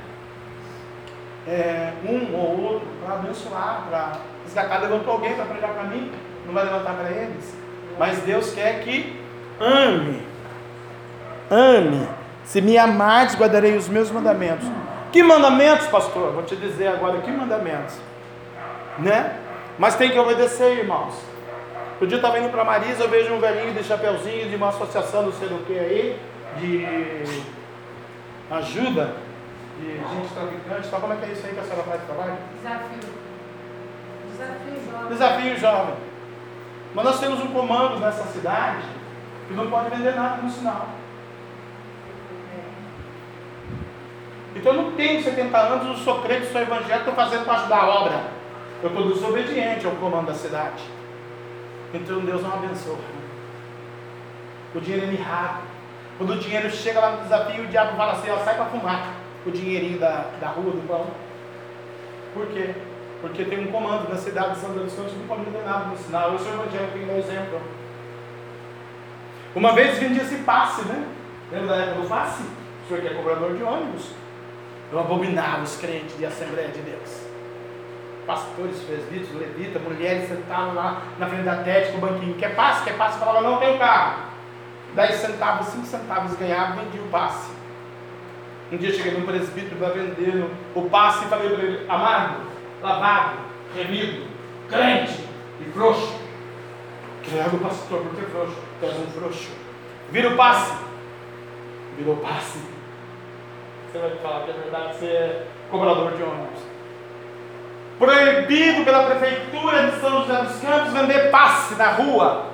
[1.46, 4.12] É, um ou outro para abençoar, para
[4.44, 4.78] resgatar.
[4.78, 6.12] Levantou alguém para pregar para mim,
[6.46, 7.54] não vai levantar para eles.
[7.98, 9.20] Mas Deus quer que
[9.60, 10.22] ame.
[11.50, 12.19] Ame.
[12.50, 14.66] Se me amares, guardarei os meus mandamentos.
[15.12, 16.32] Que mandamentos, pastor?
[16.32, 17.94] Vou te dizer agora que mandamentos.
[18.98, 19.38] Né?
[19.78, 21.14] Mas tem que obedecer, irmãos.
[22.00, 24.70] O dia eu estava indo para Marisa, eu vejo um velhinho de chapeuzinho de uma
[24.70, 26.20] associação, não sei do que aí,
[26.56, 27.44] de
[28.50, 29.14] ajuda
[29.78, 30.88] de gente traficante.
[30.88, 32.36] Tá, como é que é isso aí que a senhora faz trabalho?
[32.56, 33.12] Desafio.
[34.32, 35.08] Desafio jovem.
[35.08, 35.94] Desafio jovem.
[36.96, 38.82] Mas nós temos um comando nessa cidade
[39.46, 40.99] que não pode vender nada no sinal.
[44.54, 47.78] Então eu não tenho 70 anos, eu sou crente, sou evangélico, estou fazendo para ajudar
[47.78, 48.24] a obra.
[48.82, 50.82] Eu estou desobediente ao comando da cidade.
[51.94, 52.98] Então Deus não abençoa.
[54.74, 55.62] O dinheiro é mirrado.
[56.18, 59.14] Quando o dinheiro chega lá no desafio, o diabo fala assim, ó, sai para fumar
[59.46, 61.06] o dinheirinho da, da rua, do pão.
[62.34, 62.74] Por quê?
[63.20, 65.96] Porque tem um comando na cidade de São Campos que não pode vender nada no
[65.96, 66.32] sinal.
[66.32, 67.60] Eu sou evangélico, tenho um exemplo.
[69.54, 71.06] Uma vez vendi esse passe, né?
[71.50, 72.42] Lembra da época do passe?
[72.42, 74.10] O senhor que é cobrador de ônibus.
[74.92, 77.20] Eu abominava os crentes de Assembleia de Deus.
[78.26, 82.34] Pastores, presbíteros, levitas, mulheres sentavam lá na frente da tete com o banquinho.
[82.34, 82.84] Quer passe?
[82.84, 83.18] Quer passe?
[83.18, 84.30] Falava, não tenho carro.
[84.94, 87.52] 10 centavos, 5 centavos ganhava, vendia o passe.
[88.72, 92.36] Um dia cheguei num presbítero para vender o passe e falei para ele, amado,
[92.82, 93.38] lavado,
[93.74, 94.26] remido,
[94.68, 95.24] crente
[95.60, 96.20] e frouxo.
[97.24, 98.56] Credo, pastor, por que frouxo?
[98.80, 99.50] Tu um frouxo.
[100.10, 100.74] Vira o passe.
[101.96, 102.58] Virou passe.
[103.90, 106.60] Você vai falar que é verdade, você é cobrador de ônibus.
[107.98, 112.46] Proibido pela prefeitura de São José dos Campos vender passe na rua.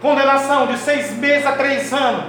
[0.00, 2.24] Condenação de seis meses a três anos.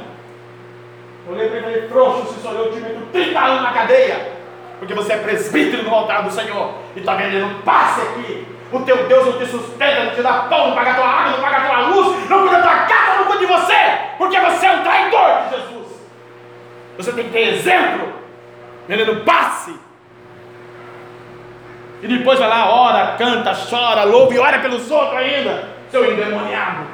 [1.26, 4.34] Eu ele e falei, frouxo, se sou eu, te meto 30 anos na cadeia.
[4.78, 6.76] Porque você é presbítero no altar do Senhor.
[6.98, 8.46] E está vendendo passe aqui.
[8.74, 11.40] O teu Deus não te sustenta, não te dá pão, não paga tua água, não
[11.40, 13.78] paga tua luz, não cuida tua casa, não cuida de você.
[14.18, 15.75] Porque você é um traidor de Jesus.
[16.98, 18.14] Você tem que ter exemplo.
[18.88, 19.76] Vendendo passe.
[22.02, 25.70] E depois vai lá, ora, canta, chora, louva e ora pelos outros ainda.
[25.90, 26.86] Seu endemoniado.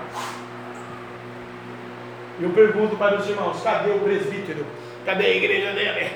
[2.39, 4.65] Eu pergunto para os irmãos: cadê o presbítero?
[5.05, 6.11] Cadê a igreja dele?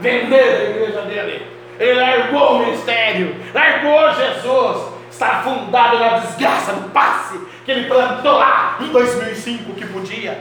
[0.00, 1.46] Venderam a igreja dele.
[1.78, 4.92] Ele largou o ministério, largou Jesus.
[5.10, 10.38] Está afundado na desgraça do passe que ele plantou lá em 2005 que podia.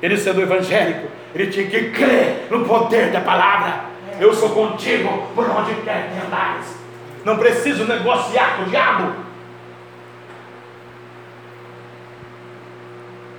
[0.00, 1.08] Ele sendo evangélico,
[1.38, 3.84] ele tinha que crer no poder da palavra.
[4.18, 6.66] Eu sou contigo por onde quer que andares.
[7.24, 9.14] Não preciso negociar com o diabo.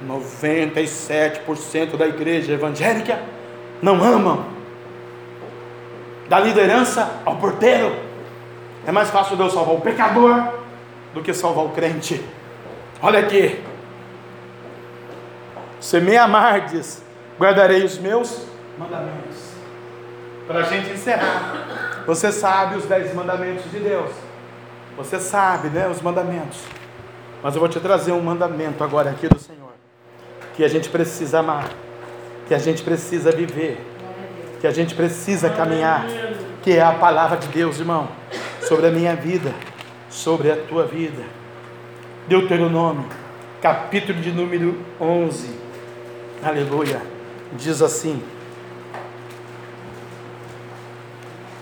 [0.08, 3.20] 97% da igreja evangélica
[3.82, 4.46] não amam.
[6.30, 7.94] Da liderança ao porteiro.
[8.88, 10.54] É mais fácil Deus salvar o pecador
[11.14, 12.24] do que salvar o crente.
[13.02, 13.62] Olha aqui.
[15.82, 17.04] Se me amardes,
[17.40, 18.46] guardarei os meus
[18.78, 19.54] mandamentos.
[20.46, 24.12] Para a gente encerrar, você sabe os dez mandamentos de Deus.
[24.98, 26.60] Você sabe, né, os mandamentos.
[27.42, 29.72] Mas eu vou te trazer um mandamento agora aqui do Senhor,
[30.56, 31.70] que a gente precisa amar,
[32.48, 33.80] que a gente precisa viver,
[34.60, 36.06] que a gente precisa caminhar,
[36.62, 38.10] que é a palavra de Deus, irmão,
[38.62, 39.54] sobre a minha vida,
[40.10, 41.24] sobre a tua vida.
[42.28, 43.06] Deuteronômio,
[43.62, 45.70] capítulo de número 11
[46.42, 47.19] Aleluia.
[47.54, 48.22] Diz assim: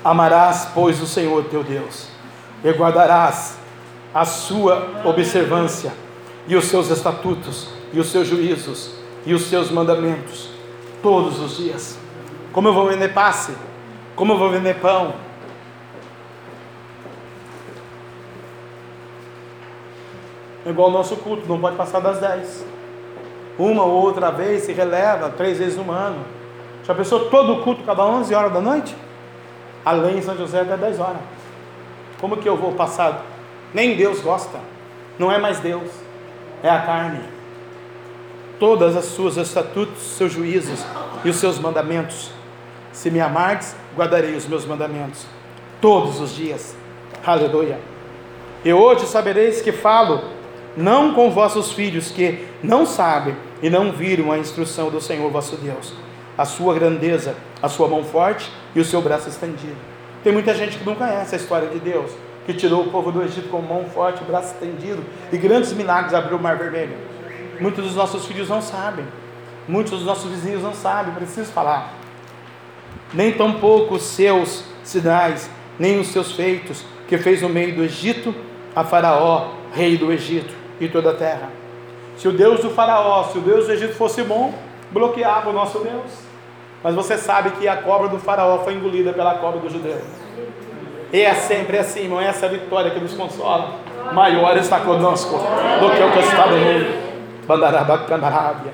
[0.04, 2.08] Amarás, pois, o Senhor teu Deus,
[2.64, 3.58] e guardarás
[4.14, 5.94] a sua observância,
[6.48, 8.92] e os seus estatutos, e os seus juízos,
[9.26, 10.50] e os seus mandamentos,
[11.02, 11.98] todos os dias.
[12.54, 13.54] Como eu vou vender passe?
[14.16, 15.14] Como eu vou vender pão?
[20.66, 22.66] É igual o nosso culto, não pode passar das 10.
[23.58, 26.24] Uma ou outra vez se releva, três vezes no ano.
[26.86, 28.96] Já pensou todo o culto cada 11 horas da noite?
[29.84, 31.18] Além em São José até 10 horas.
[32.20, 33.24] Como que eu vou passar?
[33.74, 34.60] Nem Deus gosta.
[35.18, 35.90] Não é mais Deus,
[36.62, 37.20] é a carne.
[38.60, 40.84] Todas as suas estatutos, seus juízos
[41.24, 42.32] e os seus mandamentos.
[42.92, 45.26] Se me amardes, guardarei os meus mandamentos
[45.82, 46.76] todos os dias.
[47.26, 47.80] Aleluia.
[48.64, 50.22] E hoje sabereis que falo
[50.76, 55.56] não com vossos filhos que não sabem e não viram a instrução do Senhor vosso
[55.58, 55.94] Deus,
[56.38, 59.76] a sua grandeza, a sua mão forte e o seu braço estendido.
[60.24, 62.12] Tem muita gente que não conhece a história de Deus,
[62.46, 66.38] que tirou o povo do Egito com mão forte, braço estendido e grandes milagres abriu
[66.38, 66.98] o mar vermelho.
[67.60, 69.06] Muitos dos nossos filhos não sabem,
[69.68, 71.94] muitos dos nossos vizinhos não sabem, preciso falar.
[73.14, 78.34] Nem tampouco os seus sinais, nem os seus feitos, que fez no meio do Egito
[78.76, 81.57] a Faraó, rei do Egito e toda a terra.
[82.18, 84.54] Se o Deus do Faraó, se o Deus do Egito fosse bom,
[84.92, 86.12] bloqueava o nosso Deus.
[86.84, 90.02] Mas você sabe que a cobra do Faraó foi engolida pela cobra do judeu.
[91.14, 92.20] E é sempre assim, irmão.
[92.20, 93.76] Essa é a vitória que nos consola.
[94.14, 97.08] Maior está conosco do que o que está no mundo.
[97.46, 98.74] Bandarabacandarábia.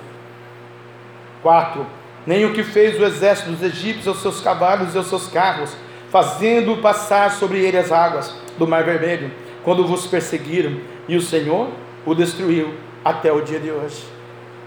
[1.42, 1.86] 4.
[2.26, 5.76] Nem o que fez o exército dos egípcios aos seus cavalos e aos seus carros,
[6.10, 9.32] fazendo passar sobre ele as águas do mar vermelho,
[9.64, 11.68] quando vos perseguiram, e o Senhor
[12.06, 12.74] o destruiu
[13.04, 14.04] até o dia de hoje.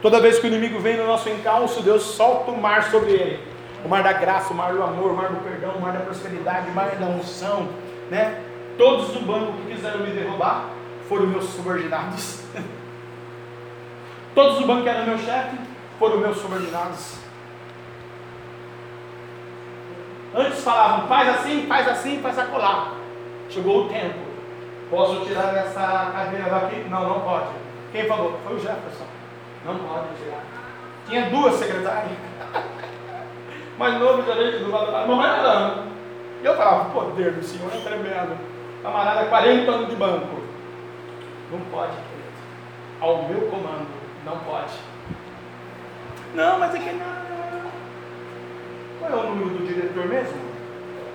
[0.03, 3.41] Toda vez que o inimigo vem no nosso encalço, Deus solta o mar sobre ele.
[3.85, 6.01] O mar da graça, o mar do amor, o mar do perdão, o mar da
[6.01, 7.69] prosperidade, o mar da unção,
[8.11, 8.43] né?
[8.77, 10.71] Todos no banco que quiseram me derrubar
[11.09, 12.43] foram meus subordinados.
[14.35, 15.57] Todos no banco que eram meu chefe
[15.99, 17.17] foram meus subordinados.
[20.35, 22.93] Antes falavam, faz assim, faz assim, faz acolá.
[23.49, 24.19] Chegou o tempo.
[24.91, 26.85] Posso tirar essa cadeira daqui?
[26.91, 27.66] Não, não pode.
[27.93, 28.39] Quem falou?
[28.45, 29.07] Foi o Jefferson.
[29.65, 30.45] Não pode tirar.
[31.09, 32.13] Tinha duas secretárias.
[33.79, 35.87] Mas novo gerente do Valor, não era não.
[36.43, 38.39] E eu falava, o poder do Senhor é tremendo.
[38.83, 40.43] Camarada, 40 anos de banco.
[41.51, 42.27] Não pode, querido.
[43.01, 43.89] Ao meu comando,
[44.25, 44.75] não pode.
[46.35, 47.17] Não, mas é que não.
[48.99, 50.41] Qual é o número do diretor mesmo?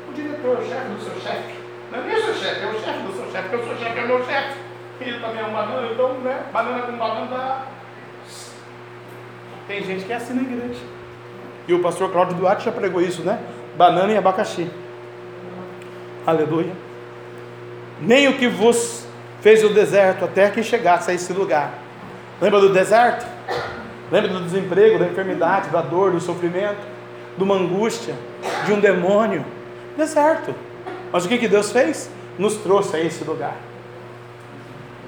[0.09, 1.55] O diretor, o chefe do seu chefe.
[1.91, 3.77] Não é nem o seu chefe, é o chefe do seu chefe, porque o seu
[3.77, 4.70] chefe é o meu chefe.
[5.01, 6.43] Ele também é um banana, então, né?
[6.53, 7.65] Banana com banana dá.
[9.67, 10.79] Tem gente que é assim na igreja.
[11.67, 13.39] E o pastor Cláudio Duarte já pregou isso, né?
[13.75, 14.69] Banana e abacaxi.
[16.25, 16.71] Aleluia.
[17.99, 19.07] Nem o que vos
[19.41, 21.73] fez o deserto até que chegasse a esse lugar.
[22.39, 23.25] Lembra do deserto?
[24.11, 26.81] Lembra do desemprego, da enfermidade, da dor, do sofrimento,
[27.37, 28.13] de uma angústia,
[28.65, 29.43] de um demônio?
[29.97, 30.53] Deserto.
[31.11, 32.09] Mas o que, que Deus fez?
[32.37, 33.55] Nos trouxe a esse lugar.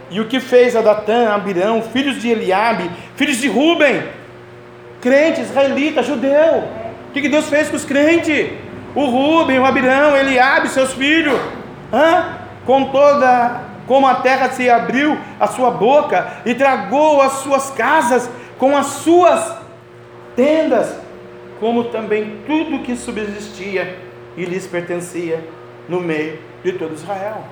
[0.10, 4.04] E o que fez a Datã, Abirão, filhos de Eliabe, filhos de Ruben,
[5.02, 6.64] crente, israelita, judeu.
[7.10, 8.52] O que, que Deus fez com os crentes?
[8.96, 11.40] O Ruben, o Abirão, Eliabe, seus filhos.
[11.92, 12.38] Hã?
[12.66, 18.30] Com toda, como a terra se abriu a sua boca e tragou as suas casas
[18.58, 19.58] com as suas
[20.36, 20.96] tendas,
[21.60, 23.98] como também tudo que subsistia
[24.38, 25.44] e lhes pertencia
[25.88, 27.44] no meio de todo Israel.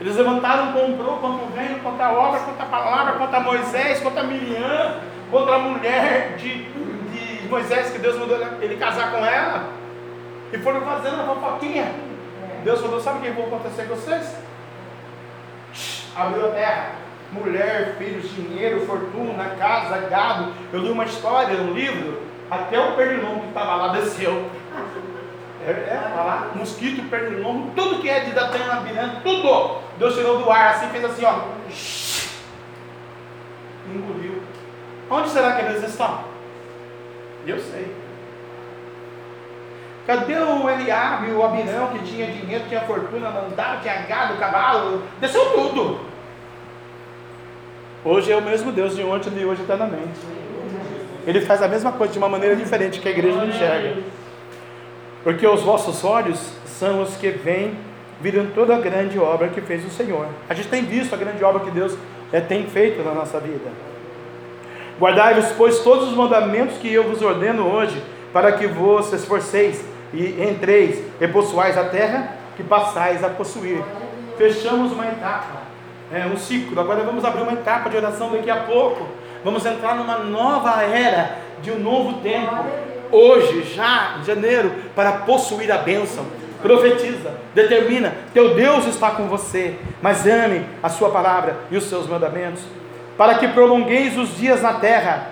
[0.00, 5.00] Eles levantaram contra o reino, contra a obra, contra a palavra, contra Moisés, contra Miriam,
[5.30, 9.64] contra a mulher de, de Moisés, que Deus mandou ele casar com ela.
[10.52, 11.92] E foram fazendo uma fofoquinha.
[12.64, 14.36] Deus falou: Sabe o que vai acontecer com vocês?
[16.14, 16.90] Abriu a terra.
[17.30, 20.52] Mulher, filhos, dinheiro, fortuna, casa, gado.
[20.72, 22.22] Eu li uma história, um livro.
[22.50, 24.48] Até o pernilongo que estava lá desceu.
[25.66, 29.87] É, é, tá lá, mosquito, pernilongo, tudo que é de Abirã, tudo.
[29.98, 31.40] Deus tirou do ar assim, fez assim, ó.
[33.92, 34.42] Engoliu.
[35.10, 36.20] Onde será que eles estão?
[37.46, 37.94] Eu sei.
[40.06, 45.02] Cadê o Eliabe, o Abirão, que tinha dinheiro, tinha fortuna, mandava, tinha gado, cavalo?
[45.20, 46.00] Desceu tudo.
[48.04, 50.18] Hoje é o mesmo Deus de ontem, de hoje eternamente.
[51.26, 54.02] Ele faz a mesma coisa de uma maneira diferente que a igreja não enxerga.
[55.22, 57.76] Porque os vossos olhos são os que veem,
[58.20, 60.26] viram toda a grande obra que fez o Senhor.
[60.48, 61.96] A gente tem visto a grande obra que Deus
[62.32, 63.70] é, tem feito na nossa vida.
[65.00, 70.42] Guardai-vos, pois, todos os mandamentos que eu vos ordeno hoje, para que vos esforceis e
[70.42, 73.80] entreis e possuais a terra que passais a possuir.
[74.36, 75.62] Fechamos uma etapa,
[76.12, 76.80] é, um ciclo.
[76.80, 79.06] Agora vamos abrir uma etapa de oração daqui a pouco.
[79.44, 82.56] Vamos entrar numa nova era de um novo tempo.
[83.10, 86.26] Hoje, já em janeiro, para possuir a bênção.
[86.62, 92.06] Profetiza, determina, teu Deus está com você, mas ame a sua palavra e os seus
[92.06, 92.62] mandamentos,
[93.16, 95.28] para que prolongueis os dias na terra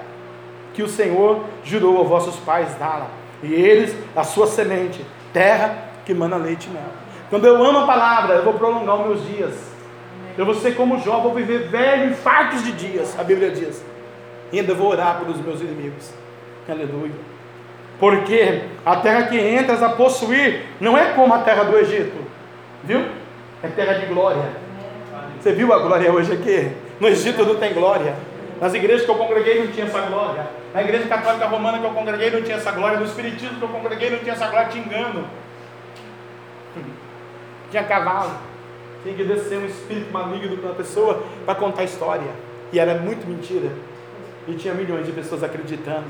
[0.73, 3.09] que o Senhor jurou aos vossos pais dá-la,
[3.43, 7.07] e eles a sua semente, terra que mana leite e mel.
[7.29, 9.55] Quando eu amo a palavra, eu vou prolongar os meus dias.
[10.39, 13.85] Eu vou ser como Jó, vou viver velho, fartos de dias, a Bíblia diz.
[14.53, 16.13] E ainda vou orar pelos meus inimigos.
[16.69, 17.26] Aleluia.
[17.99, 22.17] Porque a terra que entras a possuir não é como a terra do Egito,
[22.85, 23.05] viu?
[23.63, 24.43] É terra de glória.
[25.41, 26.73] Você viu a glória hoje aqui?
[27.01, 28.15] No Egito não tem glória.
[28.61, 30.47] Nas igrejas que eu congreguei não tinha essa glória.
[30.75, 32.99] Na igreja católica romana que eu congreguei não tinha essa glória.
[32.99, 34.69] No espiritismo que eu congreguei não tinha essa glória.
[34.69, 35.27] Te engano.
[37.71, 38.33] Tinha cavalo.
[39.03, 42.31] Tinha que descer um espírito maligno para uma pessoa para contar a história.
[42.73, 43.71] E era muito mentira.
[44.49, 46.07] E tinha milhões de pessoas acreditando.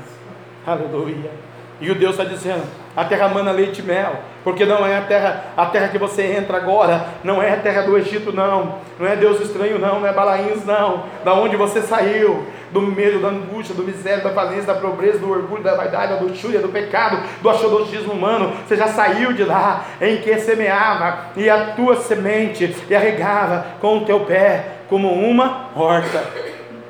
[0.65, 1.31] Aleluia.
[1.79, 2.63] E o Deus está dizendo:
[2.95, 6.23] a terra mana leite e mel, porque não é a terra, a terra que você
[6.23, 10.07] entra agora, não é a terra do Egito, não, não é Deus estranho, não, não
[10.07, 14.73] é Balaíns, não, da onde você saiu, do medo, da angústia, do miséria, da falência,
[14.73, 18.87] da pobreza, do orgulho, da vaidade, da luxúria, do pecado, do achodosismo humano, você já
[18.87, 24.21] saiu de lá, em que semeava, e a tua semente, e arregava com o teu
[24.21, 26.23] pé, como uma horta,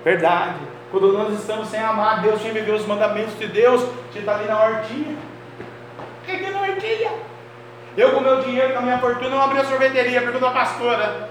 [0.03, 0.76] verdade.
[0.99, 4.47] Quando nós estamos sem amar Deus, sem viver os mandamentos de Deus, você está ali
[4.47, 5.15] na hortinha.
[6.25, 7.11] Fiquei na hortinha.
[7.95, 11.29] Eu com meu dinheiro, com a minha fortuna, não abri a sorveteria, perguntou a pastora.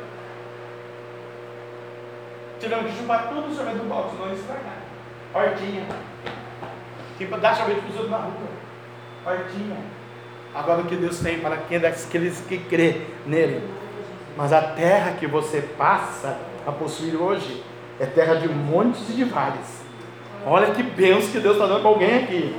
[2.60, 4.78] Tivemos que chupar todo o sorvete do box, não estragar.
[5.34, 5.84] Hortinha.
[7.18, 8.48] Tipo, dar sorvete para os outros na rua.
[9.26, 9.78] Hortinha.
[10.54, 13.68] Agora o que Deus tem para aqueles que crê nele.
[14.36, 17.64] Mas a terra que você passa a possuir hoje
[17.98, 19.84] é terra de montes e de vales.
[20.46, 22.56] Olha que bênção que Deus está dando para alguém aqui.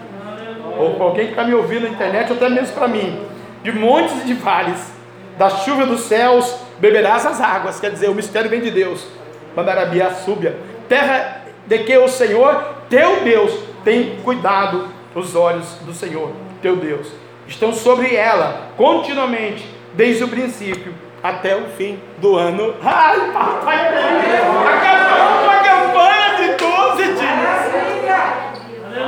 [0.78, 3.20] Ou para alguém que está me ouvindo na internet, ou até mesmo para mim.
[3.64, 4.92] De montes e de vales.
[5.38, 7.80] Da chuva dos céus beberás as águas.
[7.80, 9.08] Quer dizer, o mistério vem de Deus.
[9.56, 10.58] Mandarabia súbia.
[10.90, 13.52] Terra de que o Senhor, teu Deus,
[13.84, 16.32] tem cuidado os olhos do Senhor,
[16.62, 17.08] teu Deus.
[17.48, 22.76] Estão sobre ela continuamente, desde o princípio até o fim do ano.
[22.84, 23.88] Ai, papai!
[24.74, 27.68] Acabou uma campanha de 12 dias.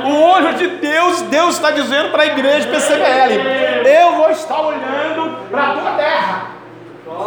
[0.04, 5.36] O olho de Deus, Deus está dizendo para a igreja PCBL: Eu vou estar olhando
[5.50, 6.46] para a tua terra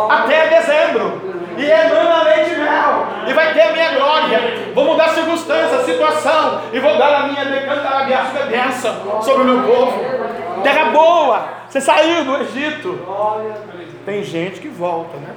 [0.10, 1.34] até dezembro.
[1.58, 3.08] E emana leite e mel.
[3.28, 4.40] E vai ter a minha glória.
[4.74, 6.62] Vou mudar a circunstância, a situação.
[6.72, 10.04] E vou dar a minha decantarabiaço de bênção sobre o meu povo.
[10.64, 11.46] Terra boa.
[11.70, 13.00] Você saiu do Egito.
[14.06, 15.34] Tem gente que volta, né?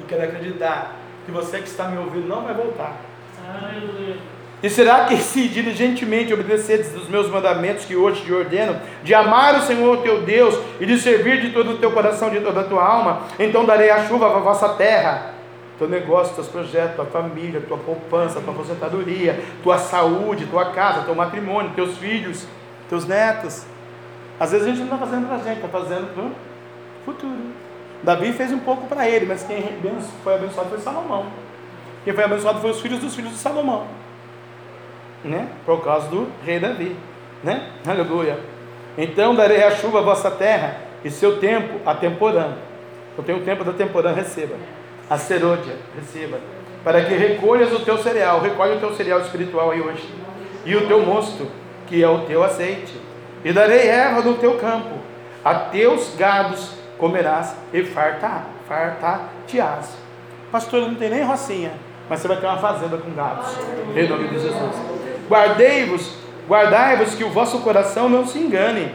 [0.00, 0.96] E quer acreditar
[1.26, 2.96] que você que está me ouvindo não vai voltar.
[4.62, 9.56] E será que se diligentemente obedeceres os meus mandamentos que hoje te ordeno, de amar
[9.56, 12.64] o Senhor teu Deus e de servir de todo o teu coração, de toda a
[12.64, 15.34] tua alma, então darei a chuva à vossa terra,
[15.78, 21.14] teu negócio, teus projetos, tua família, tua poupança, tua aposentadoria, tua saúde, tua casa, teu
[21.14, 22.44] matrimônio, teus filhos,
[22.88, 23.64] teus netos.
[24.40, 26.24] Às vezes a gente não está fazendo para a gente, está fazendo para
[27.12, 27.38] futuro.
[28.02, 29.62] Davi fez um pouco para ele, mas quem
[30.22, 31.26] foi abençoado foi Salomão.
[32.04, 33.86] Quem foi abençoado foi os filhos dos filhos de Salomão
[35.24, 35.48] né?
[35.64, 36.96] Por causa do rei Davi,
[37.42, 37.70] né?
[37.86, 38.38] Aleluia.
[38.96, 42.54] Então darei a chuva à vossa terra e seu tempo a temporã.
[43.16, 44.54] Eu tenho o tempo da temporã, receba.
[45.08, 46.38] A serôdia, receba.
[46.84, 50.08] Para que recolhas o teu cereal, recolhe o teu cereal espiritual aí hoje.
[50.64, 51.46] E o teu mosto,
[51.86, 52.94] que é o teu azeite.
[53.44, 54.98] E darei erva do teu campo.
[55.44, 59.96] A teus gados comerás e fartar, fartar-te-ás.
[60.50, 61.72] Pastor, não tem nem rocinha,
[62.08, 63.46] mas você vai ter uma fazenda com gados.
[63.96, 64.76] Em nome de Jesus.
[65.28, 66.14] Guardei-vos,
[66.48, 68.94] guardai-vos que o vosso coração não se engane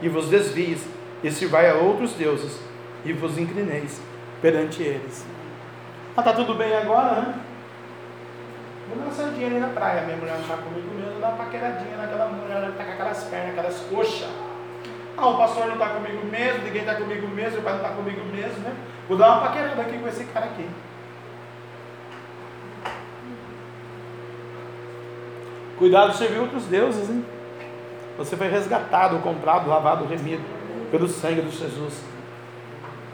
[0.00, 0.84] e vos desvies
[1.22, 2.58] e sirvai a outros deuses
[3.04, 4.00] e vos inclineis
[4.40, 5.24] perante eles.
[6.16, 7.34] Ah, tá tudo bem agora, né?
[8.88, 11.96] Vou uma sandinha ali na praia, minha mulher não está comigo mesmo, dar uma paqueradinha
[11.96, 14.51] naquela mulher que está com aquelas pernas, aquelas coxas.
[15.16, 17.94] Ah, o pastor não está comigo mesmo, ninguém está comigo mesmo, o pai não está
[17.94, 18.74] comigo mesmo, né?
[19.08, 20.68] Vou dar uma paquerada aqui com esse cara aqui.
[25.78, 27.24] Cuidado de servir outros deuses, hein?
[28.16, 30.42] Você foi resgatado, comprado, lavado, remido
[30.90, 32.02] pelo sangue de Jesus.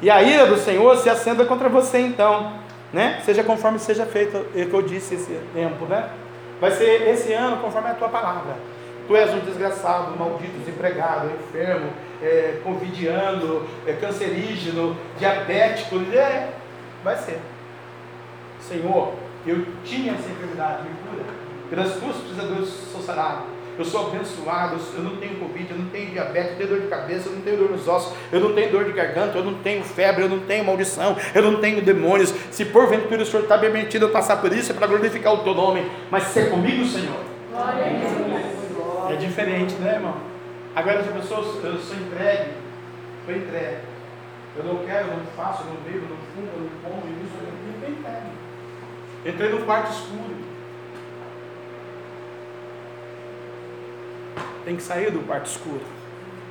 [0.03, 2.53] E a ira do Senhor se acenda contra você então,
[2.93, 3.21] né?
[3.25, 6.11] Seja conforme seja feito é o que eu disse esse tempo, né?
[6.61, 8.57] Vai ser esse ano conforme a tua palavra.
[9.09, 11.91] Tu és um desgraçado, maldito, desempregado, enfermo,
[12.23, 12.61] é,
[13.87, 15.97] é, cancerígeno, diabético.
[16.15, 16.51] É,
[17.03, 17.41] vai ser.
[18.61, 19.15] Senhor,
[19.47, 21.25] eu tinha essa enfermidade, me cura.
[21.71, 26.11] Pelas tuas pisaduras sou sarado eu sou abençoado, eu não tenho Covid, eu não tenho
[26.11, 28.73] diabetes, eu tenho dor de cabeça, eu não tenho dor nos ossos, eu não tenho
[28.73, 32.35] dor de garganta, eu não tenho febre, eu não tenho maldição, eu não tenho demônios.
[32.51, 35.55] Se porventura o Senhor está permitido eu passar por isso, é para glorificar o teu
[35.55, 37.21] nome, mas ser comigo, Senhor.
[39.11, 40.17] É diferente, né, irmão?
[40.75, 42.51] Agora as pessoas, eu sou entregue,
[43.21, 43.79] estou entregue.
[44.57, 47.13] Eu não quero, eu não faço, eu não bebo, eu não fumo, eu não como,
[47.13, 47.53] isso, eu
[47.83, 48.27] não entregue.
[49.25, 50.49] Entrei no quarto escuro.
[54.69, 55.81] tem que sair do quarto escuro,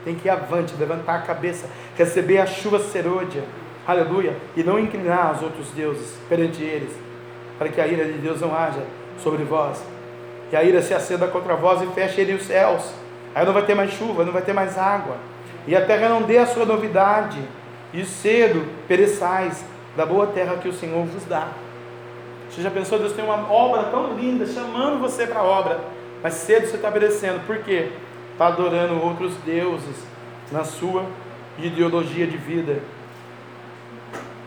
[0.03, 3.43] tem que ir avante, levantar a cabeça, receber a chuva serôdia,
[3.85, 6.91] aleluia, e não inclinar aos outros deuses perante eles,
[7.59, 8.83] para que a ira de Deus não haja
[9.21, 9.83] sobre vós,
[10.51, 12.83] e a ira se acenda contra vós e feche ele os céus,
[13.35, 15.17] aí não vai ter mais chuva, não vai ter mais água,
[15.67, 17.39] e a terra não dê a sua novidade,
[17.93, 19.63] e cedo pereçais
[19.95, 21.47] da boa terra que o Senhor vos dá.
[22.49, 25.79] Você já pensou, Deus tem uma obra tão linda, chamando você para a obra,
[26.23, 27.91] mas cedo você está perecendo, por quê?
[28.37, 29.95] está adorando outros deuses
[30.51, 31.03] na sua
[31.57, 32.79] ideologia de vida.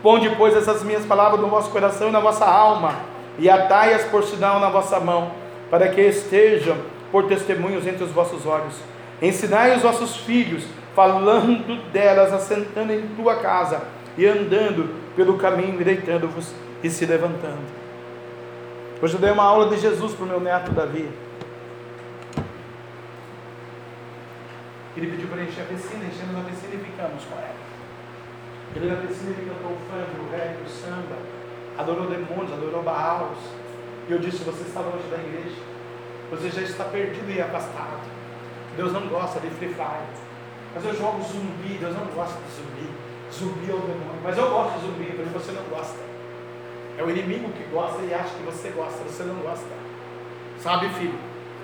[0.01, 2.95] Põe depois essas minhas palavras no vosso coração e na vossa alma,
[3.37, 5.31] e atai-as por sinal na vossa mão,
[5.71, 6.77] para que estejam
[7.11, 8.75] por testemunhos entre os vossos olhos.
[9.21, 13.81] Ensinai os vossos filhos, falando delas, assentando em tua casa,
[14.17, 16.53] e andando pelo caminho, deitando-vos
[16.83, 17.61] e se levantando.
[19.01, 21.09] Hoje eu dei uma aula de Jesus para o meu neto Davi.
[24.97, 27.55] Ele pediu para encher a piscina, enchemos a piscina e ficamos com ela.
[28.75, 31.15] Ele na piscina ele cantou o funk, o reggae, o samba,
[31.77, 33.60] adorou demônios, adorou Baals.
[34.11, 35.55] E eu disse: Você está longe da igreja,
[36.29, 38.01] você já está perdido e afastado.
[38.75, 40.05] Deus não gosta de free fire.
[40.75, 42.89] Mas eu jogo zumbi, Deus não gosta de zumbi.
[43.31, 44.21] Zumbi é o demônio.
[44.21, 45.97] Mas eu gosto de zumbi, porque você não gosta.
[46.97, 49.65] É o inimigo que gosta e acha que você gosta, você não gosta.
[50.59, 51.17] Sabe, filho?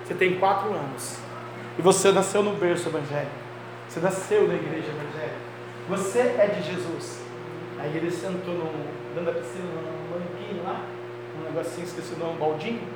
[0.05, 1.17] Você tem quatro anos.
[1.77, 3.35] E você nasceu no berço evangélico.
[3.89, 5.37] Você nasceu na igreja evangélica.
[5.89, 7.19] Você é de Jesus.
[7.77, 8.71] Aí ele sentou no,
[9.13, 10.81] dentro da piscina, num banquinho lá,
[11.39, 12.87] um negocinho, esqueci o nome, baldinho.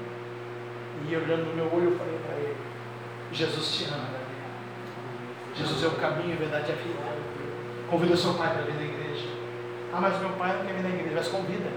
[1.08, 2.58] E olhando no meu olho, eu falei para ele:
[3.32, 4.32] Jesus te ama, Davi.
[5.56, 7.22] Jesus é o caminho, a verdade e a vida.
[7.90, 9.28] Convida o seu pai para vir na igreja.
[9.94, 11.16] Ah, mas meu pai não quer vir na igreja.
[11.16, 11.70] Mas convida.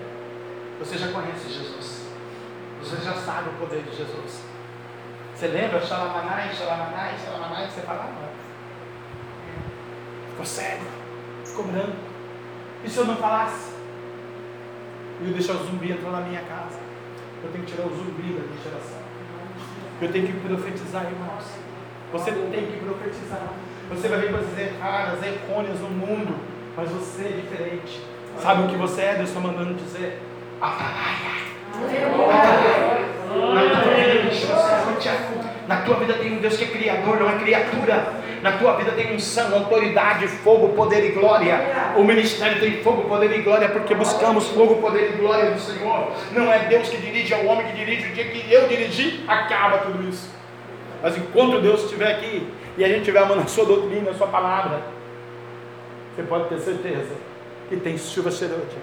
[0.78, 2.06] Você já conhece Jesus.
[2.80, 4.42] Você já sabe o poder de Jesus.
[5.34, 5.80] Você lembra?
[5.80, 8.30] Xalamanai, xalamanai, xalamanai, você falava?
[10.30, 10.84] Ficou cego,
[11.44, 11.96] ficou branco.
[12.84, 13.73] E se eu não falasse?
[15.24, 16.78] Eu ia deixar o zumbi entrar na minha casa.
[17.42, 18.98] Eu tenho que tirar o zumbi da minha geração.
[20.02, 21.44] Eu tenho que profetizar, irmãos.
[22.12, 23.48] Você tem que profetizar.
[23.88, 26.36] Você vai ver coisas erradas, errôneas no mundo,
[26.76, 28.02] mas você é diferente.
[28.38, 29.14] Sabe o que você é?
[29.14, 30.20] Deus está mandando dizer.
[30.60, 31.54] Atalaia.
[35.66, 38.12] Na tua vida tem um Deus que é criador, não é criatura.
[38.44, 41.58] Na tua vida tem unção, autoridade, fogo, poder e glória.
[41.96, 46.12] O ministério tem fogo, poder e glória, porque buscamos fogo, poder e glória do Senhor.
[46.30, 48.06] Não é Deus que dirige, é o homem que dirige.
[48.06, 50.28] O dia que eu dirigir, acaba tudo isso.
[51.02, 52.46] Mas enquanto Deus estiver aqui
[52.76, 54.82] e a gente estiver amando a sua doutrina, a sua palavra,
[56.14, 57.14] você pode ter certeza
[57.70, 58.76] que tem chuva cheirante,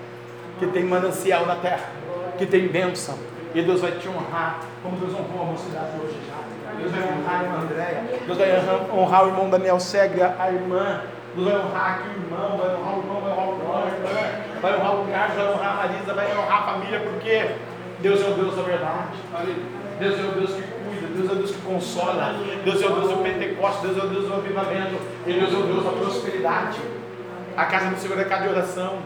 [0.57, 1.87] que tem manancial na terra,
[2.35, 3.15] que tem bênção.
[3.53, 6.50] E Deus vai te honrar, como Deus honrou a mocidade hoje já.
[6.81, 8.03] Deus vai honrar a irmã Andréia.
[8.25, 11.01] Deus vai honrar o irmão Daniel Segra, a irmã.
[11.35, 14.21] Deus vai honrar aqui o irmão, vai honrar o irmão, vai honrar o irmão, irmã.
[14.61, 17.51] Vai honrar o Carlos, vai honrar a Marisa, vai honrar a família, porque
[17.99, 19.17] Deus é o Deus da verdade.
[19.99, 22.89] Deus é o Deus que cuida, Deus é o Deus que consola, Deus é o
[22.89, 24.97] Deus do Pentecostes, Deus é o Deus do avivamento,
[25.27, 26.79] e Deus é o Deus da prosperidade.
[27.55, 28.97] A casa do Senhor é casa de oração.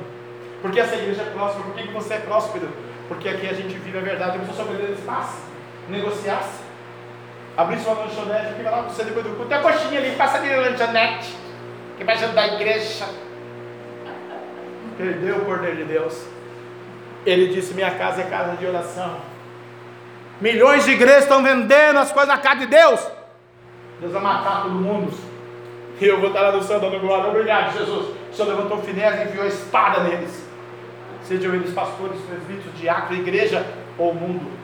[0.61, 2.69] Porque essa igreja é próspera, por que você é próspero?
[3.07, 5.37] Porque aqui a gente vive a verdade, eu só sobre espaço,
[5.89, 6.64] negociasse.
[7.57, 9.47] Abrisse uma lanchonete aqui, vai lá você depois do culto.
[9.47, 11.35] Tem a coxinha ali, passa ali na lanchonete.
[11.97, 13.05] Que vai ajudar a igreja.
[14.97, 16.25] Perdeu o poder de Deus.
[17.25, 19.17] Ele disse: Minha casa é casa de oração.
[20.41, 22.99] Milhões de igrejas estão vendendo as coisas na casa de Deus.
[24.01, 25.13] Deus vai matar todo mundo.
[25.99, 27.29] E eu vou estar lá no céu dando glória.
[27.29, 28.07] Obrigado, Jesus.
[28.31, 30.45] O Senhor levantou finés e enviou a espada neles.
[31.23, 33.65] Sejam eles pastores, presbíteros, diáconos, igreja
[33.97, 34.54] ou mundo.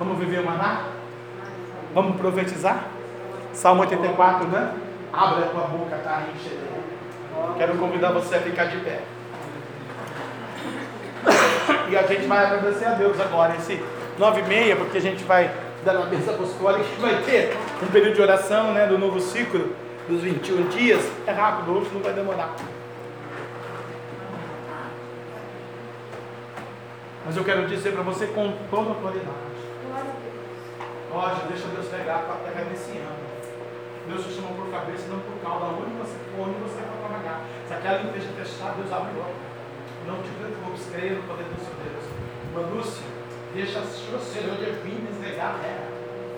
[0.00, 0.86] Vamos viver o maná?
[1.94, 2.86] Vamos profetizar?
[3.52, 4.72] Salmo 84, né?
[5.12, 6.22] Abre a tua boca, tá?
[6.34, 6.58] Enche
[7.58, 9.02] Quero convidar você a ficar de pé.
[11.90, 13.78] E a gente vai agradecer a Deus agora, esse
[14.18, 15.50] nove e meia, porque a gente vai
[15.84, 19.68] dar uma bênção apostólica, que vai ter um período de oração, né, do novo ciclo,
[20.08, 21.06] dos 21 dias.
[21.26, 22.54] É rápido, hoje não vai demorar.
[27.26, 29.49] Mas eu quero dizer para você com toda a qualidade.
[31.10, 33.18] Lógico, deixa Deus pegar para terra nesse ano.
[34.06, 35.74] Deus te chamou por cabeça, não por cauda.
[35.74, 37.42] Onde você for, onde você vai trabalhar.
[37.66, 39.34] Se aquela igreja fechar, Deus abre logo.
[40.06, 42.06] Não te preocupes, creia no poder do seu Deus.
[42.70, 43.06] Lúcia,
[43.54, 45.90] deixa você hoje é vir desligar a terra.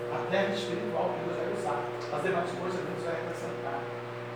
[0.09, 1.79] A terra espiritual que Deus vai usar.
[2.09, 3.77] As demais coisas Deus vai acrescentar.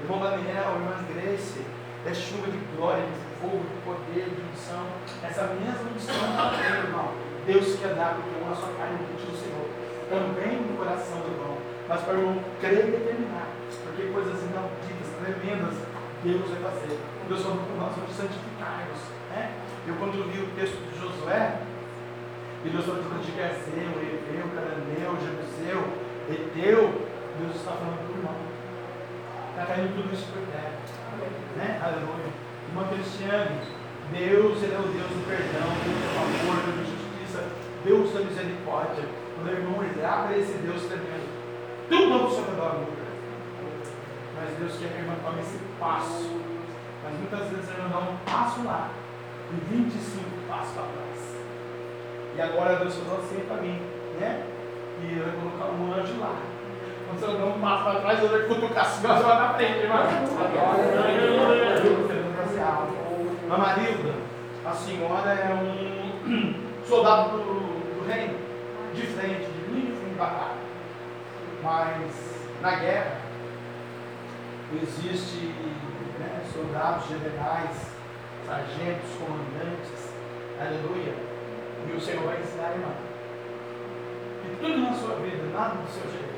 [0.06, 1.66] Irmão Daniel, irmã Grace,
[2.06, 4.86] é chuva de glória, de fogo, de poder, de unção.
[5.26, 7.10] Essa mesma unção também, irmão.
[7.48, 9.47] Deus quer dar porque uma sua carne do Senhor.
[10.10, 11.58] Também no coração do irmão.
[11.88, 13.48] Mas para o irmão crer e determinar.
[13.84, 15.76] Porque coisas inauditas, tremendas,
[16.24, 17.00] Deus vai fazer.
[17.28, 19.02] Deus falou para nós vamos santificar-nos.
[19.32, 19.52] Né?
[19.88, 21.60] Eu quando li o texto de Josué,
[22.66, 25.82] e Deus falou de Gerceu, Eveu, Cananeu, Jebuseu,
[26.28, 27.08] Eteu,
[27.40, 28.36] Deus está falando para o irmão.
[29.52, 30.74] Está caindo tudo isso por terra.
[31.56, 31.80] Né?
[31.82, 32.28] Aleluia.
[32.68, 33.62] Irmã Cristiane,
[34.12, 37.07] Deus ele é o Deus do perdão, Deus do amor, Deus da justiça,
[37.88, 39.06] Deus da misericórdia.
[39.42, 41.30] O irmão olhar para esse Deus tremendo,
[41.88, 43.08] tudo ao seu redor muda.
[44.36, 46.42] Mas Deus quer que a irmã tome esse passo.
[47.04, 48.90] Mas muitas vezes a irmã dá um passo lá
[49.52, 50.20] e 25
[50.50, 51.38] passos para trás.
[52.36, 53.80] E agora Deus falou assim para mim,
[54.20, 54.44] né?
[55.02, 56.36] E eu vou colocar um anjo lá.
[57.08, 59.80] Quando você dá um passo para trás, eu vou cutucar assim, você vai na frente,
[59.80, 59.98] irmão.
[63.50, 64.14] A Marilda,
[64.66, 67.57] a senhora é um soldado do, do
[68.08, 68.40] reino,
[68.94, 70.58] de frente, de linha de batalha.
[71.62, 72.12] Mas
[72.62, 73.18] na guerra
[74.74, 75.54] existe
[76.20, 77.92] né, soldados, generais,
[78.46, 80.14] sargentos, comandantes,
[80.60, 81.14] aleluia.
[81.88, 82.92] E o Senhor vai ensinar a irmã.
[84.46, 86.38] E tudo na sua vida, nada do seu jeito.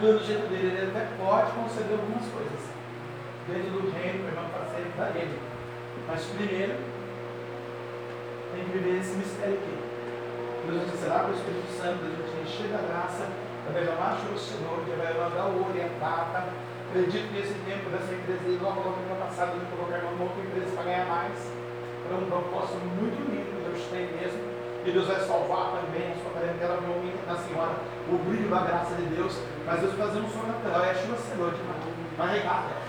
[0.00, 2.60] Do jeito dele, ele até pode conceder algumas coisas.
[3.48, 5.38] Dentro do reino, o irmão para sempre da ele.
[6.06, 6.74] Mas primeiro,
[8.54, 9.87] tem que viver esse mistério aqui.
[10.68, 13.24] Deus será para o Espírito Santo, Deus vai te encher da graça,
[13.64, 16.44] vai derramar o Senhor, que vai mandar o ouro e a.
[16.88, 20.40] Acredito que esse tempo dessa empresa logo logo no ano passado, eu colocar uma outra
[20.40, 21.36] empresa para ganhar mais.
[22.04, 24.40] Para um propósito muito lindo, Deus tem mesmo.
[24.84, 27.76] E Deus vai salvar também a sua parentela, meu homem, na senhora,
[28.08, 29.36] o brilho da graça de Deus.
[29.64, 31.52] Mas Deus fazer um sobrenatural, é a chuva senhor,
[32.16, 32.88] vai regar a terra.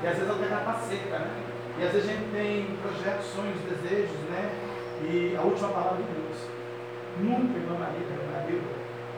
[0.00, 1.30] E às vezes a terra está seca, né?
[1.76, 4.48] E às vezes a gente tem projetos, sonhos, desejos, né?
[5.04, 6.49] E a última palavra de Deus.
[7.18, 8.10] Nunca, irmã Maria,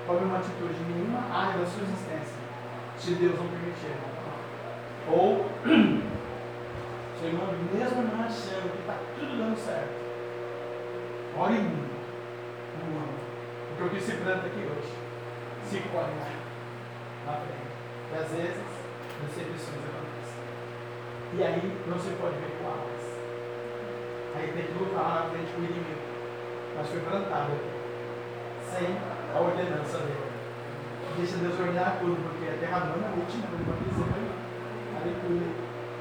[0.06, 2.36] tome uma atitude em nenhuma área da sua existência,
[2.98, 3.94] se Deus não permitir.
[5.08, 5.46] Ou,
[7.18, 9.94] seu irmão, mesmo não achando que está tudo dando certo,
[11.38, 11.92] ore muito.
[12.82, 13.14] Ano.
[13.68, 14.92] Porque o que se planta aqui hoje,
[15.68, 16.14] se colhe
[17.26, 17.72] na frente.
[18.12, 18.64] E às vezes,
[19.22, 20.42] decepções acontecem.
[21.34, 23.02] E aí não se pode recuá-las.
[24.34, 26.00] Aí tem que lutar na frente com o inimigo.
[26.76, 27.81] Mas foi plantado aqui.
[28.72, 28.96] Sem
[29.34, 30.32] a ordenança dele.
[31.16, 34.32] Deixa Deus ordenar tudo, porque a terra não é última, ele vai dizer
[34.96, 35.52] Aleluia.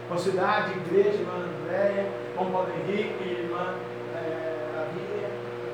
[0.09, 3.75] Uma cidade, igreja, irmã Andréia, irmão Paulo Henrique, irmã
[4.15, 5.29] é, Lavia,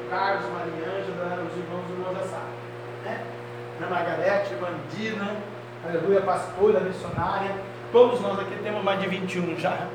[0.10, 2.50] Carlos, Mariângela, os irmãos e irmãos da sala.
[3.04, 3.26] Né?
[3.80, 5.38] Irmã Margarete, irmã Dina,
[5.84, 7.56] aleluia, pastora, missionária.
[7.92, 9.88] Todos nós aqui temos mais de 21 já.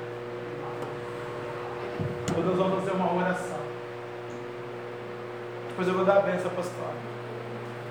[2.34, 3.61] Todos vamos fazer uma oração.
[5.72, 7.12] Depois eu vou dar a benção apostólica.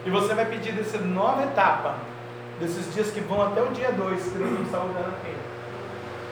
[0.05, 1.95] E você vai pedir dessa nova etapa,
[2.59, 5.35] desses dias que vão até o dia 2, que nós estamos saudando aqui.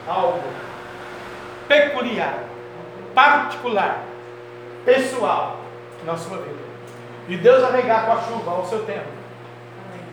[0.08, 0.40] Algo
[1.66, 2.44] peculiar,
[3.14, 4.04] particular,
[4.84, 5.60] pessoal
[6.04, 6.70] na sua vida.
[7.28, 9.20] E Deus vai regar com a chuva ao seu tempo.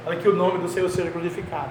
[0.04, 1.70] Para que o nome do Senhor seja glorificado.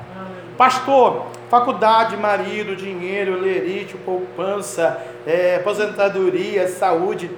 [0.57, 7.31] Pastor, faculdade, marido, dinheiro, lerite, poupança, é, aposentadoria, saúde.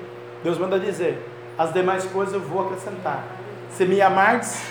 [0.43, 1.23] Deus manda dizer:
[1.59, 3.25] as demais coisas eu vou acrescentar.
[3.71, 4.63] Se me amardes,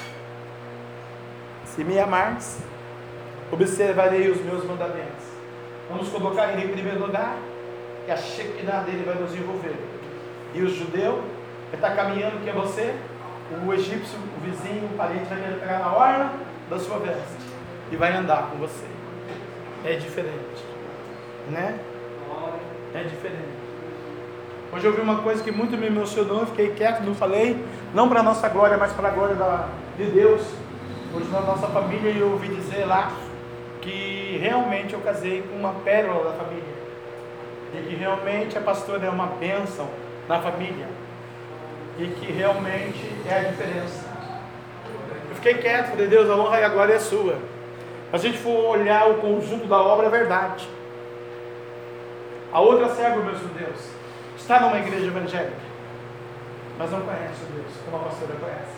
[1.66, 2.60] se me amardes,
[3.52, 5.26] observarei os meus mandamentos.
[5.90, 7.38] Vamos colocar ele em primeiro lugar,
[8.08, 9.76] e a Shekinah dele vai nos envolver.
[10.54, 11.22] E o judeu
[11.70, 12.96] que está caminhando, que é você,
[13.66, 16.34] o egípcio, o vizinho, o parente, vai pegar na orla
[16.70, 17.48] da sua veste
[17.92, 18.86] e vai andar com você.
[19.86, 20.64] É diferente,
[21.50, 21.80] né?
[22.94, 23.57] É diferente.
[24.72, 27.64] Hoje eu vi uma coisa que muito me emocionou, fiquei quieto, não falei,
[27.94, 30.42] não para nossa glória, mas para a glória da, de Deus.
[31.16, 33.14] Hoje na nossa família eu ouvi dizer lá
[33.82, 36.78] que realmente eu casei com uma pérola da família.
[37.74, 39.88] E que realmente a pastora é uma bênção
[40.28, 40.88] na família.
[41.98, 44.06] e que realmente é a diferença.
[45.30, 47.34] Eu fiquei quieto, falei, Deus, a honra e a glória é sua.
[47.34, 50.68] Se a gente for olhar o conjunto da obra, é verdade.
[52.52, 53.97] A outra serva, meu Deus,
[54.38, 55.58] está numa igreja evangélica,
[56.78, 58.78] mas não conhece Deus, como a pastora conhece.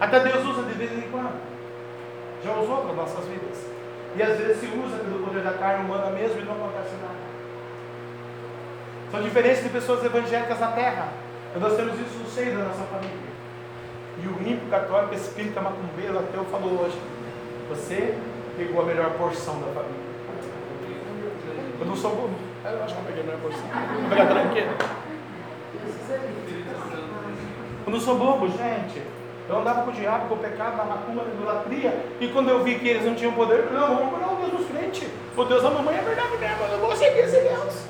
[0.00, 1.40] Até Deus usa de vez em quando.
[2.42, 3.64] Já usou para nossas vidas.
[4.16, 7.24] E às vezes se usa pelo poder da carne humana mesmo e não acontece nada.
[9.10, 11.08] São diferentes de pessoas evangélicas na terra.
[11.58, 13.34] Nós temos isso no seio da nossa família.
[14.22, 16.98] E o ímpio católico, espírita macumbeiro, ateu, falou hoje:
[17.68, 18.18] Você
[18.56, 20.13] pegou a melhor porção da família.
[21.80, 22.34] Eu não sou bobo.
[22.64, 23.64] Eu acho que eu peguei a melhor porção.
[24.00, 24.70] Vou pegar tranqueira.
[27.86, 29.02] Eu não sou bobo, gente.
[29.46, 32.06] Eu andava com o diabo, com o pecado, na macumba, na idolatria.
[32.18, 34.36] E quando eu vi que eles não tinham poder, eu falei, não, vamos procurar o
[34.36, 35.08] Deus dos crentes.
[35.36, 37.84] O Deus da mamãe é verdade mesmo, eu vou seguir esse Deus.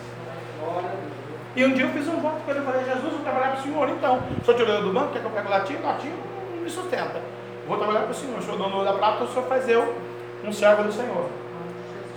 [1.55, 3.61] E um dia eu fiz um voto com ele, eu falei, Jesus, vou trabalhar para
[3.61, 4.23] o Senhor então.
[4.44, 5.48] Sou tirando do banco, quer que eu pegue?
[5.48, 7.20] Latinha não me sustenta.
[7.69, 9.94] Vou trabalhar para o Senhor, sou dono da prata, o Senhor faz eu
[10.43, 11.28] um servo do Senhor.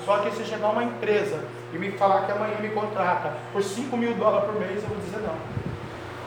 [0.03, 1.43] Só que se chegar uma empresa
[1.77, 4.97] e me falar que amanhã me contrata por 5 mil dólares por mês, eu vou
[4.97, 5.35] dizer não.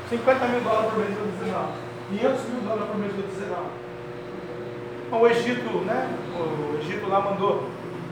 [0.08, 1.72] 50 mil dólares por mês, eu vou dizer não.
[2.08, 5.18] 500 mil dólares por mês, eu vou dizer não.
[5.18, 6.08] O Egito, né?
[6.38, 7.68] O Egito lá mandou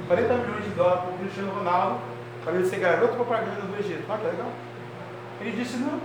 [0.08, 2.00] 40 milhões de dólares para o Cristiano Ronaldo
[2.44, 4.04] para ele ser garoto propaganda do Egito.
[4.08, 4.50] Olha que legal.
[5.40, 6.00] Ele disse não.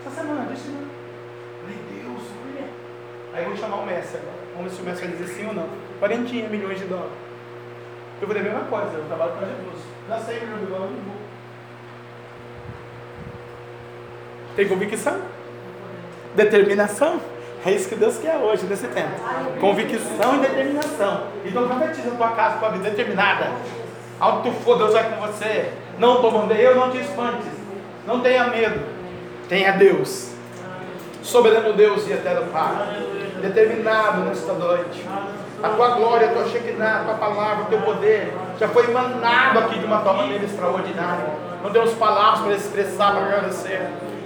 [0.00, 0.88] Essa semana disse não.
[1.60, 2.68] Falei, Deus, olha.
[3.34, 4.38] Aí vou chamar o Messi agora.
[4.54, 5.68] Vamos ver se o Messi vai dizer sim ou não.
[5.98, 7.12] 40 milhões de dólares.
[8.22, 9.95] Eu falei a mesma coisa, eu trabalho para Jesus.
[10.08, 11.16] Dá 100 milhões de dólares, eu vou.
[14.54, 15.20] Tem convicção?
[16.34, 17.20] Determinação?
[17.64, 19.10] É isso que Deus quer hoje, nesse tempo.
[19.60, 21.26] Convicção e determinação.
[21.44, 23.50] Então profetiza a tua casa com a vida determinada.
[24.20, 25.72] Alto tu for, Deus vai com você.
[25.98, 27.50] Não tomando eu, não te espantes.
[28.06, 28.80] Não tenha medo.
[29.48, 30.30] Tenha Deus.
[31.22, 32.72] Soberano Deus e eterno Pai.
[33.42, 35.04] Determinado nesta noite.
[35.62, 39.58] A tua glória, a tua Shekinah, a tua palavra, o teu poder já foi emanado
[39.60, 41.26] aqui de uma tal maneira extraordinária.
[41.62, 43.80] Não temos palavras para expressar, para agradecer.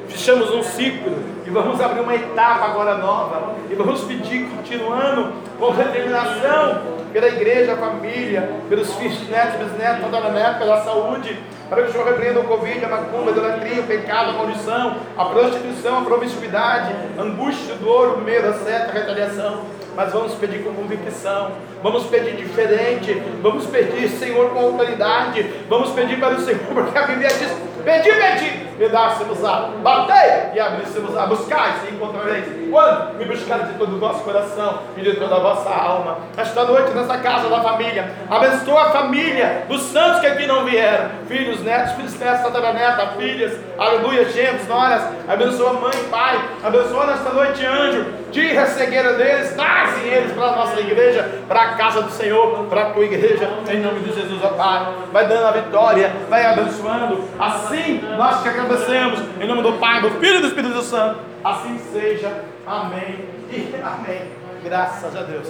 [0.08, 1.16] Fechamos um ciclo
[1.46, 3.54] e vamos abrir uma etapa agora nova.
[3.70, 10.82] E vamos pedir, continuando com determinação, pela igreja, família, pelos filhos, netos, bisnetos, tataranetos, pela
[10.82, 11.38] saúde,
[11.68, 14.96] para que o Senhor repreenda o Covid, a macumba, a idolatria, o pecado, a maldição,
[15.16, 19.62] a prostituição, a promiscuidade, a angústia, dor, o medo, a seta, a retaliação.
[20.00, 21.50] Mas vamos pedir com convicção,
[21.82, 27.06] vamos pedir diferente, vamos pedir, Senhor, com autoridade, vamos pedir para o Senhor, porque a
[27.06, 27.54] Bíblia diz:
[27.84, 32.46] pedi, pedi, me dá-se-vos-á, batei e abri-se-vos-á, buscai e encontrareis.
[32.70, 36.64] Quando me buscarem de todo o vosso coração e de toda a vossa alma, esta
[36.64, 41.60] noite nessa casa da família, abençoa a família dos santos que aqui não vieram, filhos,
[41.62, 48.19] netos, filhos, netos, tataraneta, filhas, aleluia, genros, noras, abençoa mãe, pai, abençoa nesta noite, anjo,
[48.30, 52.66] tira a cegueira deles, trazem eles para a nossa igreja, para a casa do Senhor,
[52.66, 56.46] para a tua igreja, em nome de Jesus, ó Pai, vai dando a vitória, vai
[56.46, 61.20] abençoando, assim nós te agradecemos, em nome do Pai, do Filho e do Espírito Santo,
[61.44, 64.40] assim seja, amém e amém.
[64.62, 65.48] Graças a Deus.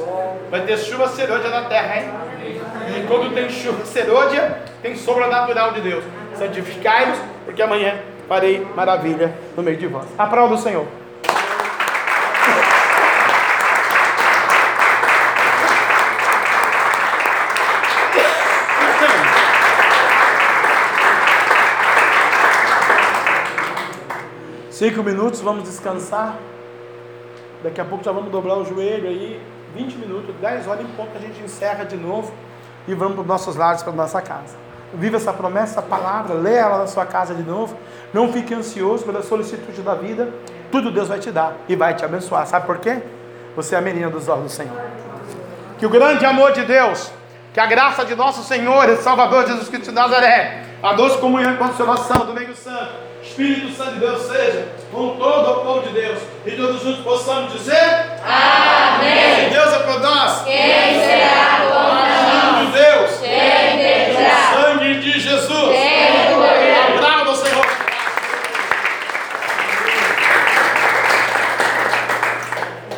[0.53, 2.11] Vai ter chuva serôdia na terra, hein?
[2.97, 6.05] E quando tem chuva serôdia, tem sobrenatural de Deus.
[6.35, 7.97] Santificai-vos, porque amanhã
[8.29, 10.07] farei maravilha no meio de vós.
[10.17, 10.87] Aplauda o Senhor.
[24.81, 26.35] Cinco minutos, vamos descansar.
[27.63, 29.39] Daqui a pouco já vamos dobrar o joelho aí.
[29.75, 32.33] 20 minutos, 10 horas em ponto, a gente encerra de novo
[32.89, 34.57] e vamos para os nossos lares, para a nossa casa.
[34.95, 37.77] Viva essa promessa, essa palavra, lê ela na sua casa de novo.
[38.15, 40.33] Não fique ansioso pela solicitude da vida.
[40.73, 42.47] Tudo Deus vai te dar e vai te abençoar.
[42.47, 43.03] Sabe por quê?
[43.57, 44.81] Você é a menina dos olhos do Senhor.
[45.79, 47.13] Que o grande amor de Deus,
[47.53, 51.53] que a graça de nosso Senhor e Salvador Jesus Cristo de Nazaré, a doce comunhão
[51.53, 53.10] e consolação do meio santo,
[53.41, 56.19] Espírito Santo de Deus seja com todo o povo de Deus.
[56.45, 59.49] E todos juntos possamos dizer: Amém.
[59.49, 62.75] Deus é por nós, quem será contra nós?
[62.75, 63.21] Deus.
[63.21, 64.00] Quem Deus.